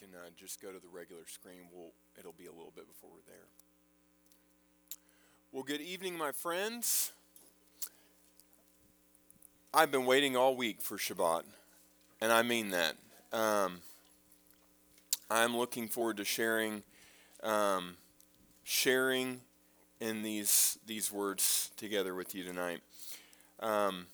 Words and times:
can 0.00 0.14
uh, 0.14 0.30
just 0.34 0.62
go 0.62 0.72
to 0.72 0.78
the 0.78 0.88
regular 0.90 1.26
screen, 1.26 1.68
we'll, 1.74 1.90
it'll 2.18 2.32
be 2.32 2.46
a 2.46 2.52
little 2.52 2.72
bit 2.74 2.88
before 2.88 3.10
we're 3.12 3.26
there. 3.26 3.44
Well, 5.52 5.62
good 5.62 5.82
evening, 5.82 6.16
my 6.16 6.32
friends. 6.32 7.12
I've 9.74 9.90
been 9.90 10.06
waiting 10.06 10.36
all 10.36 10.56
week 10.56 10.80
for 10.80 10.96
Shabbat, 10.96 11.42
and 12.22 12.32
I 12.32 12.40
mean 12.40 12.70
that. 12.70 12.94
Um, 13.30 13.80
I'm 15.30 15.54
looking 15.54 15.86
forward 15.86 16.16
to 16.16 16.24
sharing, 16.24 16.82
um, 17.42 17.96
sharing 18.64 19.42
in 20.00 20.22
these 20.22 20.78
these 20.86 21.12
words 21.12 21.72
together 21.76 22.14
with 22.14 22.34
you 22.34 22.42
tonight. 22.42 22.80
Um, 23.60 24.06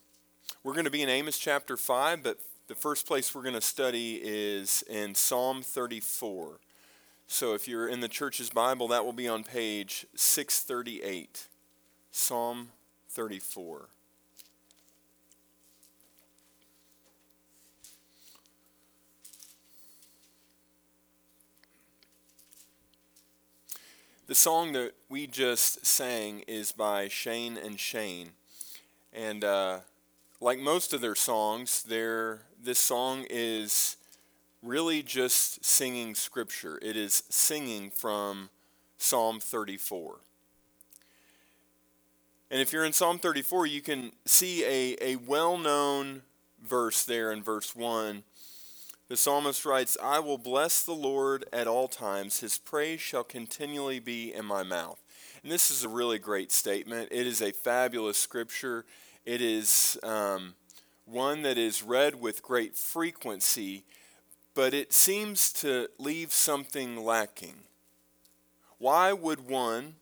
we're 0.65 0.75
going 0.75 0.85
to 0.85 0.91
be 0.91 1.03
in 1.03 1.09
Amos 1.09 1.39
chapter 1.39 1.77
five, 1.77 2.25
but 2.25 2.39
the 2.69 2.75
first 2.75 3.07
place 3.07 3.35
we're 3.35 3.43
going 3.43 3.55
to 3.55 3.61
study 3.61 4.21
is 4.23 4.83
in 4.89 5.15
Psalm 5.15 5.63
34. 5.63 6.59
So 7.29 7.55
if 7.55 7.69
you're 7.69 7.89
in 7.89 8.01
the 8.01 8.09
church's 8.09 8.51
Bible, 8.51 8.89
that 8.89 9.05
will 9.05 9.13
be 9.13 9.29
on 9.29 9.45
page 9.45 10.07
638. 10.17 11.47
Psalm 12.11 12.69
34. 13.11 13.89
The 24.27 24.35
song 24.35 24.73
that 24.73 24.93
we 25.09 25.29
just 25.29 25.87
sang 25.87 26.43
is 26.49 26.73
by 26.73 27.07
Shane 27.07 27.57
and 27.57 27.79
Shane. 27.79 28.31
And 29.13 29.45
uh, 29.45 29.79
like 30.41 30.59
most 30.59 30.93
of 30.93 31.01
their 31.01 31.15
songs, 31.15 31.85
their, 31.85 32.41
this 32.63 32.79
song 32.79 33.27
is 33.29 33.97
really 34.63 35.03
just 35.03 35.65
singing 35.65 36.15
scripture. 36.15 36.79
It 36.83 36.97
is 36.97 37.23
singing 37.29 37.91
from 37.91 38.51
Psalm 38.99 39.41
34. 39.41 40.17
And 42.51 42.61
if 42.61 42.73
you're 42.73 42.85
in 42.85 42.93
Psalm 42.93 43.19
34, 43.19 43.67
you 43.67 43.81
can 43.81 44.13
see 44.25 44.65
a, 44.65 44.97
a 45.01 45.17
well 45.17 45.59
known 45.59 46.23
verse 46.63 47.05
there 47.05 47.33
in 47.33 47.43
verse 47.43 47.75
1 47.75 48.23
the 49.09 49.17
psalmist 49.17 49.65
writes, 49.65 49.97
I 50.03 50.19
will 50.19 50.39
bless 50.39 50.83
the 50.83 50.93
Lord 50.93 51.45
at 51.53 51.69
all 51.69 51.87
times. 51.87 52.41
His 52.41 52.59
praise 52.59 53.01
shall 53.01 53.23
continually 53.23 54.01
be 54.01 54.35
in 54.35 54.45
my 54.45 54.65
mouth. 54.65 55.01
And 55.45 55.53
this 55.53 55.71
is 55.71 55.85
a 55.85 55.89
really 55.89 56.19
great 56.19 56.51
statement. 56.51 57.11
It 57.13 57.25
is 57.25 57.41
a 57.41 57.53
fabulous 57.53 58.19
scripture. 58.19 58.85
It 59.25 59.41
is 59.41 59.97
um, 60.03 60.55
one 61.07 61.43
that 61.43 61.57
is 61.57 61.83
read 61.83 62.21
with 62.21 62.43
great 62.43 62.77
frequency, 62.77 63.85
but 64.55 64.75
it 64.75 64.93
seems 64.93 65.51
to 65.55 65.89
leave 65.99 66.33
something 66.33 67.03
lacking. 67.03 67.55
Why 68.79 69.15
would 69.15 69.49
one 69.49 69.95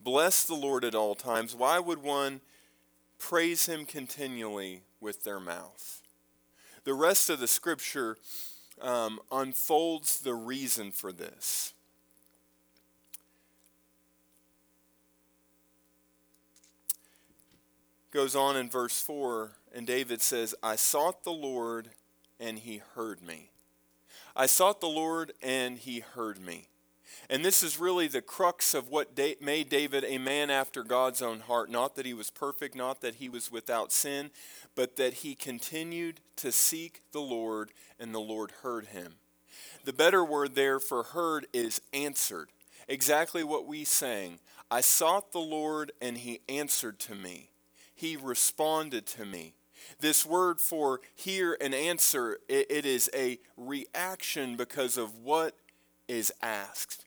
bless 0.00 0.42
the 0.42 0.54
Lord 0.54 0.84
at 0.84 0.96
all 0.96 1.14
times? 1.14 1.54
Why 1.54 1.78
would 1.78 2.02
one 2.02 2.40
praise 3.18 3.66
him 3.66 3.86
continually 3.86 4.82
with 5.00 5.22
their 5.22 5.38
mouth? 5.38 6.02
the 6.86 6.94
rest 6.94 7.28
of 7.28 7.40
the 7.40 7.48
scripture 7.48 8.16
um, 8.80 9.18
unfolds 9.32 10.20
the 10.20 10.34
reason 10.34 10.92
for 10.92 11.10
this. 11.12 11.74
Goes 18.12 18.36
on 18.36 18.56
in 18.56 18.70
verse 18.70 19.02
4, 19.02 19.50
and 19.76 19.86
David 19.86 20.22
says, 20.22 20.54
I 20.62 20.76
sought 20.76 21.22
the 21.22 21.30
Lord, 21.30 21.90
and 22.40 22.58
he 22.58 22.80
heard 22.94 23.20
me. 23.20 23.50
I 24.34 24.46
sought 24.46 24.80
the 24.80 24.88
Lord, 24.88 25.34
and 25.42 25.76
he 25.76 26.00
heard 26.00 26.40
me. 26.40 26.68
And 27.28 27.44
this 27.44 27.62
is 27.62 27.78
really 27.78 28.08
the 28.08 28.22
crux 28.22 28.72
of 28.72 28.88
what 28.88 29.18
made 29.42 29.68
David 29.68 30.02
a 30.04 30.16
man 30.16 30.48
after 30.48 30.82
God's 30.82 31.20
own 31.20 31.40
heart. 31.40 31.70
Not 31.70 31.94
that 31.96 32.06
he 32.06 32.14
was 32.14 32.30
perfect, 32.30 32.74
not 32.74 33.02
that 33.02 33.16
he 33.16 33.28
was 33.28 33.52
without 33.52 33.92
sin, 33.92 34.30
but 34.74 34.96
that 34.96 35.14
he 35.14 35.34
continued 35.34 36.20
to 36.36 36.52
seek 36.52 37.02
the 37.12 37.20
Lord, 37.20 37.70
and 38.00 38.14
the 38.14 38.18
Lord 38.18 38.52
heard 38.62 38.86
him. 38.86 39.16
The 39.84 39.92
better 39.92 40.24
word 40.24 40.54
there 40.54 40.80
for 40.80 41.02
heard 41.02 41.46
is 41.52 41.82
answered. 41.92 42.48
Exactly 42.88 43.44
what 43.44 43.66
we 43.66 43.84
sang. 43.84 44.38
I 44.70 44.80
sought 44.80 45.32
the 45.32 45.38
Lord, 45.38 45.92
and 46.00 46.16
he 46.16 46.40
answered 46.48 46.98
to 47.00 47.14
me. 47.14 47.50
He 47.94 48.16
responded 48.16 49.06
to 49.08 49.26
me. 49.26 49.54
This 50.00 50.26
word 50.26 50.60
for 50.60 51.00
hear 51.14 51.56
and 51.60 51.74
answer, 51.74 52.38
it, 52.48 52.70
it 52.70 52.86
is 52.86 53.10
a 53.14 53.38
reaction 53.56 54.56
because 54.56 54.96
of 54.96 55.16
what 55.16 55.54
is 56.08 56.32
asked. 56.42 57.04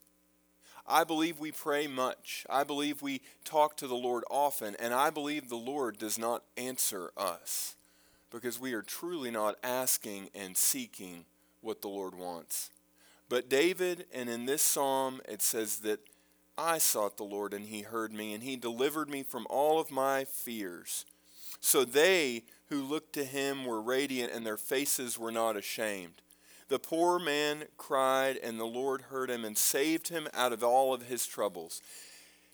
I 0.88 1.04
believe 1.04 1.40
we 1.40 1.52
pray 1.52 1.86
much. 1.86 2.46
I 2.50 2.64
believe 2.64 3.02
we 3.02 3.22
talk 3.46 3.78
to 3.78 3.88
the 3.88 3.96
Lord 3.96 4.24
often, 4.30 4.76
and 4.80 4.94
I 4.94 5.12
believe 5.12 5.48
the 5.48 5.56
Lord 5.56 6.00
does 6.00 6.18
not 6.18 6.44
answer 6.58 7.12
us 7.16 7.76
because 8.32 8.60
we 8.60 8.74
are 8.74 8.82
truly 8.82 9.30
not 9.30 9.56
asking 9.64 10.30
and 10.34 10.58
seeking 10.58 11.26
what 11.62 11.82
the 11.82 11.88
Lord 11.88 12.16
wants. 12.16 12.72
But 13.28 13.50
David, 13.50 14.06
and 14.12 14.30
in 14.30 14.46
this 14.46 14.64
psalm, 14.64 15.22
it 15.28 15.44
says 15.44 15.78
that 15.80 16.00
I 16.58 16.80
sought 16.80 17.18
the 17.18 17.24
Lord 17.24 17.54
and 17.54 17.66
he 17.66 17.84
heard 17.84 18.12
me, 18.12 18.34
and 18.34 18.44
he 18.44 18.56
delivered 18.56 19.10
me 19.10 19.24
from 19.24 19.46
all 19.50 19.80
of 19.80 19.92
my 19.92 20.26
fears. 20.26 21.06
So 21.60 21.84
they 21.84 22.44
who 22.70 22.82
looked 22.82 23.14
to 23.14 23.24
him 23.24 23.66
were 23.66 23.82
radiant, 23.82 24.32
and 24.32 24.46
their 24.46 24.58
faces 24.58 25.18
were 25.18 25.32
not 25.32 25.58
ashamed. 25.58 26.22
The 26.68 26.80
poor 26.80 27.18
man 27.18 27.64
cried, 27.78 28.38
and 28.38 28.60
the 28.60 28.66
Lord 28.66 29.04
heard 29.04 29.30
him 29.30 29.44
and 29.44 29.58
saved 29.58 30.10
him 30.10 30.28
out 30.34 30.54
of 30.54 30.64
all 30.64 30.94
of 30.94 31.08
his 31.08 31.26
troubles. 31.26 31.82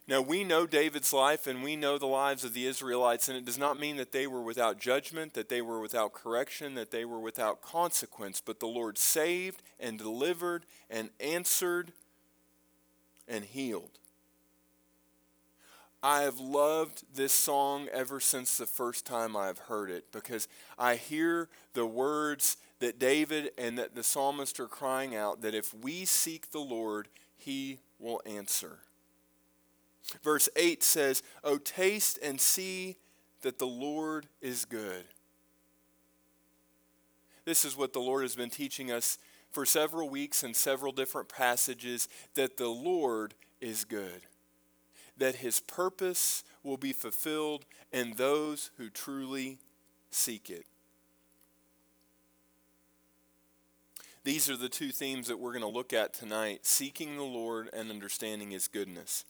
Now, 0.07 0.21
we 0.21 0.43
know 0.43 0.67
David's 0.67 1.11
life 1.11 1.47
and 1.47 1.63
we 1.63 1.75
know 1.75 1.97
the 1.97 2.05
lives 2.05 2.43
of 2.43 2.53
the 2.53 2.67
Israelites, 2.67 3.27
and 3.27 3.35
it 3.35 3.43
does 3.43 3.57
not 3.57 3.79
mean 3.79 3.97
that 3.97 4.11
they 4.11 4.27
were 4.27 4.41
without 4.41 4.79
judgment, 4.79 5.33
that 5.33 5.49
they 5.49 5.61
were 5.61 5.81
without 5.81 6.13
correction, 6.13 6.75
that 6.75 6.91
they 6.91 7.05
were 7.05 7.19
without 7.19 7.61
consequence, 7.61 8.39
but 8.39 8.59
the 8.59 8.67
Lord 8.67 8.99
saved 8.99 9.63
and 9.79 9.97
delivered 9.97 10.65
and 10.91 11.09
answered 11.19 11.91
and 13.27 13.43
healed. 13.43 13.97
I 16.05 16.21
have 16.21 16.39
loved 16.39 17.03
this 17.15 17.33
song 17.33 17.87
ever 17.91 18.19
since 18.19 18.59
the 18.59 18.67
first 18.67 19.07
time 19.07 19.35
I've 19.35 19.57
heard 19.57 19.89
it 19.89 20.11
because 20.11 20.47
I 20.77 20.97
hear 20.97 21.49
the 21.73 21.87
words 21.87 22.57
that 22.77 22.99
David 22.99 23.49
and 23.57 23.75
that 23.79 23.95
the 23.95 24.03
psalmist 24.03 24.59
are 24.59 24.67
crying 24.67 25.15
out 25.15 25.41
that 25.41 25.55
if 25.55 25.73
we 25.73 26.05
seek 26.05 26.51
the 26.51 26.59
Lord, 26.59 27.07
he 27.35 27.79
will 27.97 28.21
answer. 28.23 28.81
Verse 30.21 30.47
8 30.55 30.83
says, 30.83 31.23
Oh, 31.43 31.57
taste 31.57 32.19
and 32.21 32.39
see 32.39 32.97
that 33.41 33.57
the 33.57 33.65
Lord 33.65 34.27
is 34.43 34.63
good. 34.63 35.05
This 37.45 37.65
is 37.65 37.75
what 37.75 37.93
the 37.93 37.99
Lord 37.99 38.21
has 38.21 38.35
been 38.35 38.51
teaching 38.51 38.91
us 38.91 39.17
for 39.51 39.65
several 39.65 40.07
weeks 40.07 40.43
in 40.43 40.53
several 40.53 40.91
different 40.91 41.29
passages 41.29 42.07
that 42.35 42.57
the 42.57 42.69
Lord 42.69 43.33
is 43.59 43.85
good, 43.85 44.21
that 45.17 45.35
his 45.35 45.59
purpose 45.59 46.43
will 46.63 46.77
be 46.77 46.93
fulfilled 46.93 47.65
in 47.91 48.13
those 48.13 48.71
who 48.77 48.89
truly 48.89 49.59
seek 50.11 50.49
it. 50.49 50.65
These 54.25 54.49
are 54.49 54.57
the 54.57 54.69
two 54.69 54.89
themes 54.89 55.27
that 55.27 55.37
we're 55.37 55.51
going 55.51 55.61
to 55.61 55.67
look 55.67 55.93
at 55.93 56.11
tonight 56.11 56.65
seeking 56.65 57.15
the 57.15 57.23
Lord 57.23 57.69
and 57.71 57.91
understanding 57.91 58.49
His 58.49 58.67
goodness. 58.67 59.23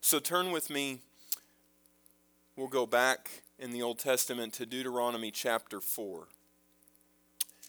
So 0.00 0.20
turn 0.20 0.52
with 0.52 0.70
me. 0.70 1.00
We'll 2.54 2.68
go 2.68 2.86
back 2.86 3.42
in 3.58 3.72
the 3.72 3.82
Old 3.82 3.98
Testament 3.98 4.52
to 4.54 4.64
Deuteronomy 4.64 5.32
chapter 5.32 5.80
4. 5.80 6.28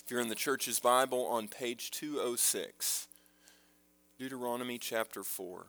If 0.06 0.12
you're 0.12 0.22
in 0.22 0.30
the 0.30 0.36
church's 0.36 0.80
Bible 0.80 1.25
on 1.25 1.48
page 1.48 1.90
206, 1.90 3.08
Deuteronomy 4.20 4.78
chapter 4.78 5.24
4. 5.24 5.66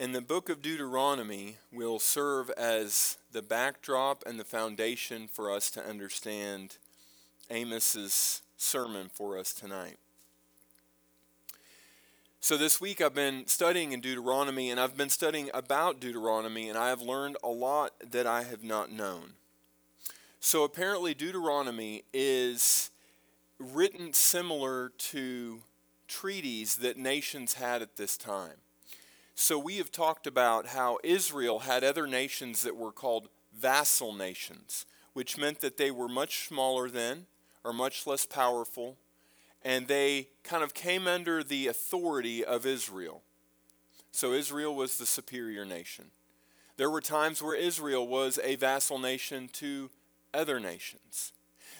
And 0.00 0.14
the 0.14 0.22
book 0.22 0.48
of 0.48 0.62
Deuteronomy 0.62 1.58
will 1.70 1.98
serve 1.98 2.48
as 2.56 3.18
the 3.32 3.42
backdrop 3.42 4.22
and 4.24 4.40
the 4.40 4.44
foundation 4.44 5.28
for 5.28 5.52
us 5.52 5.70
to 5.72 5.86
understand 5.86 6.78
Amos's 7.50 8.40
sermon 8.56 9.10
for 9.12 9.36
us 9.36 9.52
tonight. 9.52 9.98
So, 12.40 12.56
this 12.56 12.80
week 12.80 13.02
I've 13.02 13.14
been 13.14 13.46
studying 13.46 13.92
in 13.92 14.00
Deuteronomy, 14.00 14.70
and 14.70 14.80
I've 14.80 14.96
been 14.96 15.10
studying 15.10 15.50
about 15.52 16.00
Deuteronomy, 16.00 16.70
and 16.70 16.78
I 16.78 16.88
have 16.88 17.02
learned 17.02 17.36
a 17.44 17.50
lot 17.50 17.92
that 18.10 18.26
I 18.26 18.44
have 18.44 18.64
not 18.64 18.90
known. 18.90 19.34
So, 20.40 20.64
apparently, 20.64 21.12
Deuteronomy 21.12 22.04
is 22.14 22.90
written 23.58 24.14
similar 24.14 24.92
to 24.96 25.60
treaties 26.08 26.76
that 26.76 26.96
nations 26.96 27.54
had 27.54 27.82
at 27.82 27.96
this 27.96 28.16
time. 28.16 28.62
So 29.40 29.58
we 29.58 29.78
have 29.78 29.90
talked 29.90 30.26
about 30.26 30.66
how 30.66 30.98
Israel 31.02 31.60
had 31.60 31.82
other 31.82 32.06
nations 32.06 32.60
that 32.60 32.76
were 32.76 32.92
called 32.92 33.30
vassal 33.58 34.12
nations, 34.12 34.84
which 35.14 35.38
meant 35.38 35.60
that 35.60 35.78
they 35.78 35.90
were 35.90 36.08
much 36.08 36.46
smaller 36.46 36.90
than 36.90 37.24
or 37.64 37.72
much 37.72 38.06
less 38.06 38.26
powerful, 38.26 38.98
and 39.64 39.88
they 39.88 40.28
kind 40.44 40.62
of 40.62 40.74
came 40.74 41.06
under 41.06 41.42
the 41.42 41.68
authority 41.68 42.44
of 42.44 42.66
Israel. 42.66 43.22
So 44.12 44.34
Israel 44.34 44.74
was 44.74 44.98
the 44.98 45.06
superior 45.06 45.64
nation. 45.64 46.10
There 46.76 46.90
were 46.90 47.00
times 47.00 47.42
where 47.42 47.56
Israel 47.56 48.06
was 48.06 48.38
a 48.44 48.56
vassal 48.56 48.98
nation 48.98 49.48
to 49.54 49.88
other 50.34 50.60
nations. 50.60 51.32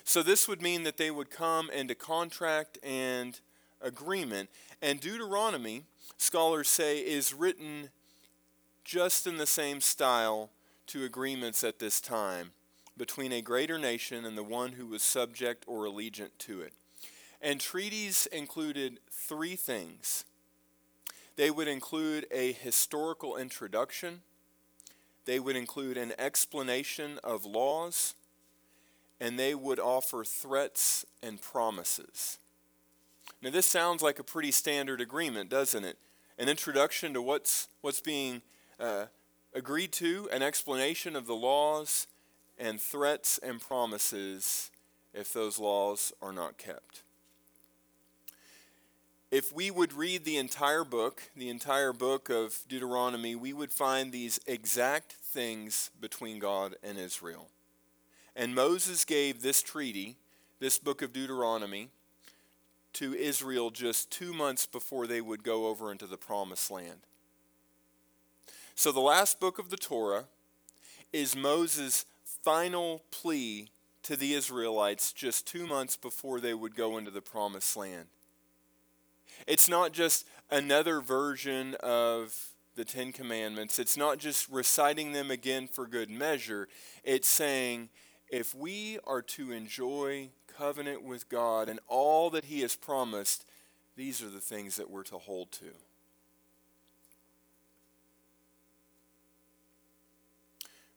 So 0.02 0.22
this 0.22 0.48
would 0.48 0.62
mean 0.62 0.84
that 0.84 0.96
they 0.96 1.10
would 1.10 1.28
come 1.28 1.68
into 1.68 1.94
contract 1.94 2.78
and 2.82 3.38
agreement. 3.82 4.48
And 4.80 4.98
Deuteronomy, 4.98 5.84
scholars 6.16 6.68
say, 6.68 6.98
is 6.98 7.34
written 7.34 7.90
just 8.84 9.26
in 9.26 9.36
the 9.36 9.46
same 9.46 9.80
style 9.80 10.50
to 10.86 11.04
agreements 11.04 11.62
at 11.62 11.78
this 11.78 12.00
time 12.00 12.50
between 12.96 13.32
a 13.32 13.40
greater 13.40 13.78
nation 13.78 14.24
and 14.24 14.36
the 14.36 14.42
one 14.42 14.72
who 14.72 14.86
was 14.86 15.02
subject 15.02 15.64
or 15.66 15.84
allegiant 15.84 16.30
to 16.38 16.60
it. 16.60 16.72
And 17.40 17.60
treaties 17.60 18.26
included 18.26 19.00
three 19.10 19.56
things 19.56 20.24
they 21.36 21.50
would 21.50 21.68
include 21.68 22.26
a 22.30 22.52
historical 22.52 23.38
introduction, 23.38 24.20
they 25.24 25.40
would 25.40 25.56
include 25.56 25.96
an 25.96 26.12
explanation 26.18 27.18
of 27.24 27.46
laws, 27.46 28.14
and 29.18 29.38
they 29.38 29.54
would 29.54 29.80
offer 29.80 30.22
threats 30.22 31.06
and 31.22 31.40
promises. 31.40 32.38
Now, 33.42 33.50
this 33.50 33.66
sounds 33.66 34.02
like 34.02 34.18
a 34.18 34.24
pretty 34.24 34.50
standard 34.50 35.00
agreement, 35.00 35.48
doesn't 35.48 35.84
it? 35.84 35.96
An 36.38 36.48
introduction 36.48 37.14
to 37.14 37.22
what's, 37.22 37.68
what's 37.80 38.00
being 38.00 38.42
uh, 38.78 39.06
agreed 39.54 39.92
to, 39.92 40.28
an 40.30 40.42
explanation 40.42 41.16
of 41.16 41.26
the 41.26 41.34
laws, 41.34 42.06
and 42.58 42.80
threats 42.80 43.38
and 43.42 43.60
promises 43.60 44.70
if 45.14 45.32
those 45.32 45.58
laws 45.58 46.12
are 46.20 46.32
not 46.32 46.58
kept. 46.58 47.02
If 49.30 49.54
we 49.54 49.70
would 49.70 49.92
read 49.92 50.24
the 50.24 50.36
entire 50.36 50.84
book, 50.84 51.30
the 51.36 51.48
entire 51.48 51.92
book 51.92 52.28
of 52.28 52.64
Deuteronomy, 52.68 53.34
we 53.34 53.52
would 53.52 53.72
find 53.72 54.12
these 54.12 54.40
exact 54.46 55.12
things 55.12 55.90
between 56.00 56.40
God 56.40 56.74
and 56.82 56.98
Israel. 56.98 57.48
And 58.36 58.54
Moses 58.54 59.04
gave 59.04 59.40
this 59.40 59.62
treaty, 59.62 60.16
this 60.58 60.78
book 60.78 61.00
of 61.00 61.12
Deuteronomy, 61.12 61.90
to 62.94 63.14
Israel 63.14 63.70
just 63.70 64.10
two 64.10 64.32
months 64.32 64.66
before 64.66 65.06
they 65.06 65.20
would 65.20 65.42
go 65.42 65.66
over 65.66 65.92
into 65.92 66.06
the 66.06 66.16
promised 66.16 66.70
land. 66.70 67.06
So 68.74 68.92
the 68.92 69.00
last 69.00 69.40
book 69.40 69.58
of 69.58 69.70
the 69.70 69.76
Torah 69.76 70.24
is 71.12 71.36
Moses' 71.36 72.06
final 72.42 73.02
plea 73.10 73.68
to 74.02 74.16
the 74.16 74.34
Israelites 74.34 75.12
just 75.12 75.46
two 75.46 75.66
months 75.66 75.96
before 75.96 76.40
they 76.40 76.54
would 76.54 76.74
go 76.74 76.96
into 76.96 77.10
the 77.10 77.20
promised 77.20 77.76
land. 77.76 78.06
It's 79.46 79.68
not 79.68 79.92
just 79.92 80.26
another 80.50 81.00
version 81.00 81.76
of 81.80 82.50
the 82.76 82.84
Ten 82.84 83.12
Commandments, 83.12 83.78
it's 83.78 83.96
not 83.96 84.18
just 84.18 84.48
reciting 84.48 85.12
them 85.12 85.30
again 85.30 85.68
for 85.68 85.86
good 85.86 86.08
measure. 86.08 86.68
It's 87.04 87.28
saying, 87.28 87.90
if 88.30 88.54
we 88.54 88.98
are 89.06 89.22
to 89.22 89.50
enjoy 89.50 90.30
covenant 90.60 91.02
with 91.02 91.30
God 91.30 91.70
and 91.70 91.80
all 91.88 92.28
that 92.30 92.44
He 92.44 92.60
has 92.60 92.76
promised, 92.76 93.46
these 93.96 94.22
are 94.22 94.28
the 94.28 94.40
things 94.40 94.76
that 94.76 94.90
we're 94.90 95.02
to 95.04 95.16
hold 95.16 95.50
to. 95.52 95.72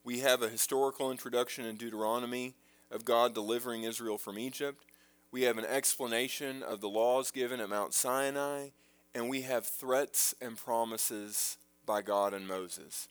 We 0.04 0.20
have 0.20 0.42
a 0.42 0.50
historical 0.50 1.12
introduction 1.12 1.64
in 1.64 1.78
Deuteronomy 1.78 2.56
of 2.92 3.06
God 3.06 3.34
delivering 3.34 3.84
Israel 3.84 4.18
from 4.18 4.38
Egypt. 4.38 4.84
We 5.32 5.44
have 5.44 5.58
an 5.58 5.66
explanation 5.66 6.62
of 6.62 6.82
the 6.82 6.90
laws 6.90 7.32
given 7.32 7.62
at 7.62 7.70
Mount 7.70 7.94
Sinai, 7.94 8.70
and 9.16 9.30
we 9.30 9.44
have 9.44 9.66
threats 9.66 10.36
and 10.42 10.58
promises 10.58 11.58
by 11.86 12.02
God 12.02 12.34
and 12.34 12.46
Moses. 12.46 13.08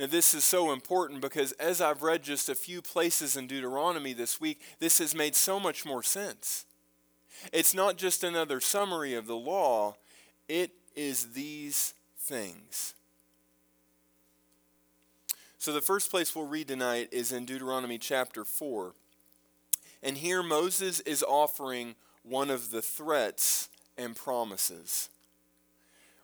Now, 0.00 0.06
this 0.06 0.32
is 0.32 0.44
so 0.44 0.72
important 0.72 1.20
because 1.20 1.52
as 1.52 1.82
I've 1.82 2.00
read 2.00 2.22
just 2.22 2.48
a 2.48 2.54
few 2.54 2.80
places 2.80 3.36
in 3.36 3.46
Deuteronomy 3.46 4.14
this 4.14 4.40
week, 4.40 4.62
this 4.78 4.98
has 4.98 5.14
made 5.14 5.36
so 5.36 5.60
much 5.60 5.84
more 5.84 6.02
sense. 6.02 6.64
It's 7.52 7.74
not 7.74 7.98
just 7.98 8.24
another 8.24 8.60
summary 8.60 9.12
of 9.12 9.26
the 9.26 9.36
law, 9.36 9.96
it 10.48 10.70
is 10.96 11.32
these 11.32 11.92
things. 12.16 12.94
So, 15.58 15.70
the 15.70 15.82
first 15.82 16.10
place 16.10 16.34
we'll 16.34 16.46
read 16.46 16.68
tonight 16.68 17.10
is 17.12 17.30
in 17.30 17.44
Deuteronomy 17.44 17.98
chapter 17.98 18.46
4. 18.46 18.94
And 20.02 20.16
here 20.16 20.42
Moses 20.42 21.00
is 21.00 21.22
offering 21.22 21.94
one 22.22 22.48
of 22.48 22.70
the 22.70 22.80
threats 22.80 23.68
and 23.98 24.16
promises. 24.16 25.10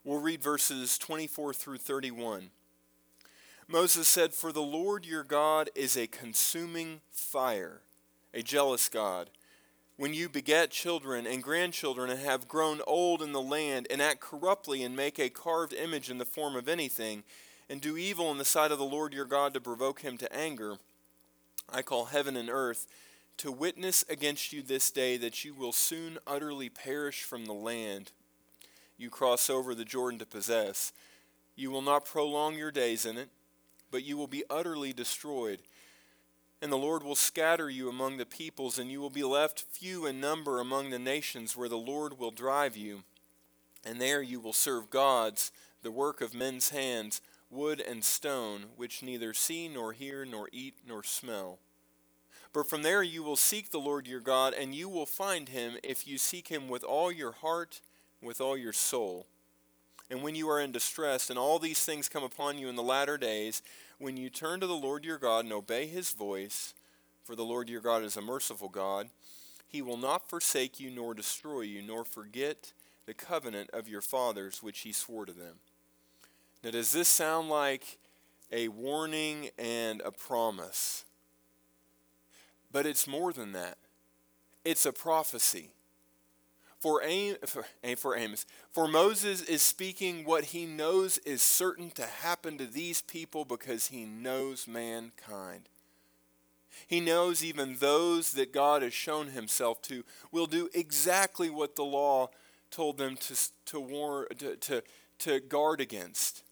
We'll 0.02 0.20
read 0.22 0.42
verses 0.42 0.96
24 0.96 1.52
through 1.52 1.76
31. 1.76 2.52
Moses 3.68 4.06
said, 4.06 4.32
For 4.32 4.52
the 4.52 4.62
Lord 4.62 5.04
your 5.04 5.24
God 5.24 5.70
is 5.74 5.96
a 5.96 6.06
consuming 6.06 7.00
fire, 7.10 7.80
a 8.32 8.42
jealous 8.42 8.88
God. 8.88 9.28
When 9.96 10.14
you 10.14 10.28
beget 10.28 10.70
children 10.70 11.26
and 11.26 11.42
grandchildren 11.42 12.10
and 12.10 12.20
have 12.20 12.46
grown 12.46 12.80
old 12.86 13.22
in 13.22 13.32
the 13.32 13.40
land 13.40 13.88
and 13.90 14.00
act 14.00 14.20
corruptly 14.20 14.84
and 14.84 14.94
make 14.94 15.18
a 15.18 15.30
carved 15.30 15.72
image 15.72 16.10
in 16.10 16.18
the 16.18 16.24
form 16.24 16.54
of 16.54 16.68
anything, 16.68 17.24
and 17.68 17.80
do 17.80 17.96
evil 17.96 18.30
in 18.30 18.38
the 18.38 18.44
sight 18.44 18.70
of 18.70 18.78
the 18.78 18.84
Lord 18.84 19.12
your 19.12 19.24
God 19.24 19.52
to 19.54 19.60
provoke 19.60 20.02
him 20.02 20.16
to 20.18 20.32
anger, 20.32 20.76
I 21.68 21.82
call 21.82 22.06
heaven 22.06 22.36
and 22.36 22.48
earth 22.48 22.86
to 23.38 23.50
witness 23.50 24.04
against 24.08 24.52
you 24.52 24.62
this 24.62 24.90
day 24.92 25.16
that 25.16 25.44
you 25.44 25.52
will 25.52 25.72
soon 25.72 26.18
utterly 26.26 26.68
perish 26.68 27.24
from 27.24 27.46
the 27.46 27.52
land 27.52 28.12
you 28.96 29.10
cross 29.10 29.50
over 29.50 29.74
the 29.74 29.84
Jordan 29.84 30.20
to 30.20 30.26
possess. 30.26 30.92
You 31.56 31.72
will 31.72 31.82
not 31.82 32.04
prolong 32.04 32.54
your 32.54 32.70
days 32.70 33.04
in 33.04 33.18
it 33.18 33.28
but 33.90 34.04
you 34.04 34.16
will 34.16 34.26
be 34.26 34.44
utterly 34.50 34.92
destroyed. 34.92 35.60
And 36.62 36.72
the 36.72 36.76
Lord 36.76 37.02
will 37.02 37.14
scatter 37.14 37.68
you 37.68 37.88
among 37.88 38.16
the 38.16 38.26
peoples, 38.26 38.78
and 38.78 38.90
you 38.90 39.00
will 39.00 39.10
be 39.10 39.22
left 39.22 39.64
few 39.70 40.06
in 40.06 40.20
number 40.20 40.60
among 40.60 40.90
the 40.90 40.98
nations 40.98 41.56
where 41.56 41.68
the 41.68 41.76
Lord 41.76 42.18
will 42.18 42.30
drive 42.30 42.76
you. 42.76 43.02
And 43.84 44.00
there 44.00 44.22
you 44.22 44.40
will 44.40 44.52
serve 44.52 44.90
gods, 44.90 45.52
the 45.82 45.90
work 45.90 46.20
of 46.20 46.34
men's 46.34 46.70
hands, 46.70 47.20
wood 47.50 47.80
and 47.80 48.02
stone, 48.02 48.66
which 48.76 49.02
neither 49.02 49.32
see 49.34 49.68
nor 49.68 49.92
hear 49.92 50.24
nor 50.24 50.48
eat 50.50 50.74
nor 50.86 51.04
smell. 51.04 51.58
But 52.52 52.68
from 52.68 52.82
there 52.82 53.02
you 53.02 53.22
will 53.22 53.36
seek 53.36 53.70
the 53.70 53.78
Lord 53.78 54.06
your 54.06 54.20
God, 54.20 54.54
and 54.54 54.74
you 54.74 54.88
will 54.88 55.06
find 55.06 55.50
him 55.50 55.74
if 55.84 56.06
you 56.06 56.16
seek 56.16 56.48
him 56.48 56.68
with 56.68 56.82
all 56.82 57.12
your 57.12 57.32
heart, 57.32 57.80
with 58.22 58.40
all 58.40 58.56
your 58.56 58.72
soul 58.72 59.26
and 60.10 60.22
when 60.22 60.34
you 60.34 60.48
are 60.48 60.60
in 60.60 60.72
distress, 60.72 61.30
and 61.30 61.38
all 61.38 61.58
these 61.58 61.84
things 61.84 62.08
come 62.08 62.22
upon 62.22 62.58
you 62.58 62.68
in 62.68 62.76
the 62.76 62.82
latter 62.82 63.18
days, 63.18 63.62
when 63.98 64.16
you 64.16 64.30
turn 64.30 64.60
to 64.60 64.66
the 64.66 64.74
Lord 64.74 65.04
your 65.04 65.18
God 65.18 65.44
and 65.44 65.52
obey 65.52 65.86
his 65.86 66.12
voice, 66.12 66.74
for 67.24 67.34
the 67.34 67.44
Lord 67.44 67.68
your 67.68 67.80
God 67.80 68.04
is 68.04 68.16
a 68.16 68.22
merciful 68.22 68.68
God, 68.68 69.08
he 69.66 69.82
will 69.82 69.96
not 69.96 70.30
forsake 70.30 70.78
you 70.78 70.90
nor 70.90 71.12
destroy 71.12 71.62
you, 71.62 71.82
nor 71.82 72.04
forget 72.04 72.72
the 73.06 73.14
covenant 73.14 73.70
of 73.70 73.88
your 73.88 74.00
fathers 74.00 74.62
which 74.62 74.80
he 74.80 74.92
swore 74.92 75.26
to 75.26 75.32
them. 75.32 75.56
Now, 76.62 76.70
does 76.70 76.92
this 76.92 77.08
sound 77.08 77.48
like 77.48 77.98
a 78.52 78.68
warning 78.68 79.50
and 79.58 80.00
a 80.04 80.10
promise? 80.10 81.04
But 82.72 82.86
it's 82.86 83.06
more 83.06 83.32
than 83.32 83.52
that. 83.52 83.78
It's 84.64 84.86
a 84.86 84.92
prophecy. 84.92 85.70
For, 86.86 87.02
Am, 87.02 87.34
for, 87.46 87.64
for 87.96 88.16
Amos, 88.16 88.46
for 88.70 88.86
Moses 88.86 89.42
is 89.42 89.60
speaking 89.60 90.24
what 90.24 90.44
he 90.44 90.66
knows 90.66 91.18
is 91.18 91.42
certain 91.42 91.90
to 91.90 92.04
happen 92.04 92.58
to 92.58 92.64
these 92.64 93.02
people 93.02 93.44
because 93.44 93.88
he 93.88 94.04
knows 94.04 94.68
mankind. 94.68 95.62
He 96.86 97.00
knows 97.00 97.42
even 97.42 97.78
those 97.78 98.34
that 98.34 98.52
God 98.52 98.82
has 98.82 98.94
shown 98.94 99.30
himself 99.30 99.82
to 99.82 100.04
will 100.30 100.46
do 100.46 100.70
exactly 100.74 101.50
what 101.50 101.74
the 101.74 101.82
law 101.82 102.30
told 102.70 102.98
them 102.98 103.16
to, 103.16 103.34
to, 103.64 103.80
war, 103.80 104.28
to, 104.38 104.54
to, 104.54 104.84
to 105.18 105.40
guard 105.40 105.80
against 105.80 106.44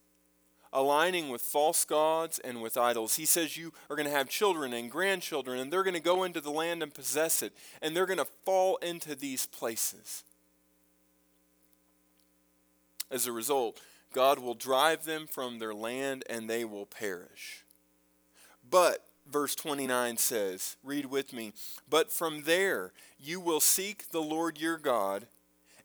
aligning 0.74 1.30
with 1.30 1.40
false 1.40 1.84
gods 1.84 2.38
and 2.40 2.60
with 2.60 2.76
idols. 2.76 3.16
He 3.16 3.24
says 3.24 3.56
you 3.56 3.72
are 3.88 3.96
going 3.96 4.08
to 4.08 4.14
have 4.14 4.28
children 4.28 4.74
and 4.74 4.90
grandchildren, 4.90 5.58
and 5.60 5.72
they're 5.72 5.84
going 5.84 5.94
to 5.94 6.00
go 6.00 6.24
into 6.24 6.40
the 6.40 6.50
land 6.50 6.82
and 6.82 6.92
possess 6.92 7.42
it, 7.42 7.54
and 7.80 7.96
they're 7.96 8.04
going 8.04 8.18
to 8.18 8.26
fall 8.44 8.76
into 8.76 9.14
these 9.14 9.46
places. 9.46 10.24
As 13.10 13.26
a 13.26 13.32
result, 13.32 13.80
God 14.12 14.38
will 14.38 14.54
drive 14.54 15.04
them 15.04 15.26
from 15.26 15.58
their 15.58 15.74
land 15.74 16.24
and 16.28 16.48
they 16.48 16.64
will 16.64 16.86
perish. 16.86 17.64
But, 18.68 19.04
verse 19.30 19.54
29 19.54 20.16
says, 20.16 20.76
read 20.82 21.06
with 21.06 21.32
me, 21.32 21.52
but 21.88 22.10
from 22.10 22.42
there 22.44 22.92
you 23.18 23.40
will 23.40 23.60
seek 23.60 24.10
the 24.10 24.22
Lord 24.22 24.58
your 24.58 24.78
God 24.78 25.26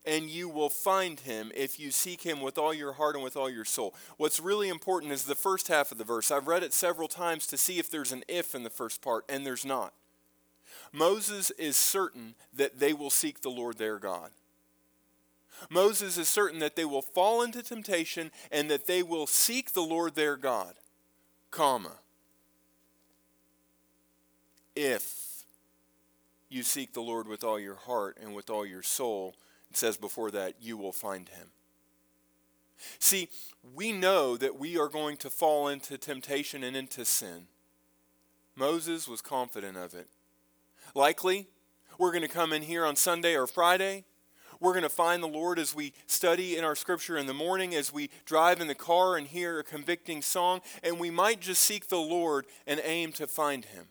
and 0.06 0.30
you 0.30 0.50
will 0.50 0.70
find 0.70 1.20
him 1.20 1.52
if 1.56 1.80
you 1.80 1.92
seek 1.92 2.24
him 2.24 2.42
with 2.42 2.58
all 2.58 2.74
your 2.74 2.94
heart 2.94 3.16
and 3.16 3.24
with 3.24 3.36
all 3.36 3.50
your 3.50 3.66
soul. 3.66 3.94
What's 4.18 4.40
really 4.40 4.70
important 4.70 5.12
is 5.12 5.24
the 5.24 5.36
first 5.36 5.68
half 5.68 5.92
of 5.92 5.98
the 5.98 6.04
verse. 6.04 6.32
I've 6.32 6.48
read 6.48 6.64
it 6.64 6.74
several 6.74 7.08
times 7.08 7.46
to 7.48 7.58
see 7.58 7.80
if 7.80 7.90
there's 7.90 8.12
an 8.12 8.24
if 8.28 8.56
in 8.56 8.64
the 8.64 8.70
first 8.70 9.02
part, 9.02 9.26
and 9.28 9.46
there's 9.46 9.66
not. 9.66 9.94
Moses 10.92 11.52
is 11.52 11.78
certain 11.78 12.36
that 12.54 12.80
they 12.80 12.94
will 12.94 13.10
seek 13.10 13.42
the 13.42 13.50
Lord 13.50 13.78
their 13.78 14.00
God. 14.00 14.32
Moses 15.70 16.18
is 16.18 16.30
certain 16.30 16.60
that 16.60 16.76
they 16.76 16.86
will 16.86 17.02
fall 17.02 17.42
into 17.42 17.62
temptation 17.62 18.32
and 18.52 18.72
that 18.72 18.88
they 18.88 19.04
will 19.04 19.28
seek 19.28 19.74
the 19.74 19.82
Lord 19.82 20.16
their 20.16 20.38
God, 20.38 20.76
comma. 21.52 21.98
If 24.76 25.44
you 26.48 26.64
seek 26.64 26.94
the 26.94 27.02
Lord 27.02 27.28
with 27.28 27.44
all 27.44 27.60
your 27.60 27.76
heart 27.76 28.18
and 28.22 28.34
with 28.34 28.50
all 28.50 28.66
your 28.66 28.82
soul, 28.82 29.36
it 29.70 29.78
says 29.78 29.98
before 29.98 30.32
that, 30.32 30.56
you 30.60 30.78
will 30.78 30.92
find 30.92 31.30
him. 31.30 31.50
See, 32.98 33.30
we 33.76 33.92
know 33.92 34.38
that 34.38 34.58
we 34.58 34.78
are 34.78 34.88
going 34.88 35.18
to 35.18 35.30
fall 35.30 35.68
into 35.68 35.98
temptation 35.98 36.64
and 36.64 36.76
into 36.76 37.04
sin. 37.06 37.48
Moses 38.56 39.08
was 39.08 39.22
confident 39.22 39.78
of 39.78 39.94
it. 39.94 40.08
Likely, 40.96 41.48
we're 41.98 42.12
going 42.12 42.24
to 42.24 42.28
come 42.28 42.54
in 42.54 42.62
here 42.62 42.86
on 42.86 42.96
Sunday 42.96 43.36
or 43.36 43.48
Friday. 43.48 44.06
We're 44.60 44.74
going 44.74 44.84
to 44.84 44.90
find 44.90 45.24
the 45.24 45.28
Lord 45.28 45.58
as 45.60 45.74
we 45.74 45.94
study 46.06 46.58
in 46.58 46.66
our 46.66 46.76
scripture 46.76 47.18
in 47.18 47.28
the 47.28 47.34
morning, 47.34 47.74
as 47.76 47.94
we 47.94 48.10
drive 48.26 48.60
in 48.60 48.68
the 48.68 48.76
car 48.76 49.16
and 49.16 49.28
hear 49.28 49.60
a 49.60 49.64
convicting 49.64 50.22
song, 50.22 50.62
and 50.84 51.00
we 51.00 51.10
might 51.10 51.40
just 51.40 51.64
seek 51.64 51.88
the 51.88 51.98
Lord 51.98 52.46
and 52.68 52.82
aim 52.84 53.14
to 53.14 53.28
find 53.28 53.66
him. 53.66 53.88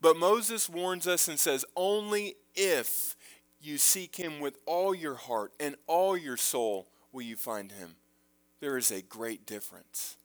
But 0.00 0.18
Moses 0.18 0.68
warns 0.68 1.06
us 1.06 1.26
and 1.28 1.38
says, 1.38 1.64
Only 1.74 2.34
if 2.54 3.15
you 3.66 3.78
seek 3.78 4.16
him 4.16 4.40
with 4.40 4.58
all 4.64 4.94
your 4.94 5.16
heart 5.16 5.52
and 5.58 5.74
all 5.86 6.16
your 6.16 6.36
soul 6.36 6.86
will 7.12 7.22
you 7.22 7.36
find 7.36 7.72
him. 7.72 7.96
There 8.60 8.76
is 8.76 8.90
a 8.90 9.02
great 9.02 9.44
difference. 9.44 10.16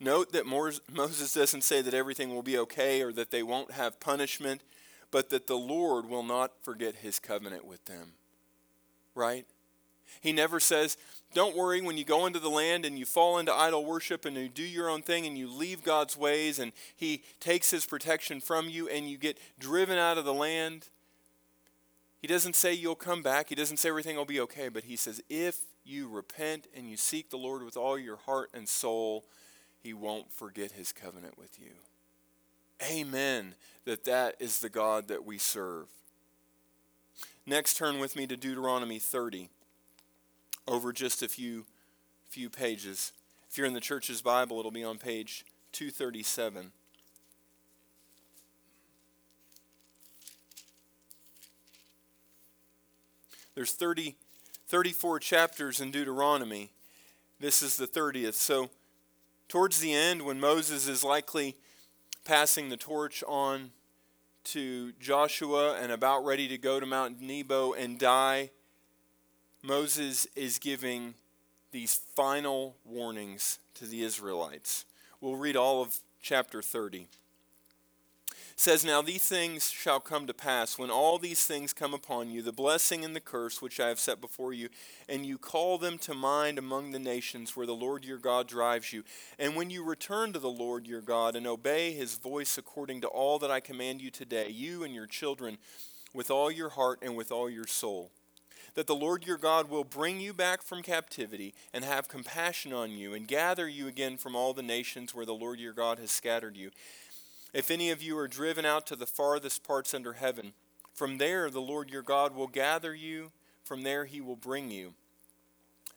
Note 0.00 0.32
that 0.32 0.46
Moses 0.46 1.34
doesn't 1.34 1.64
say 1.64 1.82
that 1.82 1.92
everything 1.92 2.32
will 2.32 2.42
be 2.42 2.56
okay 2.58 3.02
or 3.02 3.12
that 3.12 3.32
they 3.32 3.42
won't 3.42 3.72
have 3.72 3.98
punishment, 3.98 4.62
but 5.10 5.30
that 5.30 5.48
the 5.48 5.58
Lord 5.58 6.08
will 6.08 6.22
not 6.22 6.52
forget 6.62 6.96
his 6.96 7.18
covenant 7.18 7.66
with 7.66 7.84
them. 7.86 8.12
Right? 9.14 9.44
He 10.20 10.32
never 10.32 10.60
says, 10.60 10.96
Don't 11.34 11.56
worry 11.56 11.80
when 11.80 11.96
you 11.96 12.04
go 12.04 12.26
into 12.26 12.38
the 12.38 12.48
land 12.48 12.84
and 12.84 12.98
you 12.98 13.04
fall 13.04 13.38
into 13.38 13.54
idol 13.54 13.84
worship 13.84 14.24
and 14.24 14.36
you 14.36 14.48
do 14.48 14.62
your 14.62 14.88
own 14.88 15.02
thing 15.02 15.26
and 15.26 15.36
you 15.36 15.48
leave 15.48 15.82
God's 15.82 16.16
ways 16.16 16.58
and 16.58 16.72
He 16.96 17.22
takes 17.40 17.70
His 17.70 17.86
protection 17.86 18.40
from 18.40 18.68
you 18.68 18.88
and 18.88 19.08
you 19.08 19.18
get 19.18 19.38
driven 19.58 19.98
out 19.98 20.18
of 20.18 20.24
the 20.24 20.34
land. 20.34 20.88
He 22.20 22.26
doesn't 22.26 22.56
say 22.56 22.72
you'll 22.72 22.96
come 22.96 23.22
back. 23.22 23.48
He 23.48 23.54
doesn't 23.54 23.76
say 23.76 23.88
everything 23.88 24.16
will 24.16 24.24
be 24.24 24.40
okay, 24.40 24.68
but 24.68 24.84
He 24.84 24.96
says, 24.96 25.22
If 25.28 25.60
you 25.84 26.08
repent 26.08 26.66
and 26.76 26.90
you 26.90 26.96
seek 26.96 27.30
the 27.30 27.36
Lord 27.36 27.62
with 27.62 27.76
all 27.76 27.98
your 27.98 28.16
heart 28.16 28.50
and 28.52 28.68
soul, 28.68 29.24
He 29.80 29.94
won't 29.94 30.32
forget 30.32 30.72
His 30.72 30.92
covenant 30.92 31.38
with 31.38 31.58
you. 31.60 31.70
Amen. 32.90 33.54
That 33.84 34.04
that 34.04 34.36
is 34.38 34.60
the 34.60 34.68
God 34.68 35.08
that 35.08 35.24
we 35.24 35.38
serve. 35.38 35.86
Next, 37.46 37.76
turn 37.78 37.98
with 37.98 38.14
me 38.14 38.26
to 38.26 38.36
Deuteronomy 38.36 38.98
30 38.98 39.48
over 40.68 40.92
just 40.92 41.22
a 41.22 41.28
few 41.28 41.64
few 42.28 42.50
pages. 42.50 43.12
If 43.50 43.56
you're 43.56 43.66
in 43.66 43.72
the 43.72 43.80
church's 43.80 44.20
Bible, 44.20 44.58
it'll 44.58 44.70
be 44.70 44.84
on 44.84 44.98
page 44.98 45.44
237. 45.72 46.72
There's 53.54 53.72
30, 53.72 54.14
34 54.68 55.18
chapters 55.18 55.80
in 55.80 55.90
Deuteronomy. 55.90 56.70
This 57.40 57.62
is 57.62 57.76
the 57.76 57.88
30th. 57.88 58.34
So, 58.34 58.70
towards 59.48 59.80
the 59.80 59.92
end, 59.92 60.22
when 60.22 60.38
Moses 60.38 60.86
is 60.86 61.02
likely 61.02 61.56
passing 62.24 62.68
the 62.68 62.76
torch 62.76 63.24
on 63.26 63.70
to 64.44 64.92
Joshua 65.00 65.76
and 65.80 65.90
about 65.90 66.24
ready 66.24 66.46
to 66.46 66.58
go 66.58 66.78
to 66.78 66.86
Mount 66.86 67.20
Nebo 67.20 67.72
and 67.72 67.98
die, 67.98 68.50
Moses 69.68 70.26
is 70.34 70.58
giving 70.58 71.12
these 71.72 72.00
final 72.16 72.76
warnings 72.86 73.58
to 73.74 73.84
the 73.84 74.02
Israelites. 74.02 74.86
We'll 75.20 75.36
read 75.36 75.56
all 75.56 75.82
of 75.82 75.98
chapter 76.22 76.62
30. 76.62 77.00
It 77.00 78.36
says, 78.56 78.82
Now 78.82 79.02
these 79.02 79.26
things 79.26 79.70
shall 79.70 80.00
come 80.00 80.26
to 80.26 80.32
pass 80.32 80.78
when 80.78 80.90
all 80.90 81.18
these 81.18 81.44
things 81.44 81.74
come 81.74 81.92
upon 81.92 82.30
you, 82.30 82.40
the 82.40 82.50
blessing 82.50 83.04
and 83.04 83.14
the 83.14 83.20
curse 83.20 83.60
which 83.60 83.78
I 83.78 83.88
have 83.88 83.98
set 83.98 84.22
before 84.22 84.54
you, 84.54 84.70
and 85.06 85.26
you 85.26 85.36
call 85.36 85.76
them 85.76 85.98
to 85.98 86.14
mind 86.14 86.58
among 86.58 86.92
the 86.92 86.98
nations 86.98 87.54
where 87.54 87.66
the 87.66 87.74
Lord 87.74 88.06
your 88.06 88.16
God 88.16 88.48
drives 88.48 88.94
you. 88.94 89.04
And 89.38 89.54
when 89.54 89.68
you 89.68 89.84
return 89.84 90.32
to 90.32 90.38
the 90.38 90.48
Lord 90.48 90.86
your 90.86 91.02
God 91.02 91.36
and 91.36 91.46
obey 91.46 91.92
his 91.92 92.16
voice 92.16 92.56
according 92.56 93.02
to 93.02 93.08
all 93.08 93.38
that 93.40 93.50
I 93.50 93.60
command 93.60 94.00
you 94.00 94.10
today, 94.10 94.48
you 94.48 94.82
and 94.82 94.94
your 94.94 95.06
children, 95.06 95.58
with 96.14 96.30
all 96.30 96.50
your 96.50 96.70
heart 96.70 97.00
and 97.02 97.14
with 97.18 97.30
all 97.30 97.50
your 97.50 97.66
soul 97.66 98.10
that 98.78 98.86
the 98.86 98.94
Lord 98.94 99.26
your 99.26 99.38
God 99.38 99.68
will 99.68 99.82
bring 99.82 100.20
you 100.20 100.32
back 100.32 100.62
from 100.62 100.84
captivity 100.84 101.52
and 101.74 101.84
have 101.84 102.06
compassion 102.06 102.72
on 102.72 102.92
you 102.92 103.12
and 103.12 103.26
gather 103.26 103.68
you 103.68 103.88
again 103.88 104.16
from 104.16 104.36
all 104.36 104.54
the 104.54 104.62
nations 104.62 105.12
where 105.12 105.26
the 105.26 105.34
Lord 105.34 105.58
your 105.58 105.72
God 105.72 105.98
has 105.98 106.12
scattered 106.12 106.56
you. 106.56 106.70
If 107.52 107.72
any 107.72 107.90
of 107.90 108.00
you 108.00 108.16
are 108.18 108.28
driven 108.28 108.64
out 108.64 108.86
to 108.86 108.94
the 108.94 109.04
farthest 109.04 109.64
parts 109.64 109.94
under 109.94 110.12
heaven, 110.12 110.52
from 110.94 111.18
there 111.18 111.50
the 111.50 111.60
Lord 111.60 111.90
your 111.90 112.02
God 112.02 112.36
will 112.36 112.46
gather 112.46 112.94
you, 112.94 113.32
from 113.64 113.82
there 113.82 114.04
he 114.04 114.20
will 114.20 114.36
bring 114.36 114.70
you. 114.70 114.94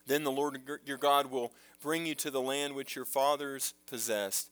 Then 0.07 0.23
the 0.23 0.31
Lord 0.31 0.59
your 0.83 0.97
God 0.97 1.27
will 1.27 1.51
bring 1.83 2.07
you 2.07 2.15
to 2.15 2.31
the 2.31 2.41
land 2.41 2.73
which 2.73 2.95
your 2.95 3.05
fathers 3.05 3.75
possessed, 3.85 4.49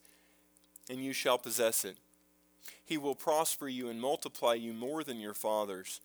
and 0.88 1.04
you 1.04 1.12
shall 1.12 1.36
possess 1.36 1.84
it. 1.84 1.96
He 2.84 2.96
will 2.96 3.16
prosper 3.16 3.68
you 3.68 3.88
and 3.88 4.00
multiply 4.00 4.54
you 4.54 4.72
more 4.72 5.02
than 5.02 5.18
your 5.18 5.34
fathers 5.34 6.00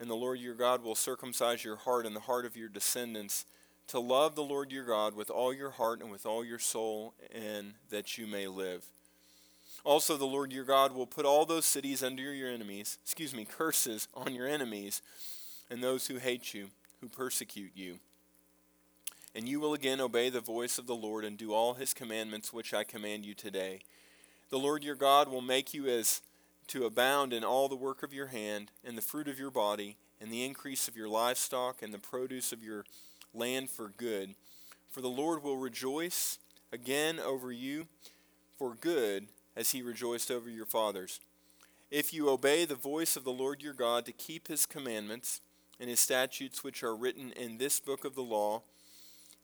and 0.00 0.08
the 0.08 0.14
Lord 0.14 0.38
your 0.38 0.54
God 0.54 0.82
will 0.82 0.94
circumcise 0.94 1.64
your 1.64 1.76
heart 1.76 2.06
and 2.06 2.14
the 2.14 2.20
heart 2.20 2.44
of 2.44 2.56
your 2.56 2.68
descendants 2.68 3.44
to 3.88 3.98
love 3.98 4.34
the 4.34 4.44
Lord 4.44 4.70
your 4.70 4.84
God 4.84 5.14
with 5.14 5.30
all 5.30 5.52
your 5.52 5.70
heart 5.70 6.00
and 6.00 6.10
with 6.10 6.26
all 6.26 6.44
your 6.44 6.58
soul, 6.58 7.14
and 7.32 7.74
that 7.90 8.18
you 8.18 8.26
may 8.26 8.46
live. 8.46 8.84
Also, 9.84 10.16
the 10.16 10.26
Lord 10.26 10.52
your 10.52 10.64
God 10.64 10.94
will 10.94 11.06
put 11.06 11.24
all 11.24 11.46
those 11.46 11.64
cities 11.64 12.02
under 12.02 12.34
your 12.34 12.50
enemies, 12.50 12.98
excuse 13.02 13.34
me, 13.34 13.46
curses 13.46 14.06
on 14.14 14.34
your 14.34 14.46
enemies 14.46 15.00
and 15.70 15.82
those 15.82 16.06
who 16.06 16.18
hate 16.18 16.52
you, 16.52 16.68
who 17.00 17.08
persecute 17.08 17.72
you. 17.74 17.98
And 19.34 19.48
you 19.48 19.60
will 19.60 19.72
again 19.72 20.00
obey 20.00 20.30
the 20.30 20.40
voice 20.40 20.78
of 20.78 20.86
the 20.86 20.94
Lord 20.96 21.24
and 21.24 21.38
do 21.38 21.54
all 21.54 21.74
his 21.74 21.94
commandments 21.94 22.52
which 22.52 22.74
I 22.74 22.84
command 22.84 23.24
you 23.24 23.34
today. 23.34 23.80
The 24.50 24.58
Lord 24.58 24.82
your 24.82 24.94
God 24.94 25.28
will 25.28 25.42
make 25.42 25.72
you 25.72 25.86
as 25.86 26.22
to 26.68 26.84
abound 26.84 27.32
in 27.32 27.44
all 27.44 27.68
the 27.68 27.76
work 27.76 28.02
of 28.02 28.12
your 28.12 28.28
hand, 28.28 28.70
and 28.84 28.96
the 28.96 29.02
fruit 29.02 29.28
of 29.28 29.38
your 29.38 29.50
body, 29.50 29.96
and 30.20 30.30
the 30.30 30.44
increase 30.44 30.88
of 30.88 30.96
your 30.96 31.08
livestock, 31.08 31.82
and 31.82 31.92
the 31.92 31.98
produce 31.98 32.52
of 32.52 32.62
your 32.62 32.84
land 33.34 33.70
for 33.70 33.92
good. 33.96 34.34
For 34.90 35.00
the 35.00 35.08
Lord 35.08 35.42
will 35.42 35.56
rejoice 35.56 36.38
again 36.72 37.18
over 37.18 37.50
you 37.52 37.86
for 38.58 38.74
good, 38.74 39.28
as 39.56 39.72
he 39.72 39.82
rejoiced 39.82 40.30
over 40.30 40.48
your 40.48 40.66
fathers. 40.66 41.20
If 41.90 42.12
you 42.12 42.28
obey 42.28 42.64
the 42.64 42.74
voice 42.74 43.16
of 43.16 43.24
the 43.24 43.32
Lord 43.32 43.62
your 43.62 43.72
God 43.72 44.04
to 44.06 44.12
keep 44.12 44.48
his 44.48 44.66
commandments 44.66 45.40
and 45.80 45.88
his 45.88 46.00
statutes 46.00 46.62
which 46.62 46.82
are 46.82 46.94
written 46.94 47.32
in 47.32 47.58
this 47.58 47.80
book 47.80 48.04
of 48.04 48.14
the 48.14 48.22
law, 48.22 48.62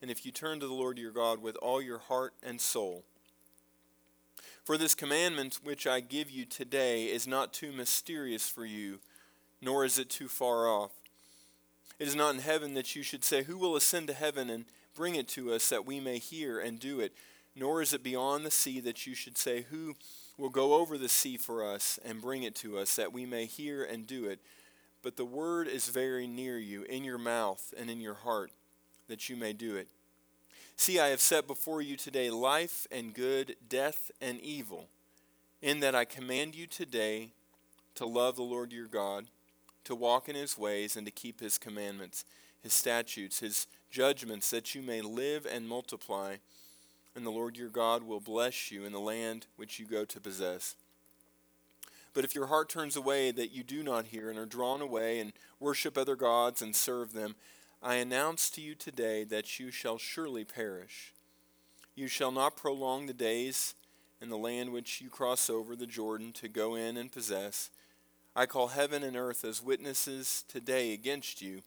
and 0.02 0.10
if 0.10 0.26
you 0.26 0.32
turn 0.32 0.60
to 0.60 0.66
the 0.66 0.74
Lord 0.74 0.98
your 0.98 1.10
God 1.10 1.40
with 1.40 1.56
all 1.56 1.80
your 1.80 1.98
heart 1.98 2.34
and 2.42 2.60
soul, 2.60 3.04
for 4.64 4.78
this 4.78 4.94
commandment 4.94 5.60
which 5.62 5.86
I 5.86 6.00
give 6.00 6.30
you 6.30 6.46
today 6.46 7.04
is 7.04 7.26
not 7.26 7.52
too 7.52 7.70
mysterious 7.70 8.48
for 8.48 8.64
you, 8.64 8.98
nor 9.60 9.84
is 9.84 9.98
it 9.98 10.08
too 10.08 10.26
far 10.26 10.66
off. 10.66 10.92
It 11.98 12.08
is 12.08 12.16
not 12.16 12.34
in 12.34 12.40
heaven 12.40 12.72
that 12.74 12.96
you 12.96 13.02
should 13.02 13.24
say, 13.24 13.42
Who 13.42 13.58
will 13.58 13.76
ascend 13.76 14.08
to 14.08 14.14
heaven 14.14 14.48
and 14.48 14.64
bring 14.94 15.14
it 15.16 15.28
to 15.28 15.52
us 15.52 15.68
that 15.68 15.86
we 15.86 16.00
may 16.00 16.18
hear 16.18 16.58
and 16.58 16.80
do 16.80 16.98
it? 16.98 17.12
Nor 17.54 17.82
is 17.82 17.92
it 17.92 18.02
beyond 18.02 18.44
the 18.44 18.50
sea 18.50 18.80
that 18.80 19.06
you 19.06 19.14
should 19.14 19.36
say, 19.36 19.66
Who 19.70 19.94
will 20.38 20.48
go 20.48 20.74
over 20.74 20.96
the 20.96 21.10
sea 21.10 21.36
for 21.36 21.64
us 21.64 22.00
and 22.04 22.22
bring 22.22 22.42
it 22.42 22.54
to 22.56 22.78
us 22.78 22.96
that 22.96 23.12
we 23.12 23.26
may 23.26 23.44
hear 23.44 23.84
and 23.84 24.06
do 24.06 24.24
it? 24.24 24.40
But 25.02 25.16
the 25.16 25.26
word 25.26 25.68
is 25.68 25.88
very 25.88 26.26
near 26.26 26.58
you, 26.58 26.84
in 26.84 27.04
your 27.04 27.18
mouth 27.18 27.74
and 27.78 27.90
in 27.90 28.00
your 28.00 28.14
heart, 28.14 28.50
that 29.08 29.28
you 29.28 29.36
may 29.36 29.52
do 29.52 29.76
it. 29.76 29.88
See, 30.76 30.98
I 30.98 31.08
have 31.08 31.20
set 31.20 31.46
before 31.46 31.80
you 31.80 31.96
today 31.96 32.30
life 32.30 32.86
and 32.90 33.14
good, 33.14 33.56
death 33.68 34.10
and 34.20 34.40
evil, 34.40 34.88
in 35.62 35.80
that 35.80 35.94
I 35.94 36.04
command 36.04 36.54
you 36.54 36.66
today 36.66 37.30
to 37.94 38.04
love 38.04 38.36
the 38.36 38.42
Lord 38.42 38.72
your 38.72 38.88
God, 38.88 39.26
to 39.84 39.94
walk 39.94 40.28
in 40.28 40.34
his 40.34 40.58
ways, 40.58 40.96
and 40.96 41.06
to 41.06 41.12
keep 41.12 41.40
his 41.40 41.58
commandments, 41.58 42.24
his 42.60 42.72
statutes, 42.72 43.38
his 43.38 43.66
judgments, 43.90 44.50
that 44.50 44.74
you 44.74 44.82
may 44.82 45.00
live 45.00 45.46
and 45.46 45.68
multiply, 45.68 46.36
and 47.14 47.24
the 47.24 47.30
Lord 47.30 47.56
your 47.56 47.70
God 47.70 48.02
will 48.02 48.20
bless 48.20 48.72
you 48.72 48.84
in 48.84 48.92
the 48.92 49.00
land 49.00 49.46
which 49.56 49.78
you 49.78 49.86
go 49.86 50.04
to 50.04 50.20
possess. 50.20 50.74
But 52.12 52.24
if 52.24 52.34
your 52.34 52.46
heart 52.46 52.68
turns 52.68 52.96
away 52.96 53.30
that 53.30 53.52
you 53.52 53.62
do 53.62 53.82
not 53.82 54.06
hear 54.06 54.28
and 54.28 54.38
are 54.38 54.46
drawn 54.46 54.80
away 54.80 55.20
and 55.20 55.32
worship 55.60 55.96
other 55.96 56.16
gods 56.16 56.60
and 56.60 56.74
serve 56.74 57.12
them, 57.12 57.36
I 57.86 57.96
announce 57.96 58.48
to 58.52 58.62
you 58.62 58.74
today 58.74 59.24
that 59.24 59.60
you 59.60 59.70
shall 59.70 59.98
surely 59.98 60.42
perish. 60.42 61.12
You 61.94 62.08
shall 62.08 62.32
not 62.32 62.56
prolong 62.56 63.04
the 63.04 63.12
days 63.12 63.74
in 64.22 64.30
the 64.30 64.38
land 64.38 64.72
which 64.72 65.02
you 65.02 65.10
cross 65.10 65.50
over 65.50 65.76
the 65.76 65.86
Jordan 65.86 66.32
to 66.32 66.48
go 66.48 66.76
in 66.76 66.96
and 66.96 67.12
possess. 67.12 67.68
I 68.34 68.46
call 68.46 68.68
heaven 68.68 69.02
and 69.02 69.18
earth 69.18 69.44
as 69.44 69.62
witnesses 69.62 70.46
today 70.48 70.94
against 70.94 71.42
you 71.42 71.60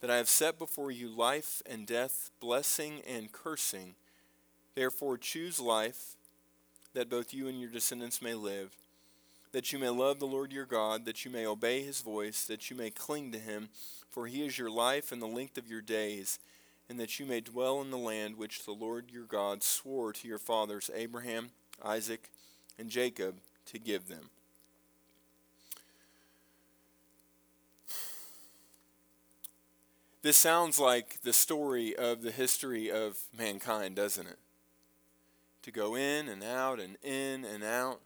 that 0.00 0.10
I 0.10 0.16
have 0.16 0.28
set 0.28 0.58
before 0.58 0.90
you 0.90 1.08
life 1.08 1.62
and 1.64 1.86
death, 1.86 2.32
blessing 2.40 3.00
and 3.08 3.30
cursing. 3.30 3.94
Therefore, 4.74 5.16
choose 5.16 5.60
life, 5.60 6.16
that 6.94 7.08
both 7.08 7.32
you 7.32 7.46
and 7.46 7.60
your 7.60 7.70
descendants 7.70 8.20
may 8.20 8.34
live, 8.34 8.72
that 9.54 9.72
you 9.72 9.78
may 9.78 9.88
love 9.88 10.18
the 10.18 10.26
Lord 10.26 10.52
your 10.52 10.66
God, 10.66 11.04
that 11.04 11.24
you 11.24 11.30
may 11.30 11.46
obey 11.46 11.80
his 11.80 12.00
voice, 12.00 12.44
that 12.44 12.70
you 12.70 12.76
may 12.76 12.90
cling 12.90 13.30
to 13.30 13.38
him, 13.38 13.68
for 14.10 14.26
he 14.26 14.44
is 14.44 14.58
your 14.58 14.68
life 14.68 15.12
and 15.12 15.22
the 15.22 15.28
length 15.28 15.56
of 15.56 15.68
your 15.68 15.80
days, 15.80 16.40
and 16.88 16.98
that 16.98 17.20
you 17.20 17.24
may 17.24 17.40
dwell 17.40 17.80
in 17.80 17.92
the 17.92 17.96
land 17.96 18.36
which 18.36 18.64
the 18.64 18.72
Lord 18.72 19.12
your 19.12 19.26
God 19.26 19.62
swore 19.62 20.12
to 20.12 20.26
your 20.26 20.40
fathers, 20.40 20.90
Abraham, 20.92 21.50
Isaac, 21.84 22.30
and 22.80 22.90
Jacob, 22.90 23.36
to 23.66 23.78
give 23.78 24.08
them. 24.08 24.28
This 30.22 30.36
sounds 30.36 30.80
like 30.80 31.22
the 31.22 31.32
story 31.32 31.94
of 31.94 32.22
the 32.22 32.32
history 32.32 32.90
of 32.90 33.18
mankind, 33.38 33.94
doesn't 33.94 34.26
it? 34.26 34.38
To 35.62 35.70
go 35.70 35.94
in 35.94 36.28
and 36.28 36.42
out 36.42 36.80
and 36.80 36.96
in 37.04 37.44
and 37.44 37.62
out. 37.62 38.00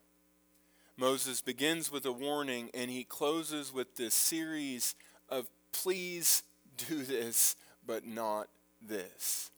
Moses 0.99 1.41
begins 1.41 1.93
with 1.93 2.05
a 2.05 2.13
warning 2.13 2.71
and 2.75 2.91
he 2.91 3.05
closes 3.05 3.73
with 3.73 3.95
this 3.95 4.15
series 4.15 4.97
of 5.29 5.49
please 5.71 6.43
do 6.77 7.05
this, 7.05 7.55
but 7.87 8.05
not 8.05 8.49
this. 8.83 9.53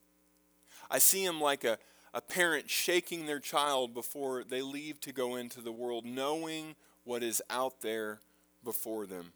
I 0.90 0.98
see 0.98 1.24
him 1.24 1.40
like 1.40 1.64
a, 1.64 1.78
a 2.12 2.20
parent 2.20 2.68
shaking 2.68 3.24
their 3.24 3.40
child 3.40 3.94
before 3.94 4.44
they 4.44 4.60
leave 4.60 5.00
to 5.00 5.12
go 5.12 5.36
into 5.36 5.62
the 5.62 5.72
world, 5.72 6.04
knowing 6.04 6.74
what 7.04 7.22
is 7.22 7.42
out 7.48 7.80
there 7.80 8.20
before 8.62 9.06
them. 9.06 9.32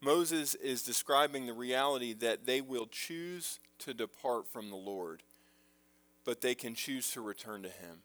Moses 0.00 0.56
is 0.56 0.82
describing 0.82 1.46
the 1.46 1.52
reality 1.52 2.14
that 2.14 2.46
they 2.46 2.60
will 2.60 2.86
choose 2.86 3.60
to 3.78 3.94
depart 3.94 4.48
from 4.48 4.70
the 4.70 4.76
Lord, 4.76 5.22
but 6.24 6.40
they 6.40 6.56
can 6.56 6.74
choose 6.74 7.12
to 7.12 7.20
return 7.20 7.62
to 7.62 7.68
Him. 7.68 7.98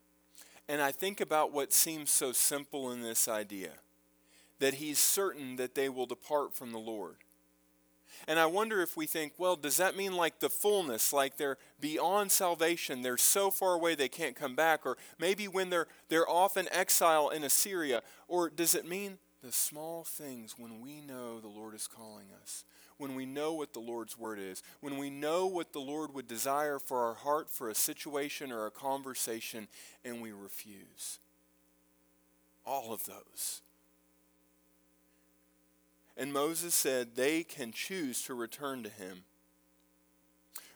And 0.67 0.81
I 0.81 0.91
think 0.91 1.21
about 1.21 1.51
what 1.51 1.71
seems 1.71 2.09
so 2.09 2.31
simple 2.31 2.91
in 2.91 3.01
this 3.01 3.27
idea 3.27 3.71
that 4.59 4.75
He's 4.75 4.99
certain 4.99 5.57
that 5.57 5.75
they 5.75 5.89
will 5.89 6.05
depart 6.05 6.55
from 6.55 6.71
the 6.71 6.79
Lord. 6.79 7.17
And 8.27 8.39
I 8.39 8.45
wonder 8.45 8.81
if 8.81 8.95
we 8.95 9.05
think, 9.05 9.33
well, 9.37 9.55
does 9.55 9.77
that 9.77 9.97
mean 9.97 10.15
like 10.15 10.39
the 10.39 10.49
fullness, 10.49 11.11
like 11.11 11.37
they're 11.37 11.57
beyond 11.79 12.31
salvation, 12.31 13.01
they're 13.01 13.17
so 13.17 13.51
far 13.51 13.73
away 13.73 13.93
they 13.93 14.09
can't 14.09 14.35
come 14.35 14.55
back? 14.55 14.85
Or 14.85 14.97
maybe 15.19 15.47
when 15.47 15.69
they're, 15.69 15.87
they're 16.09 16.29
off 16.29 16.57
in 16.57 16.67
exile 16.71 17.29
in 17.29 17.43
Assyria? 17.43 18.01
Or 18.27 18.49
does 18.49 18.73
it 18.73 18.87
mean 18.87 19.17
the 19.43 19.51
small 19.51 20.03
things 20.03 20.55
when 20.57 20.81
we 20.81 21.01
know 21.01 21.39
the 21.39 21.47
Lord 21.47 21.75
is 21.75 21.87
calling 21.87 22.27
us, 22.41 22.63
when 22.97 23.15
we 23.15 23.25
know 23.25 23.53
what 23.53 23.73
the 23.73 23.79
Lord's 23.79 24.17
word 24.17 24.39
is, 24.39 24.63
when 24.79 24.97
we 24.97 25.09
know 25.09 25.45
what 25.45 25.73
the 25.73 25.79
Lord 25.79 26.13
would 26.13 26.27
desire 26.27 26.79
for 26.79 27.05
our 27.05 27.15
heart 27.15 27.49
for 27.49 27.69
a 27.69 27.75
situation 27.75 28.51
or 28.51 28.65
a 28.65 28.71
conversation, 28.71 29.67
and 30.03 30.21
we 30.21 30.31
refuse. 30.31 31.19
All 32.65 32.93
of 32.93 33.05
those. 33.05 33.61
And 36.17 36.31
Moses 36.31 36.73
said 36.73 37.15
they 37.15 37.43
can 37.43 37.71
choose 37.71 38.21
to 38.23 38.33
return 38.33 38.83
to 38.83 38.89
him. 38.89 39.23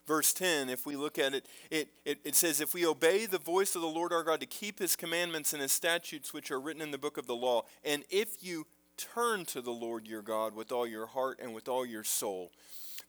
Verse 0.05 0.33
10, 0.33 0.69
if 0.69 0.87
we 0.87 0.95
look 0.95 1.19
at 1.19 1.35
it, 1.35 1.45
it, 1.69 1.89
it, 2.03 2.17
it 2.23 2.35
says, 2.35 2.59
If 2.59 2.73
we 2.73 2.83
obey 2.83 3.27
the 3.27 3.37
voice 3.37 3.75
of 3.75 3.83
the 3.83 3.87
Lord 3.87 4.11
our 4.11 4.23
God 4.23 4.39
to 4.39 4.47
keep 4.47 4.79
his 4.79 4.95
commandments 4.95 5.53
and 5.53 5.61
his 5.61 5.71
statutes 5.71 6.33
which 6.33 6.49
are 6.49 6.59
written 6.59 6.81
in 6.81 6.89
the 6.89 6.97
book 6.97 7.17
of 7.17 7.27
the 7.27 7.35
law, 7.35 7.63
and 7.85 8.03
if 8.09 8.43
you 8.43 8.65
turn 8.99 9.45
to 9.45 9.61
the 9.61 9.71
Lord 9.71 10.07
your 10.07 10.21
God 10.21 10.53
with 10.53 10.71
all 10.71 10.85
your 10.85 11.07
heart 11.07 11.39
and 11.41 11.53
with 11.53 11.69
all 11.69 11.85
your 11.85 12.03
soul. 12.03 12.51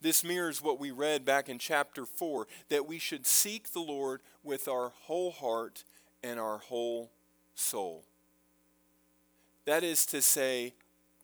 This 0.01 0.25
mirrors 0.25 0.63
what 0.63 0.81
we 0.81 0.91
read 0.91 1.25
back 1.25 1.49
in 1.49 1.59
chapter 1.59 2.07
4 2.07 2.47
that 2.69 2.87
we 2.87 2.99
should 2.99 3.27
seek 3.27 3.73
the 3.73 3.81
Lord 3.81 4.21
with 4.43 4.69
our 4.69 4.93
whole 5.03 5.33
heart 5.33 5.85
and 6.23 6.39
our 6.39 6.59
whole 6.59 7.11
soul. 7.55 8.05
That 9.67 9.85
is 9.85 10.07
to 10.07 10.23
say, 10.23 10.75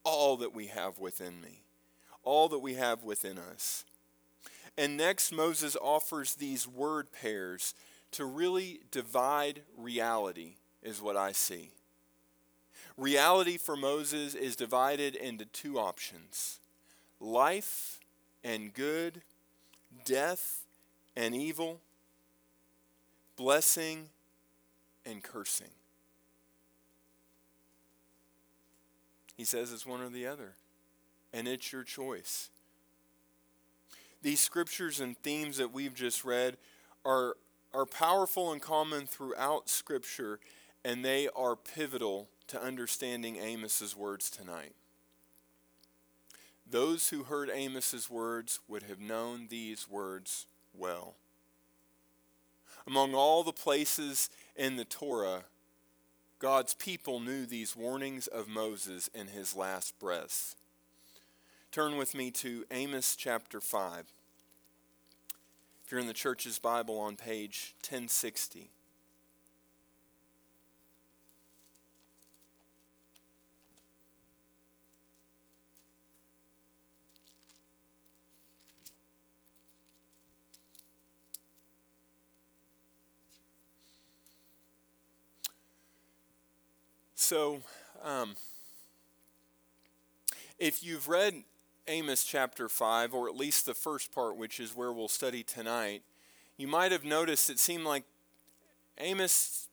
all 0.05 0.37
that 0.37 0.55
we 0.55 0.67
have 0.67 0.99
within 0.99 1.41
me, 1.41 1.63
all 2.23 2.49
that 2.49 2.61
we 2.61 2.75
have 2.75 3.03
within 3.03 3.39
us. 3.39 3.85
And 4.79 4.97
next, 4.97 5.33
Moses 5.33 5.77
offers 5.81 6.35
these 6.35 6.69
word 6.69 7.11
pairs 7.11 7.75
to 8.13 8.25
really 8.25 8.81
divide 8.91 9.63
reality, 9.77 10.55
is 10.83 11.03
what 11.03 11.17
I 11.17 11.33
see. 11.33 11.71
Reality 12.97 13.59
for 13.59 13.77
Moses 13.77 14.35
is 14.35 14.57
divided 14.57 15.15
into 15.15 15.45
two 15.45 15.79
options 15.79 16.61
life 17.21 18.01
and 18.43 18.73
good, 18.73 19.23
death 20.05 20.65
and 21.17 21.35
evil, 21.35 21.81
blessing 23.37 24.09
and 25.05 25.23
cursing. 25.23 25.71
He 29.37 29.45
says 29.45 29.73
it's 29.73 29.85
one 29.85 30.01
or 30.01 30.09
the 30.09 30.27
other, 30.27 30.55
and 31.33 31.47
it's 31.47 31.73
your 31.73 31.83
choice. 31.83 32.51
These 34.23 34.41
scriptures 34.41 35.01
and 35.01 35.17
themes 35.19 35.59
that 35.59 35.73
we've 35.73 35.95
just 35.95 36.25
read 36.25 36.57
are, 37.05 37.37
are 37.75 37.87
powerful 37.87 38.53
and 38.53 38.63
common 38.63 39.07
throughout 39.07 39.69
Scripture, 39.69 40.41
and 40.85 41.05
they 41.05 41.29
are 41.37 41.55
pivotal 41.55 42.29
to 42.49 42.63
understanding 42.63 43.39
Amos's 43.39 43.97
words 43.97 44.31
tonight. 44.31 44.75
Those 46.69 47.09
who 47.11 47.25
heard 47.25 47.51
Amos's 47.51 48.11
words 48.11 48.61
would 48.69 48.85
have 48.85 49.01
known 49.01 49.47
these 49.49 49.89
words 49.89 50.47
well. 50.77 51.15
Among 52.87 53.15
all 53.15 53.43
the 53.43 53.53
places 53.53 54.31
in 54.57 54.77
the 54.77 54.85
Torah 54.85 55.45
God's 56.39 56.75
people 56.75 57.19
knew 57.19 57.47
these 57.47 57.75
warnings 57.75 58.27
of 58.27 58.47
Moses 58.47 59.09
in 59.15 59.29
his 59.29 59.57
last 59.57 59.99
breath. 59.99 60.55
Turn 61.73 61.97
with 61.97 62.15
me 62.15 62.31
to 62.33 62.65
Amos 62.71 63.17
chapter 63.17 63.59
5. 63.59 64.13
If 65.85 65.91
you're 65.91 66.01
in 66.01 66.07
the 66.07 66.13
church's 66.13 66.59
Bible 66.59 66.99
on 66.99 67.17
page 67.17 67.75
1060. 67.81 68.71
So, 87.29 87.59
um, 88.05 88.37
if 90.61 90.85
you've 90.85 91.09
read 91.09 91.43
Amos 91.89 92.23
chapter 92.23 92.69
5, 92.69 93.13
or 93.13 93.29
at 93.29 93.35
least 93.35 93.67
the 93.67 93.75
first 93.75 94.15
part, 94.15 94.37
which 94.37 94.61
is 94.61 94.77
where 94.77 94.93
we'll 94.93 95.09
study 95.09 95.43
tonight, 95.43 96.03
you 96.57 96.69
might 96.69 96.93
have 96.93 97.05
noticed 97.05 97.51
it 97.51 97.59
seemed 97.59 97.83
like 97.83 98.05
Amos 98.99 99.67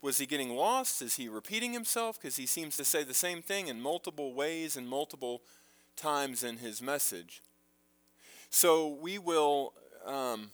was 0.00 0.16
he 0.16 0.24
getting 0.24 0.56
lost? 0.56 1.02
Is 1.02 1.16
he 1.16 1.28
repeating 1.28 1.74
himself? 1.74 2.18
Because 2.18 2.36
he 2.36 2.46
seems 2.46 2.78
to 2.78 2.84
say 2.84 3.04
the 3.04 3.12
same 3.12 3.42
thing 3.42 3.68
in 3.68 3.78
multiple 3.78 4.32
ways 4.32 4.74
and 4.74 4.88
multiple 4.88 5.42
times 5.96 6.42
in 6.42 6.56
his 6.56 6.80
message. 6.80 7.42
So 8.48 8.88
we 8.88 9.18
will 9.18 9.74
um, 10.06 10.50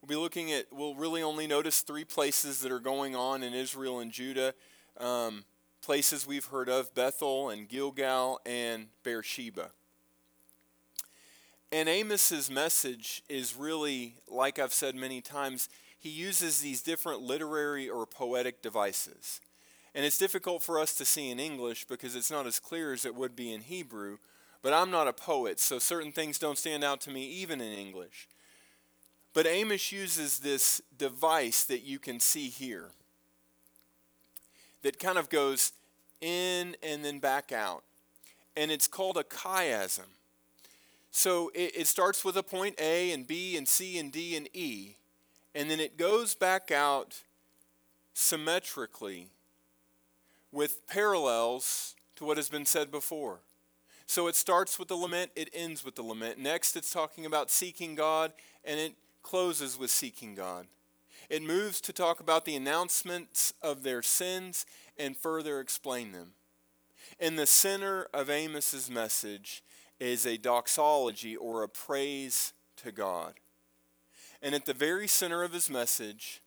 we'll 0.00 0.08
be 0.08 0.16
looking 0.16 0.52
at. 0.52 0.68
We'll 0.72 0.94
really 0.94 1.22
only 1.22 1.46
notice 1.46 1.82
three 1.82 2.04
places 2.04 2.60
that 2.60 2.72
are 2.72 2.80
going 2.80 3.14
on 3.14 3.42
in 3.42 3.52
Israel 3.52 4.00
and 4.00 4.10
Judah 4.10 4.54
um, 4.98 5.44
places 5.82 6.26
we've 6.26 6.46
heard 6.46 6.68
of 6.68 6.94
Bethel 6.94 7.50
and 7.50 7.68
Gilgal 7.68 8.40
and 8.44 8.88
Beersheba. 9.02 9.70
And 11.70 11.88
Amos's 11.88 12.50
message 12.50 13.22
is 13.28 13.54
really, 13.54 14.16
like 14.26 14.58
I've 14.58 14.72
said 14.72 14.94
many 14.94 15.20
times, 15.20 15.68
he 15.98 16.08
uses 16.08 16.60
these 16.60 16.82
different 16.82 17.20
literary 17.20 17.88
or 17.88 18.06
poetic 18.06 18.62
devices. 18.62 19.40
And 19.94 20.04
it's 20.04 20.18
difficult 20.18 20.62
for 20.62 20.78
us 20.78 20.94
to 20.94 21.04
see 21.04 21.30
in 21.30 21.40
English 21.40 21.86
because 21.86 22.14
it's 22.14 22.30
not 22.30 22.46
as 22.46 22.60
clear 22.60 22.92
as 22.92 23.04
it 23.04 23.14
would 23.14 23.34
be 23.34 23.52
in 23.52 23.62
Hebrew. 23.62 24.18
But 24.62 24.72
I'm 24.72 24.90
not 24.90 25.08
a 25.08 25.12
poet, 25.12 25.60
so 25.60 25.78
certain 25.78 26.12
things 26.12 26.38
don't 26.38 26.58
stand 26.58 26.84
out 26.84 27.00
to 27.02 27.10
me 27.10 27.24
even 27.26 27.60
in 27.60 27.72
English. 27.72 28.28
But 29.34 29.46
Amos 29.46 29.92
uses 29.92 30.38
this 30.38 30.80
device 30.96 31.64
that 31.64 31.82
you 31.82 31.98
can 31.98 32.18
see 32.18 32.48
here. 32.48 32.90
That 34.82 34.98
kind 34.98 35.18
of 35.18 35.28
goes 35.28 35.72
in 36.20 36.76
and 36.82 37.04
then 37.04 37.18
back 37.18 37.52
out. 37.52 37.82
And 38.56 38.70
it's 38.70 38.88
called 38.88 39.16
a 39.16 39.24
chiasm. 39.24 40.08
So 41.10 41.50
it, 41.54 41.72
it 41.74 41.86
starts 41.86 42.24
with 42.24 42.36
a 42.36 42.42
point 42.42 42.74
A 42.80 43.12
and 43.12 43.26
B 43.26 43.56
and 43.56 43.66
C 43.66 43.98
and 43.98 44.12
D 44.12 44.36
and 44.36 44.48
E, 44.54 44.96
and 45.54 45.70
then 45.70 45.80
it 45.80 45.96
goes 45.96 46.34
back 46.34 46.70
out 46.70 47.22
symmetrically 48.14 49.28
with 50.52 50.86
parallels 50.86 51.94
to 52.16 52.24
what 52.24 52.36
has 52.36 52.48
been 52.48 52.66
said 52.66 52.90
before. 52.90 53.40
So 54.06 54.26
it 54.26 54.36
starts 54.36 54.78
with 54.78 54.88
the 54.88 54.96
lament, 54.96 55.30
it 55.36 55.50
ends 55.52 55.84
with 55.84 55.94
the 55.94 56.02
lament. 56.02 56.38
Next, 56.38 56.76
it's 56.76 56.92
talking 56.92 57.26
about 57.26 57.50
seeking 57.50 57.94
God, 57.94 58.32
and 58.64 58.80
it 58.80 58.94
closes 59.22 59.78
with 59.78 59.90
seeking 59.90 60.34
God. 60.34 60.66
It 61.28 61.42
moves 61.42 61.80
to 61.82 61.92
talk 61.92 62.20
about 62.20 62.44
the 62.44 62.56
announcements 62.56 63.52
of 63.62 63.82
their 63.82 64.02
sins 64.02 64.64
and 64.96 65.16
further 65.16 65.60
explain 65.60 66.12
them. 66.12 66.32
In 67.18 67.36
the 67.36 67.46
center 67.46 68.08
of 68.14 68.30
Amos's 68.30 68.90
message 68.90 69.62
is 70.00 70.24
a 70.24 70.38
doxology 70.38 71.36
or 71.36 71.62
a 71.62 71.68
praise 71.68 72.52
to 72.76 72.92
God. 72.92 73.34
And 74.40 74.54
at 74.54 74.66
the 74.66 74.74
very 74.74 75.08
center 75.08 75.42
of 75.42 75.52
his 75.52 75.68
message 75.68 76.40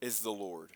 is 0.00 0.20
the 0.20 0.30
Lord. 0.30 0.70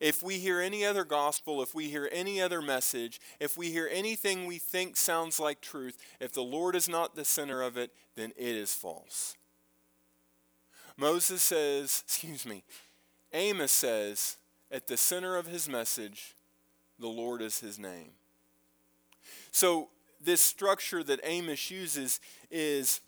If 0.00 0.22
we 0.22 0.38
hear 0.38 0.60
any 0.60 0.84
other 0.84 1.04
gospel, 1.04 1.62
if 1.62 1.74
we 1.74 1.88
hear 1.88 2.08
any 2.10 2.40
other 2.40 2.60
message, 2.60 3.20
if 3.38 3.56
we 3.56 3.70
hear 3.70 3.88
anything 3.90 4.46
we 4.46 4.58
think 4.58 4.96
sounds 4.96 5.38
like 5.38 5.60
truth, 5.60 5.96
if 6.18 6.32
the 6.32 6.42
Lord 6.42 6.74
is 6.74 6.88
not 6.88 7.14
the 7.14 7.24
center 7.24 7.62
of 7.62 7.76
it, 7.76 7.92
then 8.16 8.32
it 8.36 8.56
is 8.56 8.74
false. 8.74 9.36
Moses 10.96 11.42
says, 11.42 12.02
excuse 12.06 12.46
me, 12.46 12.62
Amos 13.32 13.72
says, 13.72 14.36
at 14.70 14.86
the 14.86 14.96
center 14.96 15.36
of 15.36 15.46
his 15.46 15.68
message, 15.68 16.34
the 16.98 17.08
Lord 17.08 17.42
is 17.42 17.60
his 17.60 17.78
name. 17.78 18.10
So, 19.50 19.88
this 20.20 20.40
structure 20.40 21.02
that 21.02 21.20
Amos 21.24 21.70
uses 21.70 22.20
is, 22.50 23.00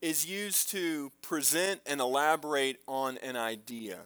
is 0.00 0.24
used 0.24 0.68
to 0.70 1.10
present 1.20 1.80
and 1.84 2.00
elaborate 2.00 2.80
on 2.86 3.18
an 3.18 3.36
idea. 3.36 3.98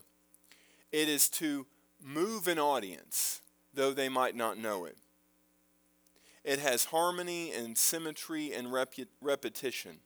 It 0.93 1.09
is 1.09 1.29
to 1.31 1.67
move 2.03 2.49
an 2.49 2.59
audience, 2.59 3.43
though 3.75 3.93
they 3.93 4.09
might 4.09 4.35
not 4.35 4.57
know 4.57 4.87
it. 4.87 4.97
It 6.43 6.59
has 6.61 6.87
harmony 6.87 7.53
and 7.53 7.77
symmetry 7.77 8.53
and 8.53 8.73
repetition. 9.21 9.99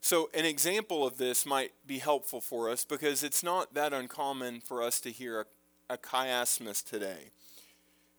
So, 0.00 0.30
an 0.32 0.46
example 0.46 1.06
of 1.06 1.18
this 1.18 1.44
might 1.44 1.72
be 1.86 1.98
helpful 1.98 2.40
for 2.40 2.70
us 2.70 2.84
because 2.84 3.22
it's 3.22 3.42
not 3.42 3.74
that 3.74 3.92
uncommon 3.92 4.60
for 4.60 4.82
us 4.82 4.98
to 5.00 5.10
hear 5.10 5.40
a, 5.40 5.94
a 5.94 5.98
chiasmus 5.98 6.82
today. 6.82 7.30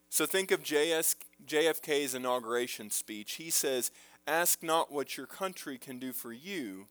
So, 0.08 0.24
think 0.24 0.52
of 0.52 0.62
JS, 0.62 1.16
JFK's 1.44 2.14
inauguration 2.14 2.90
speech. 2.90 3.34
He 3.34 3.50
says, 3.50 3.90
Ask 4.28 4.62
not 4.62 4.92
what 4.92 5.16
your 5.16 5.26
country 5.26 5.76
can 5.76 5.98
do 5.98 6.12
for 6.12 6.32
you, 6.32 6.86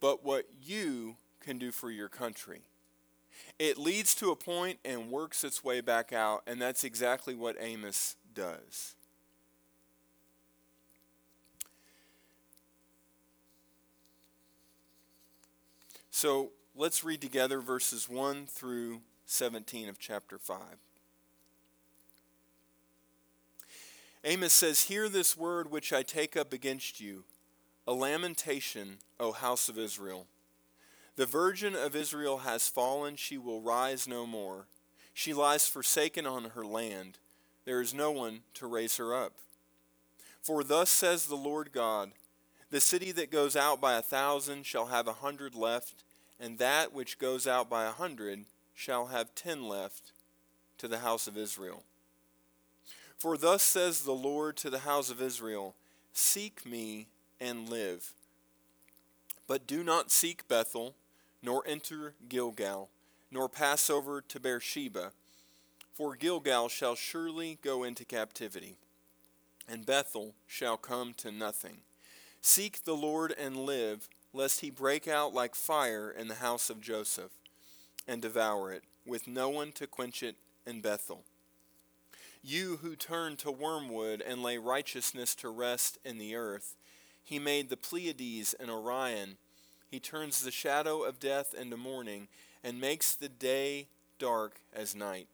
but 0.00 0.24
what 0.24 0.46
you 0.62 1.16
can 1.40 1.58
do 1.58 1.70
for 1.70 1.90
your 1.90 2.08
country. 2.08 2.62
It 3.58 3.76
leads 3.76 4.14
to 4.16 4.30
a 4.30 4.36
point 4.36 4.78
and 4.84 5.10
works 5.10 5.44
its 5.44 5.62
way 5.62 5.82
back 5.82 6.12
out, 6.12 6.42
and 6.46 6.60
that's 6.60 6.84
exactly 6.84 7.34
what 7.34 7.56
Amos 7.60 8.16
does. 8.32 8.94
So 16.22 16.52
let's 16.76 17.02
read 17.02 17.20
together 17.20 17.58
verses 17.58 18.08
1 18.08 18.46
through 18.46 19.00
17 19.26 19.88
of 19.88 19.98
chapter 19.98 20.38
5. 20.38 20.56
Amos 24.22 24.52
says, 24.52 24.84
Hear 24.84 25.08
this 25.08 25.36
word 25.36 25.72
which 25.72 25.92
I 25.92 26.04
take 26.04 26.36
up 26.36 26.52
against 26.52 27.00
you, 27.00 27.24
a 27.88 27.92
lamentation, 27.92 28.98
O 29.18 29.32
house 29.32 29.68
of 29.68 29.76
Israel. 29.76 30.28
The 31.16 31.26
virgin 31.26 31.74
of 31.74 31.96
Israel 31.96 32.38
has 32.38 32.68
fallen, 32.68 33.16
she 33.16 33.36
will 33.36 33.60
rise 33.60 34.06
no 34.06 34.24
more. 34.24 34.68
She 35.12 35.34
lies 35.34 35.66
forsaken 35.66 36.24
on 36.24 36.50
her 36.50 36.64
land. 36.64 37.18
There 37.64 37.80
is 37.80 37.92
no 37.92 38.12
one 38.12 38.42
to 38.54 38.68
raise 38.68 38.96
her 38.98 39.12
up. 39.12 39.38
For 40.40 40.62
thus 40.62 40.88
says 40.88 41.26
the 41.26 41.34
Lord 41.34 41.72
God 41.72 42.12
the 42.72 42.80
city 42.80 43.12
that 43.12 43.30
goes 43.30 43.54
out 43.54 43.82
by 43.82 43.98
a 43.98 44.02
thousand 44.02 44.64
shall 44.64 44.86
have 44.86 45.06
a 45.06 45.12
hundred 45.12 45.54
left, 45.54 46.04
and 46.42 46.58
that 46.58 46.92
which 46.92 47.20
goes 47.20 47.46
out 47.46 47.70
by 47.70 47.84
a 47.84 47.92
hundred 47.92 48.40
shall 48.74 49.06
have 49.06 49.34
ten 49.36 49.68
left 49.68 50.10
to 50.76 50.88
the 50.88 50.98
house 50.98 51.28
of 51.28 51.38
Israel. 51.38 51.84
For 53.16 53.36
thus 53.36 53.62
says 53.62 54.02
the 54.02 54.10
Lord 54.10 54.56
to 54.56 54.68
the 54.68 54.80
house 54.80 55.08
of 55.08 55.22
Israel 55.22 55.76
Seek 56.12 56.66
me 56.66 57.06
and 57.40 57.68
live. 57.68 58.12
But 59.46 59.66
do 59.66 59.82
not 59.84 60.10
seek 60.10 60.46
Bethel, 60.48 60.94
nor 61.42 61.62
enter 61.66 62.14
Gilgal, 62.28 62.90
nor 63.30 63.48
pass 63.48 63.88
over 63.88 64.20
to 64.20 64.40
Beersheba, 64.40 65.12
for 65.94 66.16
Gilgal 66.16 66.68
shall 66.68 66.96
surely 66.96 67.58
go 67.62 67.82
into 67.84 68.04
captivity, 68.04 68.76
and 69.68 69.86
Bethel 69.86 70.34
shall 70.46 70.76
come 70.76 71.14
to 71.14 71.30
nothing. 71.30 71.78
Seek 72.40 72.84
the 72.84 72.96
Lord 72.96 73.32
and 73.38 73.56
live, 73.56 74.08
lest 74.32 74.60
he 74.60 74.70
break 74.70 75.06
out 75.06 75.34
like 75.34 75.54
fire 75.54 76.10
in 76.10 76.28
the 76.28 76.36
house 76.36 76.70
of 76.70 76.80
Joseph 76.80 77.32
and 78.06 78.22
devour 78.22 78.72
it, 78.72 78.84
with 79.06 79.28
no 79.28 79.48
one 79.48 79.72
to 79.72 79.86
quench 79.86 80.22
it 80.22 80.36
in 80.66 80.80
Bethel. 80.80 81.24
You 82.42 82.78
who 82.82 82.96
turn 82.96 83.36
to 83.36 83.50
wormwood 83.50 84.20
and 84.20 84.42
lay 84.42 84.58
righteousness 84.58 85.34
to 85.36 85.48
rest 85.48 85.98
in 86.04 86.18
the 86.18 86.34
earth, 86.34 86.74
he 87.22 87.38
made 87.38 87.68
the 87.68 87.76
Pleiades 87.76 88.54
and 88.54 88.70
Orion. 88.70 89.36
He 89.88 90.00
turns 90.00 90.42
the 90.42 90.50
shadow 90.50 91.02
of 91.02 91.20
death 91.20 91.54
into 91.54 91.76
morning 91.76 92.28
and 92.64 92.80
makes 92.80 93.14
the 93.14 93.28
day 93.28 93.88
dark 94.18 94.60
as 94.72 94.94
night. 94.94 95.28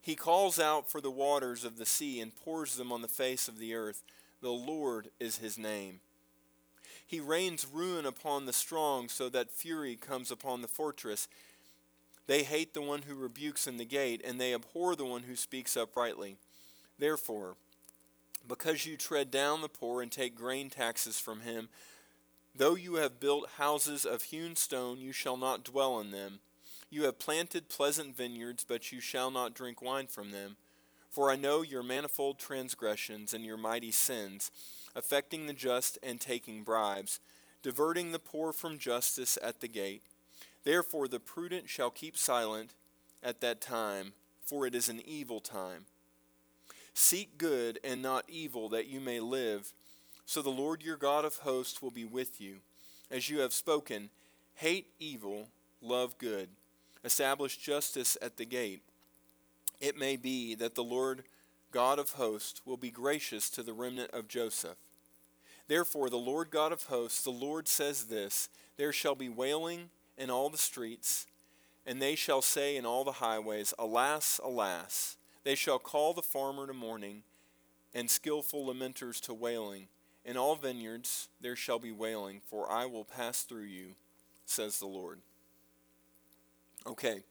He 0.00 0.14
calls 0.16 0.58
out 0.58 0.90
for 0.90 1.00
the 1.00 1.10
waters 1.10 1.64
of 1.64 1.76
the 1.76 1.86
sea 1.86 2.20
and 2.20 2.34
pours 2.34 2.76
them 2.76 2.90
on 2.90 3.02
the 3.02 3.08
face 3.08 3.46
of 3.46 3.58
the 3.58 3.74
earth. 3.74 4.02
The 4.40 4.50
Lord 4.50 5.10
is 5.20 5.38
his 5.38 5.58
name. 5.58 6.00
He 7.12 7.20
rains 7.20 7.66
ruin 7.70 8.06
upon 8.06 8.46
the 8.46 8.54
strong, 8.54 9.10
so 9.10 9.28
that 9.28 9.50
fury 9.50 9.96
comes 9.96 10.30
upon 10.30 10.62
the 10.62 10.66
fortress. 10.66 11.28
They 12.26 12.42
hate 12.42 12.72
the 12.72 12.80
one 12.80 13.02
who 13.02 13.14
rebukes 13.14 13.66
in 13.66 13.76
the 13.76 13.84
gate, 13.84 14.22
and 14.24 14.40
they 14.40 14.54
abhor 14.54 14.96
the 14.96 15.04
one 15.04 15.24
who 15.24 15.36
speaks 15.36 15.76
uprightly. 15.76 16.38
Therefore, 16.98 17.56
because 18.48 18.86
you 18.86 18.96
tread 18.96 19.30
down 19.30 19.60
the 19.60 19.68
poor 19.68 20.00
and 20.00 20.10
take 20.10 20.34
grain 20.34 20.70
taxes 20.70 21.20
from 21.20 21.40
him, 21.40 21.68
though 22.56 22.76
you 22.76 22.94
have 22.94 23.20
built 23.20 23.50
houses 23.58 24.06
of 24.06 24.22
hewn 24.22 24.56
stone, 24.56 24.98
you 24.98 25.12
shall 25.12 25.36
not 25.36 25.64
dwell 25.64 26.00
in 26.00 26.12
them. 26.12 26.38
You 26.88 27.04
have 27.04 27.18
planted 27.18 27.68
pleasant 27.68 28.16
vineyards, 28.16 28.64
but 28.66 28.90
you 28.90 29.00
shall 29.00 29.30
not 29.30 29.52
drink 29.52 29.82
wine 29.82 30.06
from 30.06 30.30
them. 30.30 30.56
For 31.10 31.30
I 31.30 31.36
know 31.36 31.60
your 31.60 31.82
manifold 31.82 32.38
transgressions 32.38 33.34
and 33.34 33.44
your 33.44 33.58
mighty 33.58 33.90
sins 33.90 34.50
affecting 34.94 35.46
the 35.46 35.52
just 35.52 35.98
and 36.02 36.20
taking 36.20 36.62
bribes, 36.62 37.20
diverting 37.62 38.12
the 38.12 38.18
poor 38.18 38.52
from 38.52 38.78
justice 38.78 39.38
at 39.42 39.60
the 39.60 39.68
gate. 39.68 40.02
Therefore, 40.64 41.08
the 41.08 41.20
prudent 41.20 41.68
shall 41.68 41.90
keep 41.90 42.16
silent 42.16 42.74
at 43.22 43.40
that 43.40 43.60
time, 43.60 44.12
for 44.44 44.66
it 44.66 44.74
is 44.74 44.88
an 44.88 45.00
evil 45.06 45.40
time. 45.40 45.86
Seek 46.94 47.38
good 47.38 47.78
and 47.82 48.02
not 48.02 48.24
evil, 48.28 48.68
that 48.68 48.86
you 48.86 49.00
may 49.00 49.20
live. 49.20 49.72
So 50.26 50.42
the 50.42 50.50
Lord 50.50 50.82
your 50.82 50.96
God 50.96 51.24
of 51.24 51.36
hosts 51.36 51.80
will 51.80 51.90
be 51.90 52.04
with 52.04 52.40
you. 52.40 52.56
As 53.10 53.28
you 53.28 53.40
have 53.40 53.52
spoken, 53.52 54.10
hate 54.54 54.86
evil, 54.98 55.48
love 55.80 56.16
good, 56.18 56.48
establish 57.04 57.56
justice 57.56 58.16
at 58.22 58.36
the 58.36 58.44
gate. 58.44 58.82
It 59.80 59.98
may 59.98 60.16
be 60.16 60.54
that 60.54 60.74
the 60.74 60.84
Lord 60.84 61.24
God 61.72 61.98
of 61.98 62.10
hosts, 62.10 62.62
will 62.64 62.76
be 62.76 62.90
gracious 62.90 63.50
to 63.50 63.62
the 63.62 63.72
remnant 63.72 64.10
of 64.12 64.28
Joseph. 64.28 64.76
Therefore, 65.66 66.10
the 66.10 66.16
Lord 66.16 66.50
God 66.50 66.70
of 66.70 66.84
hosts, 66.84 67.24
the 67.24 67.30
Lord 67.30 67.66
says 67.66 68.04
this 68.04 68.48
There 68.76 68.92
shall 68.92 69.14
be 69.14 69.28
wailing 69.28 69.90
in 70.16 70.30
all 70.30 70.50
the 70.50 70.58
streets, 70.58 71.26
and 71.86 72.00
they 72.00 72.14
shall 72.14 72.42
say 72.42 72.76
in 72.76 72.86
all 72.86 73.04
the 73.04 73.12
highways, 73.12 73.74
Alas, 73.78 74.40
alas! 74.44 75.16
They 75.44 75.54
shall 75.54 75.78
call 75.78 76.14
the 76.14 76.22
farmer 76.22 76.66
to 76.66 76.72
mourning, 76.72 77.22
and 77.94 78.08
skilful 78.08 78.66
lamenters 78.66 79.20
to 79.22 79.34
wailing. 79.34 79.88
In 80.24 80.36
all 80.36 80.54
vineyards 80.54 81.28
there 81.40 81.56
shall 81.56 81.78
be 81.78 81.90
wailing, 81.90 82.42
for 82.48 82.70
I 82.70 82.86
will 82.86 83.04
pass 83.04 83.42
through 83.42 83.64
you, 83.64 83.94
says 84.46 84.78
the 84.78 84.86
Lord. 84.86 85.18
Okay. 86.86 87.22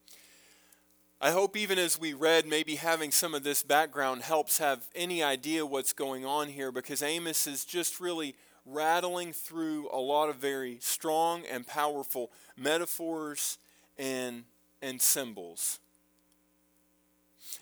I 1.24 1.30
hope 1.30 1.56
even 1.56 1.78
as 1.78 2.00
we 2.00 2.14
read, 2.14 2.48
maybe 2.48 2.74
having 2.74 3.12
some 3.12 3.32
of 3.32 3.44
this 3.44 3.62
background 3.62 4.22
helps 4.22 4.58
have 4.58 4.88
any 4.92 5.22
idea 5.22 5.64
what's 5.64 5.92
going 5.92 6.26
on 6.26 6.48
here 6.48 6.72
because 6.72 7.00
Amos 7.00 7.46
is 7.46 7.64
just 7.64 8.00
really 8.00 8.34
rattling 8.66 9.32
through 9.32 9.88
a 9.92 10.00
lot 10.00 10.30
of 10.30 10.36
very 10.38 10.78
strong 10.80 11.44
and 11.48 11.64
powerful 11.64 12.32
metaphors 12.56 13.58
and, 13.96 14.42
and 14.82 15.00
symbols. 15.00 15.78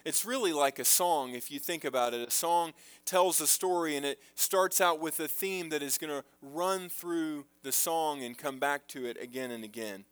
It's 0.07 0.25
really 0.25 0.55
like 0.55 0.79
a 0.79 0.85
song 0.87 1.35
if 1.35 1.51
you 1.51 1.59
think 1.59 1.85
about 1.85 2.15
it. 2.15 2.27
A 2.27 2.31
song 2.31 2.73
tells 3.05 3.43
a 3.43 3.47
story 3.47 3.95
and 3.95 4.07
it 4.07 4.21
starts 4.37 4.81
out 4.81 5.01
with 5.01 5.21
a 5.21 5.29
theme 5.29 5.69
that 5.69 5.83
is 5.83 5.99
going 5.99 6.11
to 6.11 6.25
run 6.41 6.89
through 6.89 7.45
the 7.63 7.73
song 7.73 8.23
and 8.23 8.39
come 8.39 8.59
back 8.59 8.89
to 8.89 9.05
it 9.05 9.19
again 9.21 9.51
and 9.51 9.65
again. 9.65 10.07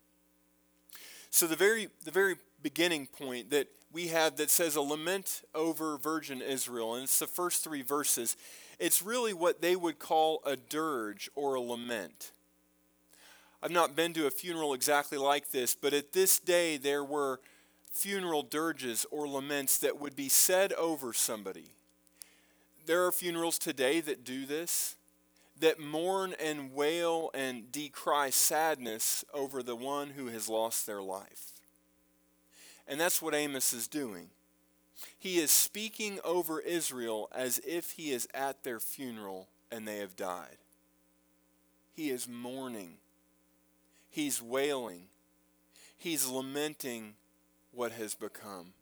So 1.30 1.46
the 1.46 1.56
very 1.56 1.88
the 2.04 2.10
very 2.10 2.36
beginning 2.62 3.06
point 3.06 3.50
that 3.50 3.68
we 3.92 4.08
have 4.08 4.36
that 4.36 4.50
says 4.50 4.76
a 4.76 4.80
lament 4.80 5.42
over 5.54 5.96
virgin 5.96 6.42
Israel 6.42 6.94
and 6.94 7.04
it's 7.04 7.18
the 7.18 7.26
first 7.26 7.64
3 7.64 7.82
verses. 7.82 8.36
It's 8.78 9.02
really 9.02 9.32
what 9.32 9.62
they 9.62 9.76
would 9.76 9.98
call 9.98 10.42
a 10.44 10.56
dirge 10.56 11.30
or 11.34 11.54
a 11.54 11.60
lament. 11.60 12.32
I've 13.62 13.70
not 13.70 13.96
been 13.96 14.12
to 14.12 14.26
a 14.26 14.30
funeral 14.30 14.74
exactly 14.74 15.18
like 15.18 15.50
this, 15.50 15.74
but 15.74 15.92
at 15.92 16.12
this 16.12 16.38
day 16.38 16.76
there 16.76 17.02
were 17.02 17.40
funeral 17.90 18.42
dirges 18.42 19.04
or 19.10 19.26
laments 19.26 19.78
that 19.78 19.98
would 19.98 20.14
be 20.14 20.28
said 20.28 20.72
over 20.74 21.12
somebody. 21.12 21.72
There 22.86 23.04
are 23.04 23.12
funerals 23.12 23.58
today 23.58 24.00
that 24.02 24.24
do 24.24 24.46
this, 24.46 24.94
that 25.58 25.80
mourn 25.80 26.34
and 26.38 26.72
wail 26.72 27.30
and 27.34 27.72
decry 27.72 28.30
sadness 28.30 29.24
over 29.34 29.62
the 29.62 29.74
one 29.74 30.10
who 30.10 30.26
has 30.28 30.48
lost 30.48 30.86
their 30.86 31.02
life. 31.02 31.57
And 32.88 32.98
that's 32.98 33.20
what 33.20 33.34
Amos 33.34 33.72
is 33.74 33.86
doing. 33.86 34.30
He 35.18 35.38
is 35.38 35.50
speaking 35.50 36.18
over 36.24 36.58
Israel 36.58 37.28
as 37.34 37.60
if 37.66 37.92
he 37.92 38.10
is 38.12 38.26
at 38.34 38.64
their 38.64 38.80
funeral 38.80 39.48
and 39.70 39.86
they 39.86 39.98
have 39.98 40.16
died. 40.16 40.56
He 41.92 42.10
is 42.10 42.26
mourning. 42.26 42.94
He's 44.08 44.42
wailing. 44.42 45.02
He's 45.96 46.26
lamenting 46.26 47.14
what 47.72 47.92
has 47.92 48.14
become. 48.14 48.72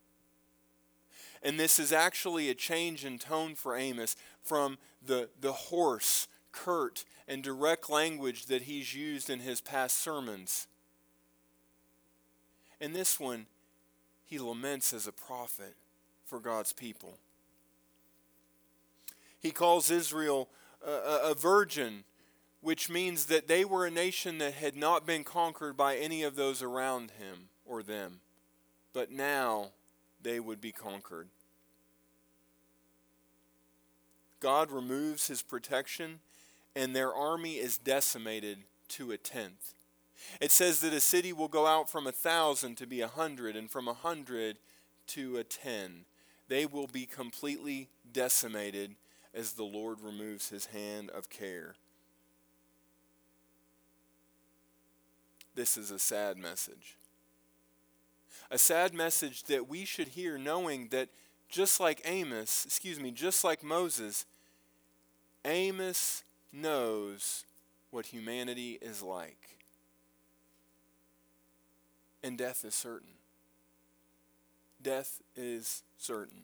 And 1.42 1.58
this 1.58 1.78
is 1.78 1.92
actually 1.92 2.48
a 2.48 2.54
change 2.54 3.04
in 3.04 3.18
tone 3.18 3.54
for 3.54 3.76
Amos 3.76 4.16
from 4.42 4.78
the, 5.04 5.28
the 5.40 5.52
hoarse, 5.52 6.28
curt, 6.52 7.04
and 7.28 7.42
direct 7.42 7.90
language 7.90 8.46
that 8.46 8.62
he's 8.62 8.94
used 8.94 9.28
in 9.28 9.40
his 9.40 9.60
past 9.60 9.96
sermons. 9.96 10.66
In 12.80 12.92
this 12.92 13.18
one, 13.18 13.46
he 14.26 14.38
laments 14.38 14.92
as 14.92 15.06
a 15.06 15.12
prophet 15.12 15.74
for 16.26 16.38
God's 16.38 16.74
people. 16.74 17.16
He 19.40 19.50
calls 19.50 19.90
Israel 19.90 20.48
a, 20.86 21.30
a, 21.30 21.34
virgin, 21.34 22.04
which 22.60 22.90
means 22.90 23.26
that 23.26 23.48
they 23.48 23.64
were 23.64 23.86
a 23.86 23.90
nation 23.90 24.38
that 24.38 24.54
had 24.54 24.76
not 24.76 25.06
been 25.06 25.24
conquered 25.24 25.76
by 25.76 25.96
any 25.96 26.22
of 26.22 26.36
those 26.36 26.62
around 26.62 27.12
him 27.12 27.48
or 27.64 27.82
them 27.82 28.20
but 28.96 29.12
now 29.12 29.72
they 30.22 30.40
would 30.40 30.58
be 30.58 30.72
conquered. 30.72 31.28
God 34.40 34.70
removes 34.70 35.28
his 35.28 35.42
protection, 35.42 36.20
and 36.74 36.96
their 36.96 37.12
army 37.12 37.56
is 37.56 37.76
decimated 37.76 38.60
to 38.88 39.10
a 39.10 39.18
tenth. 39.18 39.74
It 40.40 40.50
says 40.50 40.80
that 40.80 40.92
a 40.92 41.00
city 41.00 41.32
will 41.32 41.48
go 41.48 41.66
out 41.66 41.90
from 41.90 42.06
a 42.06 42.12
thousand 42.12 42.76
to 42.76 42.86
be 42.86 43.00
a 43.00 43.08
hundred, 43.08 43.56
and 43.56 43.70
from 43.70 43.88
a 43.88 43.94
hundred 43.94 44.58
to 45.08 45.36
a 45.36 45.44
ten. 45.44 46.04
They 46.48 46.66
will 46.66 46.86
be 46.86 47.06
completely 47.06 47.88
decimated 48.12 48.94
as 49.34 49.52
the 49.52 49.64
Lord 49.64 50.00
removes 50.00 50.48
his 50.48 50.66
hand 50.66 51.10
of 51.10 51.28
care. 51.28 51.74
This 55.54 55.76
is 55.76 55.90
a 55.90 55.98
sad 55.98 56.36
message 56.36 56.96
a 58.50 58.58
sad 58.58 58.94
message 58.94 59.44
that 59.44 59.68
we 59.68 59.84
should 59.84 60.08
hear 60.08 60.38
knowing 60.38 60.88
that 60.88 61.08
just 61.48 61.80
like 61.80 62.00
Amos, 62.04 62.64
excuse 62.64 62.98
me, 63.00 63.10
just 63.10 63.44
like 63.44 63.62
Moses, 63.62 64.24
Amos 65.44 66.22
knows 66.52 67.44
what 67.90 68.06
humanity 68.06 68.78
is 68.80 69.02
like. 69.02 69.45
And 72.26 72.36
death 72.36 72.64
is 72.64 72.74
certain. 72.74 73.12
Death 74.82 75.22
is 75.36 75.84
certain. 75.96 76.40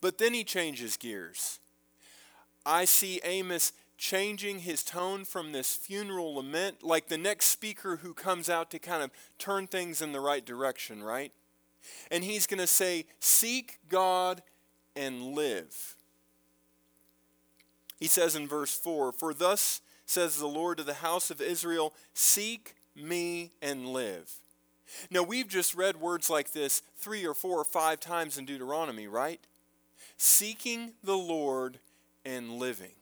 But 0.00 0.18
then 0.18 0.34
he 0.34 0.44
changes 0.44 0.96
gears. 0.96 1.58
I 2.64 2.84
see 2.84 3.20
Amos 3.24 3.72
changing 3.96 4.60
his 4.60 4.84
tone 4.84 5.24
from 5.24 5.50
this 5.50 5.74
funeral 5.74 6.36
lament, 6.36 6.84
like 6.84 7.08
the 7.08 7.18
next 7.18 7.46
speaker 7.46 7.96
who 7.96 8.14
comes 8.14 8.48
out 8.48 8.70
to 8.70 8.78
kind 8.78 9.02
of 9.02 9.10
turn 9.36 9.66
things 9.66 10.00
in 10.00 10.12
the 10.12 10.20
right 10.20 10.46
direction, 10.46 11.02
right? 11.02 11.32
And 12.08 12.22
he's 12.22 12.46
going 12.46 12.60
to 12.60 12.68
say, 12.68 13.04
Seek 13.18 13.80
God 13.88 14.42
and 14.94 15.34
live. 15.34 15.96
He 17.98 18.06
says 18.06 18.36
in 18.36 18.46
verse 18.46 18.78
4 18.78 19.10
For 19.10 19.34
thus 19.34 19.80
says 20.06 20.36
the 20.36 20.46
Lord 20.46 20.78
to 20.78 20.84
the 20.84 20.94
house 20.94 21.32
of 21.32 21.40
Israel, 21.40 21.92
Seek 22.14 22.76
me 22.98 23.52
and 23.62 23.86
live. 23.86 24.32
Now, 25.10 25.22
we've 25.22 25.48
just 25.48 25.74
read 25.74 26.00
words 26.00 26.30
like 26.30 26.52
this 26.52 26.82
three 26.96 27.26
or 27.26 27.34
four 27.34 27.58
or 27.58 27.64
five 27.64 28.00
times 28.00 28.38
in 28.38 28.46
Deuteronomy, 28.46 29.06
right? 29.06 29.40
Seeking 30.16 30.92
the 31.02 31.16
Lord 31.16 31.78
and 32.24 32.52
living 32.52 32.92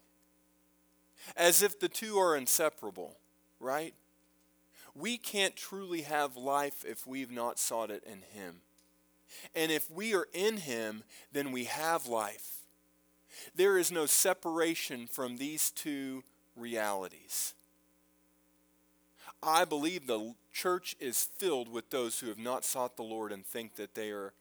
as 1.37 1.63
if 1.63 1.79
the 1.81 1.89
two 1.89 2.19
are 2.19 2.37
inseparable, 2.37 3.17
right? 3.59 3.95
We 4.95 5.19
can't 5.19 5.57
truly 5.57 6.03
have 6.03 6.37
life 6.37 6.85
if 6.87 7.07
we've 7.07 7.31
not 7.31 7.59
sought 7.59 7.91
it 7.91 8.05
in 8.05 8.23
Him. 8.39 8.57
And 9.55 9.73
if 9.73 9.91
we 9.91 10.15
are 10.15 10.29
in 10.33 10.59
Him, 10.59 11.03
then 11.33 11.53
we 11.53 11.65
have 11.65 12.07
life. 12.07 12.63
There 13.55 13.77
is 13.77 13.93
no 13.93 14.07
separation 14.07 15.07
from 15.07 15.37
these 15.37 15.71
two 15.71 16.23
realities. 16.55 17.55
I 19.43 19.65
believe 19.65 20.07
the 20.07 20.35
church 20.53 20.97
is 20.99 21.29
filled 21.37 21.71
with 21.71 21.91
those 21.91 22.21
who 22.21 22.29
have 22.29 22.39
not 22.39 22.65
sought 22.65 22.97
the 22.97 23.03
Lord 23.03 23.33
and 23.33 23.45
think 23.45 23.77
that 23.77 23.95
they 23.95 24.11
are 24.11 24.33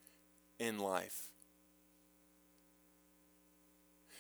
in 0.60 0.80
life. 0.80 1.30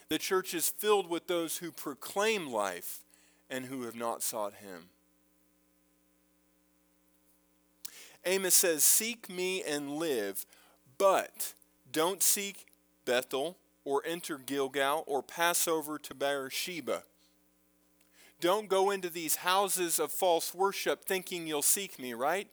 The 0.10 0.18
church 0.20 0.54
is 0.54 0.70
filled 0.70 1.10
with 1.10 1.28
those 1.28 1.58
who 1.58 1.72
proclaim 1.72 2.52
life 2.52 3.00
and 3.50 3.66
who 3.66 3.84
have 3.84 3.96
not 3.96 4.22
sought 4.22 4.56
him. 4.56 4.90
Amos 8.26 8.56
says, 8.56 8.84
Seek 8.84 9.30
me 9.30 9.64
and 9.64 9.98
live, 9.98 10.46
but 10.98 11.54
don't 11.92 12.22
seek 12.22 12.66
Bethel 13.06 13.58
or 13.84 14.04
enter 14.06 14.38
Gilgal 14.38 15.04
or 15.08 15.22
pass 15.24 15.68
over 15.68 15.98
to 16.00 16.14
Beersheba. 16.14 17.04
Don't 18.40 18.68
go 18.68 18.92
into 18.92 19.10
these 19.10 19.38
houses 19.38 20.00
of 20.00 20.12
false 20.12 20.54
worship 20.54 21.06
thinking 21.06 21.48
you'll 21.48 21.62
seek 21.62 21.98
me, 21.98 22.14
right? 22.14 22.48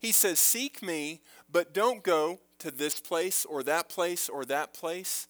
He 0.00 0.12
says, 0.12 0.38
Seek 0.38 0.82
me, 0.82 1.20
but 1.50 1.72
don't 1.72 2.02
go 2.02 2.40
to 2.58 2.70
this 2.70 3.00
place 3.00 3.44
or 3.44 3.62
that 3.62 3.88
place 3.88 4.28
or 4.28 4.44
that 4.44 4.74
place. 4.74 5.28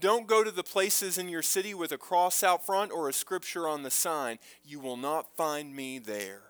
Don't 0.00 0.26
go 0.26 0.42
to 0.42 0.50
the 0.50 0.62
places 0.62 1.18
in 1.18 1.28
your 1.28 1.42
city 1.42 1.74
with 1.74 1.92
a 1.92 1.98
cross 1.98 2.42
out 2.42 2.64
front 2.64 2.92
or 2.92 3.08
a 3.08 3.12
scripture 3.12 3.68
on 3.68 3.82
the 3.82 3.90
sign. 3.90 4.38
You 4.64 4.80
will 4.80 4.96
not 4.96 5.36
find 5.36 5.74
me 5.74 5.98
there. 5.98 6.42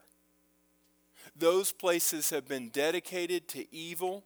Those 1.37 1.73
places 1.73 2.31
have 2.31 2.47
been 2.47 2.69
dedicated 2.69 3.49
to 3.49 3.75
evil, 3.75 4.25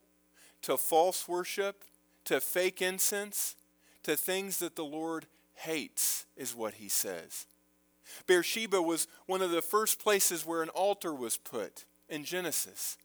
to 0.62 0.76
false 0.76 1.26
worship, 1.26 1.84
to 2.26 2.40
fake 2.40 2.82
incense, 2.82 3.56
to 4.02 4.16
things 4.16 4.58
that 4.58 4.76
the 4.76 4.84
Lord 4.84 5.26
hates, 5.54 6.26
is 6.36 6.54
what 6.54 6.74
he 6.74 6.88
says. 6.88 7.46
Beersheba 8.26 8.80
was 8.80 9.06
one 9.26 9.42
of 9.42 9.50
the 9.50 9.62
first 9.62 10.00
places 10.00 10.46
where 10.46 10.62
an 10.62 10.68
altar 10.70 11.14
was 11.14 11.36
put 11.36 11.84
in 12.08 12.24
Genesis. 12.24 12.96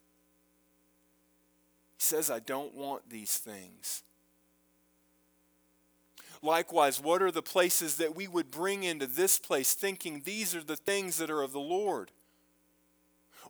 He 1.96 2.02
says, 2.02 2.30
I 2.30 2.40
don't 2.40 2.74
want 2.74 3.10
these 3.10 3.38
things. 3.38 4.02
Likewise, 6.42 7.00
what 7.00 7.22
are 7.22 7.30
the 7.30 7.42
places 7.42 7.96
that 7.96 8.14
we 8.14 8.28
would 8.28 8.50
bring 8.50 8.82
into 8.82 9.06
this 9.06 9.38
place 9.38 9.72
thinking 9.72 10.20
these 10.24 10.54
are 10.54 10.62
the 10.62 10.76
things 10.76 11.16
that 11.16 11.30
are 11.30 11.40
of 11.40 11.52
the 11.52 11.58
Lord? 11.58 12.10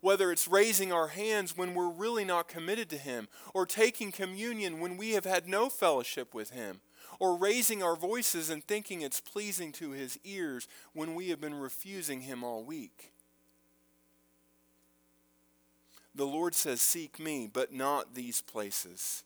Whether 0.01 0.31
it's 0.31 0.47
raising 0.47 0.93
our 0.93 1.09
hands 1.09 1.57
when 1.57 1.75
we're 1.75 1.88
really 1.88 2.25
not 2.25 2.47
committed 2.47 2.88
to 2.90 2.99
Him, 2.99 3.27
or 3.53 3.67
taking 3.67 4.12
communion 4.12 4.79
when 4.79 4.97
we 4.97 5.12
have 5.12 5.25
had 5.25 5.49
no 5.49 5.69
fellowship 5.69 6.35
with 6.35 6.51
Him, 6.51 6.83
or 7.18 7.37
raising 7.37 7.83
our 7.83 7.96
voices 7.96 8.50
and 8.50 8.64
thinking 8.64 9.03
it's 9.03 9.20
pleasing 9.20 9.72
to 9.72 9.90
His 9.90 10.18
ears 10.24 10.68
when 10.92 11.14
we 11.14 11.29
have 11.31 11.40
been 11.40 11.55
refusing 11.55 12.22
Him 12.22 12.44
all 12.44 12.64
week. 12.64 13.12
The 16.14 16.27
Lord 16.27 16.55
says, 16.55 16.81
Seek 16.81 17.18
me, 17.18 17.48
but 17.53 17.72
not 17.72 18.14
these 18.14 18.40
places. 18.40 19.24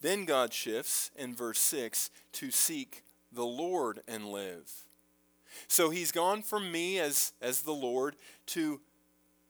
Then 0.00 0.26
God 0.26 0.52
shifts 0.52 1.10
in 1.16 1.34
verse 1.34 1.58
6 1.60 2.10
to 2.32 2.50
seek 2.50 3.04
the 3.32 3.46
Lord 3.46 4.00
and 4.06 4.28
live. 4.28 4.70
So 5.66 5.88
he's 5.90 6.12
gone 6.12 6.42
from 6.42 6.70
me 6.70 6.98
as, 6.98 7.32
as 7.40 7.62
the 7.62 7.72
Lord 7.72 8.16
to 8.48 8.80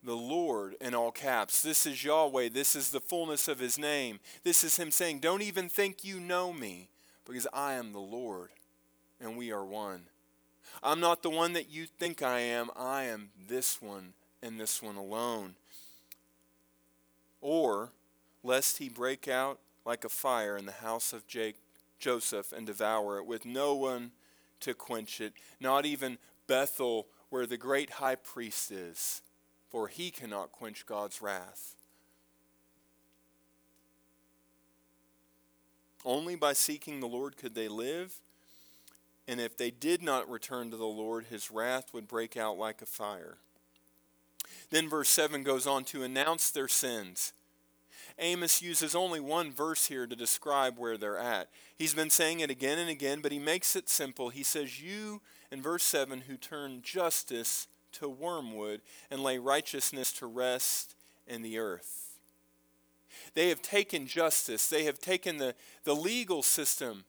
the 0.05 0.15
Lord 0.15 0.77
in 0.81 0.95
all 0.95 1.11
caps. 1.11 1.63
This 1.63 1.87
is 1.87 2.05
Yahweh. 2.05 2.51
This 2.51 2.77
is 2.77 2.91
the 2.91 3.01
fullness 3.01 3.49
of 3.49 3.59
his 3.59 3.79
name. 3.79 4.21
This 4.43 4.63
is 4.63 4.77
him 4.77 4.91
saying, 4.91 5.21
Don't 5.21 5.43
even 5.43 5.69
think 5.69 6.05
you 6.05 6.21
know 6.21 6.53
me, 6.53 6.89
because 7.25 7.47
I 7.53 7.75
am 7.75 7.93
the 7.93 8.01
Lord, 8.01 8.51
and 9.21 9.37
we 9.37 9.51
are 9.51 9.65
one. 9.65 10.03
I'm 10.83 11.01
not 11.01 11.23
the 11.23 11.31
one 11.31 11.55
that 11.55 11.71
you 11.71 11.87
think 11.87 12.23
I 12.23 12.41
am. 12.41 12.69
I 12.77 13.05
am 13.05 13.31
this 13.49 13.81
one 13.81 14.13
and 14.43 14.61
this 14.61 14.83
one 14.83 14.97
alone. 14.97 15.55
Or, 17.41 17.91
lest 18.43 18.79
he 18.79 18.89
break 18.89 19.27
out 19.27 19.59
like 19.87 20.05
a 20.05 20.09
fire 20.09 20.57
in 20.57 20.67
the 20.67 20.73
house 20.73 21.13
of 21.13 21.27
Jake, 21.27 21.57
Joseph 21.99 22.53
and 22.53 22.67
devour 22.67 23.19
it, 23.19 23.27
with 23.27 23.47
no 23.47 23.75
one 23.75 24.13
to 24.61 24.75
quench 24.75 25.21
it, 25.21 25.33
not 25.61 25.87
even 25.87 26.19
Bethel, 26.47 27.07
where 27.31 27.47
the 27.47 27.57
great 27.57 27.91
high 27.91 28.15
priest 28.17 28.71
is 28.71 29.23
for 29.75 29.89
he 29.89 30.13
cannot 30.13 30.53
quench 30.53 30.87
God's 30.87 31.21
wrath. 31.21 31.75
Only 36.05 36.37
by 36.37 36.53
seeking 36.53 37.01
the 37.01 37.09
Lord 37.09 37.37
could 37.37 37.57
they 37.57 37.67
live, 37.67 38.21
and 39.27 39.41
if 39.41 39.57
they 39.57 39.73
did 39.73 40.01
not 40.01 40.31
return 40.31 40.71
to 40.71 40.77
the 40.77 40.85
Lord, 40.85 41.25
his 41.25 41.51
wrath 41.51 41.93
would 41.93 42.07
break 42.07 42.37
out 42.37 42.57
like 42.57 42.83
a 42.83 42.87
fire. 42.87 43.39
Then 44.71 44.89
verse 44.89 45.09
7 45.09 45.43
goes 45.43 45.67
on 45.67 45.83
to 45.87 46.05
announce 46.05 46.53
their 46.53 46.69
sins. 46.69 47.33
Amos 48.21 48.63
uses 48.63 48.95
only 48.95 49.19
one 49.19 49.51
verse 49.51 49.89
here 49.89 50.07
to 50.07 50.15
describe 50.15 50.79
where 50.79 50.97
they're 50.97 51.19
at. 51.19 51.49
He's 51.77 51.95
been 51.95 52.11
saying 52.11 52.39
it 52.39 52.49
again 52.49 52.79
and 52.79 52.89
again, 52.89 53.19
but 53.21 53.33
he 53.33 53.41
makes 53.41 53.75
it 53.75 53.89
simple. 53.89 54.29
He 54.29 54.45
says, 54.45 54.81
You, 54.81 55.21
in 55.51 55.61
verse 55.61 55.83
7, 55.83 56.21
who 56.29 56.37
turn 56.37 56.81
justice 56.81 57.67
to 57.95 58.09
wormwood 58.09 58.81
and 59.11 59.23
lay 59.23 59.39
righteousness 59.39 60.13
to 60.15 60.27
rest 60.27 60.95
in 61.27 61.43
the 61.43 61.59
earth. 61.59 62.19
They 63.35 63.49
have 63.49 63.63
taken 63.63 64.07
justice, 64.07 64.69
they 64.69 64.85
have 64.85 64.99
taken 64.99 65.39
the, 65.39 65.55
the 65.85 65.95
legal 65.95 66.43
system, 66.43 67.05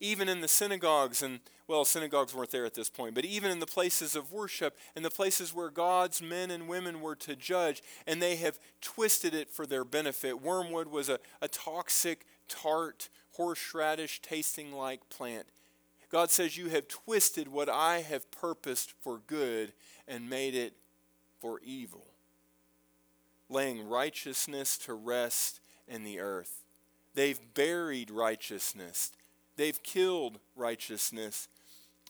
even 0.00 0.28
in 0.28 0.40
the 0.40 0.48
synagogues, 0.48 1.22
and 1.22 1.40
well, 1.68 1.84
synagogues 1.84 2.32
weren't 2.32 2.50
there 2.50 2.64
at 2.64 2.74
this 2.74 2.88
point, 2.88 3.14
but 3.14 3.24
even 3.24 3.50
in 3.50 3.58
the 3.58 3.66
places 3.66 4.14
of 4.14 4.30
worship 4.30 4.76
and 4.94 5.04
the 5.04 5.10
places 5.10 5.52
where 5.52 5.70
God's 5.70 6.22
men 6.22 6.50
and 6.50 6.68
women 6.68 7.00
were 7.00 7.16
to 7.16 7.34
judge, 7.34 7.82
and 8.06 8.22
they 8.22 8.36
have 8.36 8.58
twisted 8.80 9.34
it 9.34 9.50
for 9.50 9.66
their 9.66 9.84
benefit. 9.84 10.40
Wormwood 10.40 10.88
was 10.88 11.08
a, 11.08 11.18
a 11.42 11.48
toxic, 11.48 12.24
tart, 12.48 13.08
horseradish 13.32 14.20
tasting 14.22 14.72
like 14.72 15.08
plant. 15.10 15.46
God 16.10 16.30
says, 16.30 16.56
You 16.56 16.68
have 16.68 16.86
twisted 16.86 17.48
what 17.48 17.68
I 17.68 18.02
have 18.02 18.30
purposed 18.30 18.92
for 19.02 19.20
good 19.26 19.72
and 20.08 20.30
made 20.30 20.54
it 20.54 20.74
for 21.40 21.60
evil, 21.64 22.06
laying 23.48 23.88
righteousness 23.88 24.78
to 24.78 24.94
rest 24.94 25.60
in 25.86 26.04
the 26.04 26.20
earth. 26.20 26.64
They've 27.14 27.40
buried 27.54 28.10
righteousness, 28.10 29.12
they've 29.56 29.82
killed 29.82 30.38
righteousness 30.54 31.48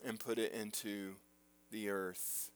and 0.04 0.20
put 0.20 0.38
it 0.38 0.52
into 0.52 1.14
the 1.70 1.88
earth. 1.90 2.50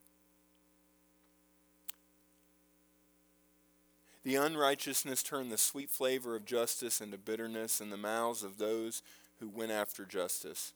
The 4.23 4.35
unrighteousness 4.35 5.23
turned 5.23 5.51
the 5.51 5.57
sweet 5.57 5.89
flavor 5.89 6.35
of 6.35 6.45
justice 6.45 7.01
into 7.01 7.17
bitterness 7.17 7.81
in 7.81 7.89
the 7.89 7.97
mouths 7.97 8.43
of 8.43 8.59
those 8.59 9.01
who 9.39 9.49
went 9.49 9.71
after 9.71 10.05
justice. 10.05 10.73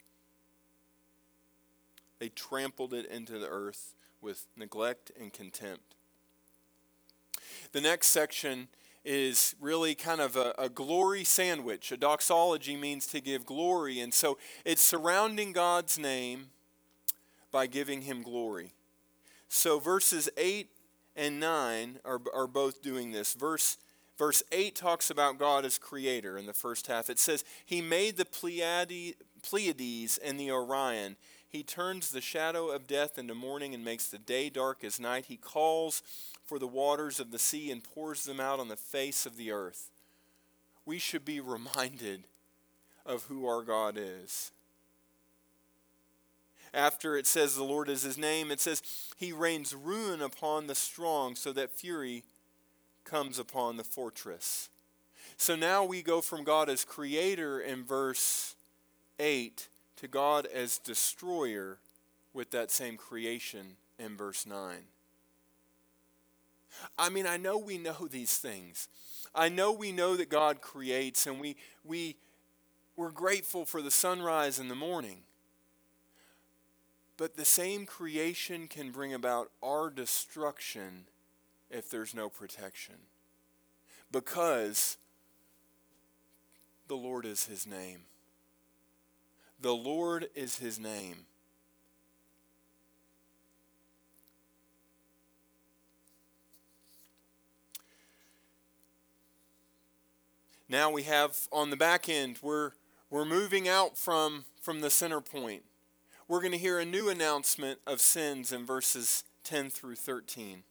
They 2.19 2.29
trampled 2.29 2.93
it 2.93 3.05
into 3.05 3.39
the 3.39 3.47
earth 3.47 3.93
with 4.21 4.47
neglect 4.55 5.11
and 5.19 5.31
contempt. 5.31 5.95
The 7.71 7.81
next 7.81 8.07
section 8.07 8.67
is 9.03 9.55
really 9.61 9.93
kind 9.93 10.19
of 10.19 10.35
a, 10.35 10.53
a, 10.57 10.67
glory 10.67 11.23
sandwich. 11.23 11.91
A 11.91 11.97
doxology 11.97 12.75
means 12.75 13.05
to 13.07 13.21
give 13.21 13.45
glory, 13.45 13.99
and 13.99 14.13
so 14.13 14.37
it's 14.65 14.81
surrounding 14.81 15.51
God's 15.51 15.99
name 15.99 16.47
by 17.51 17.67
giving 17.67 18.01
him 18.01 18.23
glory. 18.23 18.73
So 19.47 19.79
verses 19.79 20.27
8 20.37 20.69
and 21.15 21.39
9 21.39 21.99
are, 22.03 22.19
are 22.33 22.47
both 22.47 22.81
doing 22.81 23.11
this. 23.11 23.33
Verse, 23.35 23.77
verse 24.17 24.41
8 24.51 24.75
talks 24.75 25.11
about 25.11 25.37
God 25.37 25.65
as 25.65 25.77
creator 25.77 26.37
in 26.37 26.47
the 26.47 26.53
first 26.53 26.87
half. 26.87 27.09
It 27.09 27.19
says, 27.19 27.43
He 27.63 27.81
made 27.81 28.17
the 28.17 28.25
Pleiades, 28.25 29.13
Pleiades 29.43 30.17
and 30.17 30.39
the 30.39 30.51
Orion. 30.51 31.15
He 31.49 31.63
turns 31.63 32.11
the 32.11 32.21
shadow 32.21 32.69
of 32.69 32.87
death 32.87 33.17
into 33.17 33.33
morning 33.33 33.73
and 33.73 33.83
makes 33.83 34.07
the 34.07 34.17
day 34.17 34.49
dark 34.49 34.83
as 34.83 34.99
night. 34.99 35.25
He 35.27 35.37
calls 35.37 36.03
for 36.45 36.59
the 36.59 36.67
waters 36.67 37.19
of 37.19 37.31
the 37.31 37.39
sea 37.39 37.71
and 37.71 37.83
pours 37.83 38.25
them 38.25 38.39
out 38.39 38.59
on 38.59 38.67
the 38.67 38.75
face 38.75 39.25
of 39.25 39.37
the 39.37 39.51
earth. 39.51 39.89
We 40.85 40.99
should 40.99 41.25
be 41.25 41.39
reminded 41.39 42.25
of 43.05 43.23
who 43.23 43.47
our 43.47 43.63
God 43.63 43.97
is. 43.97 44.51
After 46.73 47.15
it 47.15 47.25
says 47.25 47.55
the 47.55 47.63
Lord 47.63 47.87
is 47.87 48.03
his 48.03 48.17
name, 48.17 48.51
it 48.51 48.59
says 48.59 48.81
he 49.15 49.31
rains 49.31 49.73
ruin 49.73 50.21
upon 50.21 50.67
the 50.67 50.75
strong 50.75 51.35
so 51.35 51.53
that 51.53 51.71
fury 51.71 52.23
comes 53.05 53.39
upon 53.39 53.77
the 53.77 53.83
fortress. 53.83 54.69
So 55.37 55.55
now 55.55 55.85
we 55.85 56.01
go 56.01 56.19
from 56.19 56.43
God 56.43 56.69
as 56.69 56.83
creator 56.83 57.59
in 57.61 57.85
verse 57.85 58.55
8 59.19 59.69
to 59.97 60.07
God 60.07 60.45
as 60.45 60.77
destroyer 60.77 61.79
with 62.33 62.51
that 62.51 62.71
same 62.71 62.97
creation 62.97 63.77
in 63.97 64.17
verse 64.17 64.45
9. 64.45 64.77
I 66.97 67.09
mean, 67.09 67.25
I 67.25 67.37
know 67.37 67.57
we 67.57 67.77
know 67.77 68.07
these 68.09 68.37
things. 68.37 68.89
I 69.33 69.49
know 69.49 69.71
we 69.71 69.91
know 69.91 70.15
that 70.15 70.29
God 70.29 70.61
creates 70.61 71.27
and 71.27 71.39
we, 71.39 71.55
we, 71.83 72.17
we're 72.95 73.11
grateful 73.11 73.65
for 73.65 73.81
the 73.81 73.91
sunrise 73.91 74.59
in 74.59 74.67
the 74.67 74.75
morning. 74.75 75.19
But 77.17 77.37
the 77.37 77.45
same 77.45 77.85
creation 77.85 78.67
can 78.67 78.91
bring 78.91 79.13
about 79.13 79.51
our 79.63 79.89
destruction 79.89 81.05
if 81.69 81.89
there's 81.89 82.13
no 82.13 82.29
protection. 82.29 82.95
Because 84.11 84.97
the 86.87 86.95
Lord 86.95 87.25
is 87.25 87.45
his 87.45 87.65
name. 87.65 88.01
The 89.65 89.73
Lord 89.73 90.29
is 90.35 90.59
his 90.59 90.77
name. 90.77 91.25
Now 100.69 100.91
we 100.91 101.01
have 101.01 101.47
on 101.51 101.71
the 101.71 101.75
back 101.75 102.07
end, 102.07 102.37
we're, 102.43 102.73
we're 103.09 103.25
moving 103.25 103.67
out 103.67 103.97
from, 103.97 104.45
from 104.61 104.81
the 104.81 104.91
center 104.91 105.19
point. 105.19 105.63
We're 106.27 106.41
going 106.41 106.51
to 106.51 106.59
hear 106.59 106.77
a 106.77 106.85
new 106.85 107.09
announcement 107.09 107.79
of 107.87 107.99
sins 107.99 108.51
in 108.51 108.67
verses 108.67 109.23
10 109.45 109.71
through 109.71 109.95
13. 109.95 110.61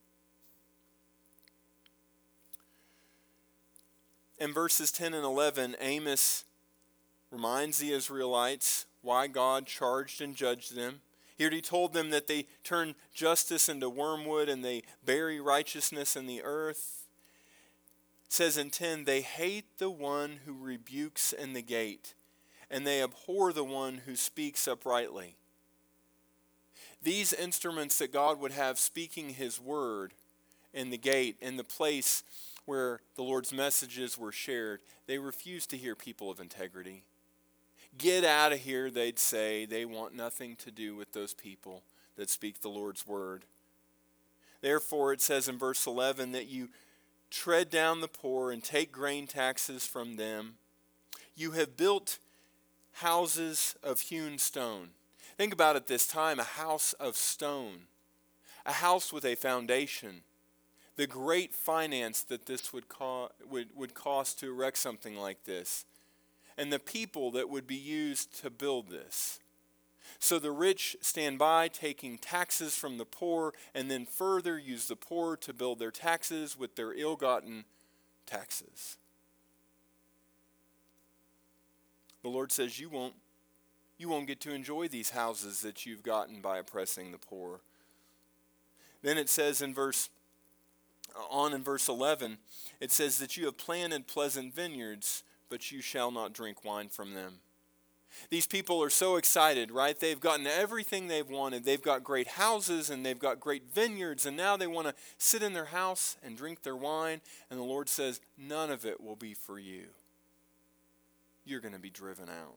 In 4.38 4.52
verses 4.52 4.92
10 4.92 5.14
and 5.14 5.24
11, 5.24 5.74
Amos 5.80 6.44
reminds 7.34 7.78
the 7.78 7.92
Israelites 7.92 8.86
why 9.02 9.26
God 9.26 9.66
charged 9.66 10.20
and 10.22 10.36
judged 10.36 10.74
them. 10.74 11.00
Here 11.36 11.50
he 11.50 11.60
told 11.60 11.92
them 11.92 12.10
that 12.10 12.28
they 12.28 12.46
turn 12.62 12.94
justice 13.12 13.68
into 13.68 13.90
wormwood 13.90 14.48
and 14.48 14.64
they 14.64 14.84
bury 15.04 15.40
righteousness 15.40 16.14
in 16.14 16.26
the 16.26 16.42
earth. 16.42 17.06
It 18.24 18.32
says 18.32 18.56
in 18.56 18.70
10, 18.70 19.04
they 19.04 19.20
hate 19.20 19.78
the 19.78 19.90
one 19.90 20.40
who 20.46 20.54
rebukes 20.54 21.32
in 21.32 21.52
the 21.52 21.62
gate, 21.62 22.14
and 22.70 22.86
they 22.86 23.02
abhor 23.02 23.52
the 23.52 23.64
one 23.64 24.02
who 24.06 24.16
speaks 24.16 24.68
uprightly. 24.68 25.36
These 27.02 27.32
instruments 27.32 27.98
that 27.98 28.12
God 28.12 28.40
would 28.40 28.52
have 28.52 28.78
speaking 28.78 29.30
his 29.30 29.60
word 29.60 30.14
in 30.72 30.90
the 30.90 30.98
gate, 30.98 31.36
in 31.40 31.56
the 31.56 31.64
place 31.64 32.22
where 32.64 33.00
the 33.16 33.22
Lord's 33.22 33.52
messages 33.52 34.16
were 34.16 34.32
shared, 34.32 34.80
they 35.06 35.18
refused 35.18 35.68
to 35.70 35.76
hear 35.76 35.94
people 35.94 36.30
of 36.30 36.40
integrity. 36.40 37.04
Get 37.96 38.24
out 38.24 38.52
of 38.52 38.60
here, 38.60 38.90
they'd 38.90 39.18
say. 39.18 39.66
They 39.66 39.84
want 39.84 40.14
nothing 40.14 40.56
to 40.56 40.70
do 40.70 40.96
with 40.96 41.12
those 41.12 41.34
people 41.34 41.82
that 42.16 42.30
speak 42.30 42.60
the 42.60 42.68
Lord's 42.68 43.06
word. 43.06 43.44
Therefore, 44.60 45.12
it 45.12 45.20
says 45.20 45.48
in 45.48 45.58
verse 45.58 45.86
11 45.86 46.32
that 46.32 46.46
you 46.46 46.70
tread 47.30 47.70
down 47.70 48.00
the 48.00 48.08
poor 48.08 48.50
and 48.50 48.62
take 48.62 48.90
grain 48.90 49.26
taxes 49.26 49.86
from 49.86 50.16
them. 50.16 50.54
You 51.36 51.52
have 51.52 51.76
built 51.76 52.18
houses 52.94 53.74
of 53.82 54.00
hewn 54.00 54.38
stone. 54.38 54.90
Think 55.36 55.52
about 55.52 55.76
it 55.76 55.86
this 55.86 56.06
time 56.06 56.38
a 56.38 56.44
house 56.44 56.92
of 56.94 57.16
stone, 57.16 57.88
a 58.64 58.72
house 58.72 59.12
with 59.12 59.24
a 59.24 59.34
foundation. 59.34 60.22
The 60.96 61.08
great 61.08 61.52
finance 61.52 62.22
that 62.22 62.46
this 62.46 62.72
would, 62.72 62.88
co- 62.88 63.30
would, 63.50 63.68
would 63.74 63.94
cost 63.94 64.38
to 64.40 64.46
erect 64.46 64.78
something 64.78 65.16
like 65.16 65.44
this 65.44 65.84
and 66.56 66.72
the 66.72 66.78
people 66.78 67.30
that 67.32 67.48
would 67.48 67.66
be 67.66 67.76
used 67.76 68.40
to 68.42 68.50
build 68.50 68.88
this. 68.88 69.40
So 70.18 70.38
the 70.38 70.52
rich 70.52 70.96
stand 71.00 71.38
by, 71.38 71.68
taking 71.68 72.18
taxes 72.18 72.76
from 72.76 72.98
the 72.98 73.04
poor, 73.04 73.52
and 73.74 73.90
then 73.90 74.06
further 74.06 74.58
use 74.58 74.86
the 74.86 74.96
poor 74.96 75.36
to 75.38 75.52
build 75.52 75.78
their 75.78 75.90
taxes 75.90 76.58
with 76.58 76.76
their 76.76 76.92
ill 76.92 77.16
gotten 77.16 77.64
taxes. 78.26 78.96
The 82.22 82.30
Lord 82.30 82.52
says, 82.52 82.78
You 82.78 82.88
won't. 82.88 83.14
You 83.96 84.08
won't 84.08 84.26
get 84.26 84.40
to 84.40 84.52
enjoy 84.52 84.88
these 84.88 85.10
houses 85.10 85.60
that 85.60 85.86
you've 85.86 86.02
gotten 86.02 86.40
by 86.40 86.58
oppressing 86.58 87.12
the 87.12 87.18
poor. 87.18 87.60
Then 89.02 89.18
it 89.18 89.28
says 89.28 89.62
in 89.62 89.72
verse 89.72 90.08
on 91.30 91.52
in 91.52 91.62
verse 91.62 91.88
11, 91.88 92.38
it 92.80 92.90
says 92.90 93.18
that 93.18 93.36
you 93.36 93.44
have 93.44 93.56
planted 93.56 94.08
pleasant 94.08 94.54
vineyards, 94.54 95.22
but 95.48 95.70
you 95.70 95.80
shall 95.80 96.10
not 96.10 96.32
drink 96.32 96.64
wine 96.64 96.88
from 96.88 97.14
them. 97.14 97.40
These 98.30 98.46
people 98.46 98.82
are 98.82 98.90
so 98.90 99.16
excited, 99.16 99.70
right? 99.70 99.98
They've 99.98 100.20
gotten 100.20 100.46
everything 100.46 101.08
they've 101.08 101.28
wanted. 101.28 101.64
They've 101.64 101.82
got 101.82 102.04
great 102.04 102.28
houses 102.28 102.90
and 102.90 103.04
they've 103.04 103.18
got 103.18 103.40
great 103.40 103.64
vineyards, 103.72 104.24
and 104.24 104.36
now 104.36 104.56
they 104.56 104.66
want 104.66 104.86
to 104.86 104.94
sit 105.18 105.42
in 105.42 105.52
their 105.52 105.66
house 105.66 106.16
and 106.22 106.36
drink 106.36 106.62
their 106.62 106.76
wine. 106.76 107.20
And 107.50 107.58
the 107.58 107.64
Lord 107.64 107.88
says, 107.88 108.20
None 108.38 108.70
of 108.70 108.84
it 108.84 109.00
will 109.00 109.16
be 109.16 109.34
for 109.34 109.58
you. 109.58 109.86
You're 111.44 111.60
going 111.60 111.74
to 111.74 111.80
be 111.80 111.90
driven 111.90 112.28
out. 112.28 112.54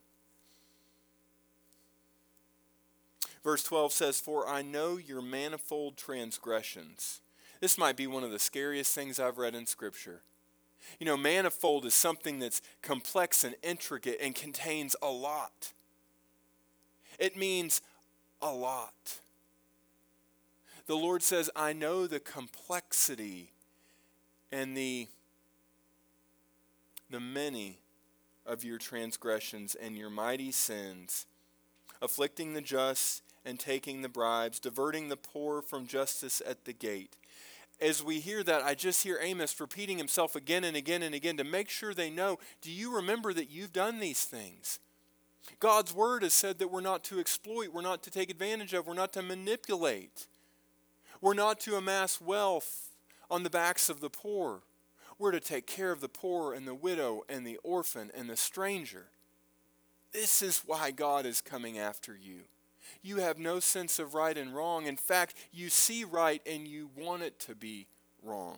Verse 3.44 3.64
12 3.64 3.94
says, 3.94 4.20
For 4.20 4.48
I 4.48 4.62
know 4.62 4.98
your 4.98 5.22
manifold 5.22 5.98
transgressions. 5.98 7.22
This 7.60 7.78
might 7.78 7.98
be 7.98 8.08
one 8.08 8.24
of 8.24 8.32
the 8.32 8.40
scariest 8.40 8.94
things 8.94 9.20
I've 9.20 9.38
read 9.38 9.56
in 9.56 9.66
Scripture. 9.66 10.22
You 11.00 11.06
know, 11.06 11.18
manifold 11.18 11.86
is 11.86 11.94
something 11.94 12.40
that's 12.40 12.62
complex 12.82 13.44
and 13.44 13.56
intricate 13.62 14.18
and 14.22 14.34
contains 14.34 14.96
a 15.02 15.10
lot. 15.10 15.74
It 17.20 17.38
means 17.38 17.82
a 18.42 18.52
lot. 18.52 19.20
The 20.88 20.96
Lord 20.96 21.22
says, 21.22 21.50
I 21.56 21.74
know 21.74 22.08
the 22.08 22.20
complexity 22.20 23.52
and 24.52 24.76
the, 24.76 25.08
the 27.10 27.20
many 27.20 27.80
of 28.46 28.64
your 28.64 28.78
transgressions 28.78 29.76
and 29.76 29.98
your 29.98 30.10
mighty 30.10 30.52
sins, 30.52 31.26
afflicting 32.02 32.54
the 32.54 32.62
just 32.62 33.22
and 33.44 33.60
taking 33.60 34.02
the 34.02 34.10
bribes, 34.10 34.60
diverting 34.60 35.10
the 35.10 35.18
poor 35.18 35.62
from 35.62 35.88
justice 35.88 36.42
at 36.46 36.66
the 36.66 36.74
gate 36.74 37.18
as 37.80 38.04
we 38.04 38.20
hear 38.20 38.44
that, 38.44 38.64
I 38.64 38.74
just 38.74 39.04
hear 39.04 39.20
Amos 39.22 39.60
repeating 39.60 39.98
himself 39.98 40.36
again 40.36 40.64
and 40.64 40.76
again 40.76 41.04
and 41.04 41.14
again 41.14 41.38
to 41.38 41.44
make 41.44 41.70
sure 41.70 41.94
they 41.94 42.10
know 42.10 42.40
do 42.62 42.72
you 42.72 42.96
remember 42.96 43.34
that 43.34 43.50
you've 43.50 43.74
done 43.74 44.00
these 44.00 44.24
things? 44.24 44.80
God's 45.60 45.94
word 45.94 46.24
has 46.24 46.34
said 46.34 46.60
that 46.60 46.72
we're 46.72 46.82
not 46.82 47.04
to 47.06 47.20
exploit, 47.20 47.74
we're 47.74 47.82
not 47.82 48.04
to 48.04 48.12
take 48.12 48.30
advantage 48.30 48.74
of, 48.74 48.86
we're 48.86 48.94
not 48.94 49.14
to 49.14 49.22
manipulate, 49.22 50.28
we're 51.22 51.34
not 51.34 51.60
to 51.62 51.76
amass 51.76 52.20
wealth 52.20 52.90
on 53.30 53.44
the 53.44 53.50
backs 53.50 53.90
of 53.90 54.02
the 54.02 54.10
poor. 54.10 54.62
We're 55.20 55.32
to 55.32 55.40
take 55.40 55.66
care 55.66 55.92
of 55.92 56.00
the 56.00 56.10
poor 56.10 56.54
and 56.54 56.68
the 56.68 56.76
widow 56.76 57.24
and 57.28 57.46
the 57.46 57.58
orphan 57.64 58.12
and 58.14 58.30
the 58.30 58.38
stranger. 58.38 59.08
This 60.14 60.42
is 60.42 60.62
why 60.66 60.92
God 60.92 61.26
is 61.26 61.42
coming 61.42 61.80
after 61.80 62.16
you 62.16 62.42
you 63.02 63.18
have 63.18 63.38
no 63.38 63.60
sense 63.60 64.00
of 64.00 64.14
right 64.14 64.38
and 64.38 64.56
wrong. 64.56 64.86
In 64.86 64.98
fact, 64.98 65.34
you 65.52 65.70
see 65.70 66.04
right 66.04 66.42
and 66.46 66.68
you 66.68 66.90
want 66.96 67.24
it 67.24 67.40
to 67.42 67.56
be 67.56 67.88
wrong. 68.24 68.58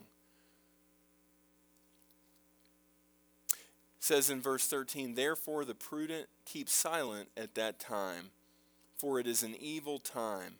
It 3.52 3.58
says 4.00 4.30
in 4.30 4.42
verse 4.42 4.68
13, 4.68 5.16
Therefore 5.16 5.66
the 5.66 5.76
prudent 5.76 6.28
keep 6.46 6.70
silent 6.70 7.30
at 7.38 7.56
that 7.56 7.80
time, 7.80 8.32
for 8.96 9.20
it 9.20 9.28
is 9.28 9.44
an 9.44 9.56
evil 9.60 10.00
time. 10.00 10.56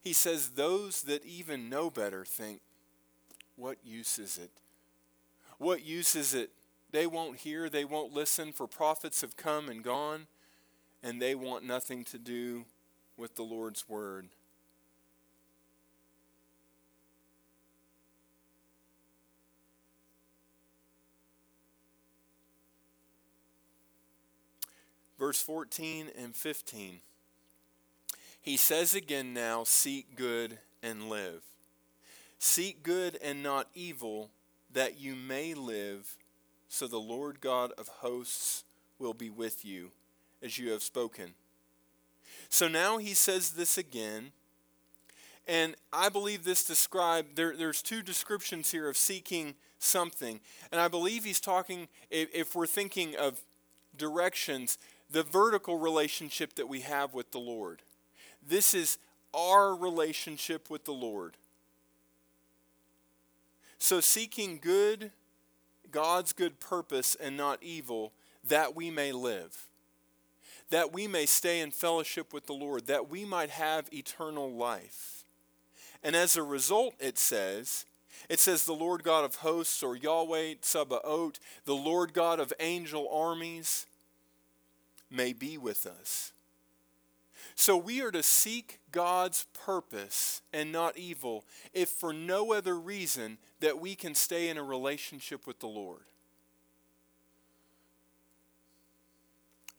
He 0.00 0.12
says, 0.12 0.50
Those 0.50 1.02
that 1.02 1.24
even 1.24 1.68
know 1.68 1.90
better 1.90 2.24
think, 2.24 2.60
What 3.56 3.78
use 3.84 4.18
is 4.18 4.38
it? 4.38 4.50
What 5.58 5.84
use 5.84 6.14
is 6.14 6.34
it? 6.34 6.50
They 6.92 7.06
won't 7.06 7.38
hear, 7.38 7.68
they 7.68 7.84
won't 7.84 8.14
listen, 8.14 8.52
for 8.52 8.66
prophets 8.66 9.20
have 9.22 9.36
come 9.36 9.68
and 9.68 9.82
gone 9.82 10.28
and 11.06 11.22
they 11.22 11.36
want 11.36 11.62
nothing 11.62 12.02
to 12.02 12.18
do 12.18 12.64
with 13.16 13.36
the 13.36 13.44
Lord's 13.44 13.88
word. 13.88 14.26
Verse 25.16 25.40
14 25.40 26.08
and 26.20 26.34
15. 26.34 26.98
He 28.42 28.56
says 28.56 28.92
again 28.96 29.32
now, 29.32 29.62
Seek 29.62 30.16
good 30.16 30.58
and 30.82 31.08
live. 31.08 31.42
Seek 32.40 32.82
good 32.82 33.16
and 33.22 33.44
not 33.44 33.68
evil, 33.74 34.30
that 34.72 34.98
you 34.98 35.14
may 35.14 35.54
live, 35.54 36.16
so 36.68 36.88
the 36.88 36.98
Lord 36.98 37.40
God 37.40 37.70
of 37.78 37.86
hosts 37.86 38.64
will 38.98 39.14
be 39.14 39.30
with 39.30 39.64
you 39.64 39.92
as 40.42 40.58
you 40.58 40.70
have 40.70 40.82
spoken. 40.82 41.34
So 42.48 42.68
now 42.68 42.98
he 42.98 43.14
says 43.14 43.50
this 43.50 43.78
again. 43.78 44.32
And 45.48 45.76
I 45.92 46.08
believe 46.08 46.44
this 46.44 46.64
describe 46.64 47.26
there, 47.34 47.56
there's 47.56 47.82
two 47.82 48.02
descriptions 48.02 48.70
here 48.72 48.88
of 48.88 48.96
seeking 48.96 49.54
something. 49.78 50.40
And 50.72 50.80
I 50.80 50.88
believe 50.88 51.24
he's 51.24 51.40
talking, 51.40 51.88
if, 52.10 52.34
if 52.34 52.54
we're 52.54 52.66
thinking 52.66 53.14
of 53.16 53.40
directions, 53.96 54.78
the 55.10 55.22
vertical 55.22 55.78
relationship 55.78 56.54
that 56.54 56.68
we 56.68 56.80
have 56.80 57.14
with 57.14 57.30
the 57.30 57.38
Lord. 57.38 57.82
This 58.46 58.74
is 58.74 58.98
our 59.32 59.74
relationship 59.74 60.68
with 60.68 60.84
the 60.84 60.92
Lord. 60.92 61.36
So 63.78 64.00
seeking 64.00 64.58
good, 64.60 65.12
God's 65.90 66.32
good 66.32 66.58
purpose, 66.58 67.14
and 67.14 67.36
not 67.36 67.62
evil, 67.62 68.12
that 68.42 68.74
we 68.74 68.90
may 68.90 69.12
live 69.12 69.66
that 70.70 70.92
we 70.92 71.06
may 71.06 71.26
stay 71.26 71.60
in 71.60 71.70
fellowship 71.70 72.32
with 72.32 72.46
the 72.46 72.52
Lord, 72.52 72.86
that 72.86 73.08
we 73.08 73.24
might 73.24 73.50
have 73.50 73.92
eternal 73.92 74.52
life. 74.52 75.24
And 76.02 76.16
as 76.16 76.36
a 76.36 76.42
result, 76.42 76.94
it 77.00 77.18
says, 77.18 77.86
it 78.28 78.40
says, 78.40 78.64
the 78.64 78.72
Lord 78.72 79.02
God 79.02 79.24
of 79.24 79.36
hosts, 79.36 79.82
or 79.82 79.96
Yahweh 79.96 80.54
Tsabaoth, 80.62 81.38
the 81.64 81.74
Lord 81.74 82.12
God 82.12 82.40
of 82.40 82.52
angel 82.58 83.08
armies, 83.12 83.86
may 85.10 85.32
be 85.32 85.56
with 85.56 85.86
us. 85.86 86.32
So 87.54 87.76
we 87.76 88.02
are 88.02 88.10
to 88.10 88.22
seek 88.22 88.80
God's 88.92 89.46
purpose 89.54 90.42
and 90.52 90.72
not 90.72 90.98
evil, 90.98 91.44
if 91.72 91.88
for 91.88 92.12
no 92.12 92.52
other 92.52 92.78
reason 92.78 93.38
that 93.60 93.80
we 93.80 93.94
can 93.94 94.14
stay 94.14 94.48
in 94.48 94.58
a 94.58 94.62
relationship 94.62 95.46
with 95.46 95.60
the 95.60 95.66
Lord. 95.66 96.02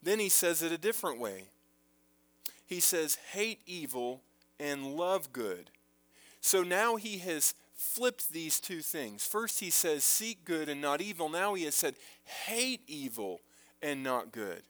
Then 0.07 0.19
he 0.19 0.29
says 0.29 0.61
it 0.61 0.71
a 0.71 0.77
different 0.77 1.19
way. 1.19 1.47
He 2.65 2.79
says, 2.79 3.17
hate 3.33 3.59
evil 3.65 4.21
and 4.57 4.95
love 4.95 5.33
good. 5.33 5.69
So 6.39 6.63
now 6.63 6.95
he 6.95 7.17
has 7.17 7.53
flipped 7.75 8.31
these 8.31 8.61
two 8.61 8.79
things. 8.79 9.27
First, 9.27 9.59
he 9.59 9.69
says, 9.69 10.05
seek 10.05 10.45
good 10.45 10.69
and 10.69 10.79
not 10.79 11.01
evil. 11.01 11.27
Now 11.27 11.55
he 11.55 11.65
has 11.65 11.75
said, 11.75 11.95
hate 12.23 12.83
evil 12.87 13.41
and 13.81 14.01
not 14.01 14.31
good. 14.31 14.63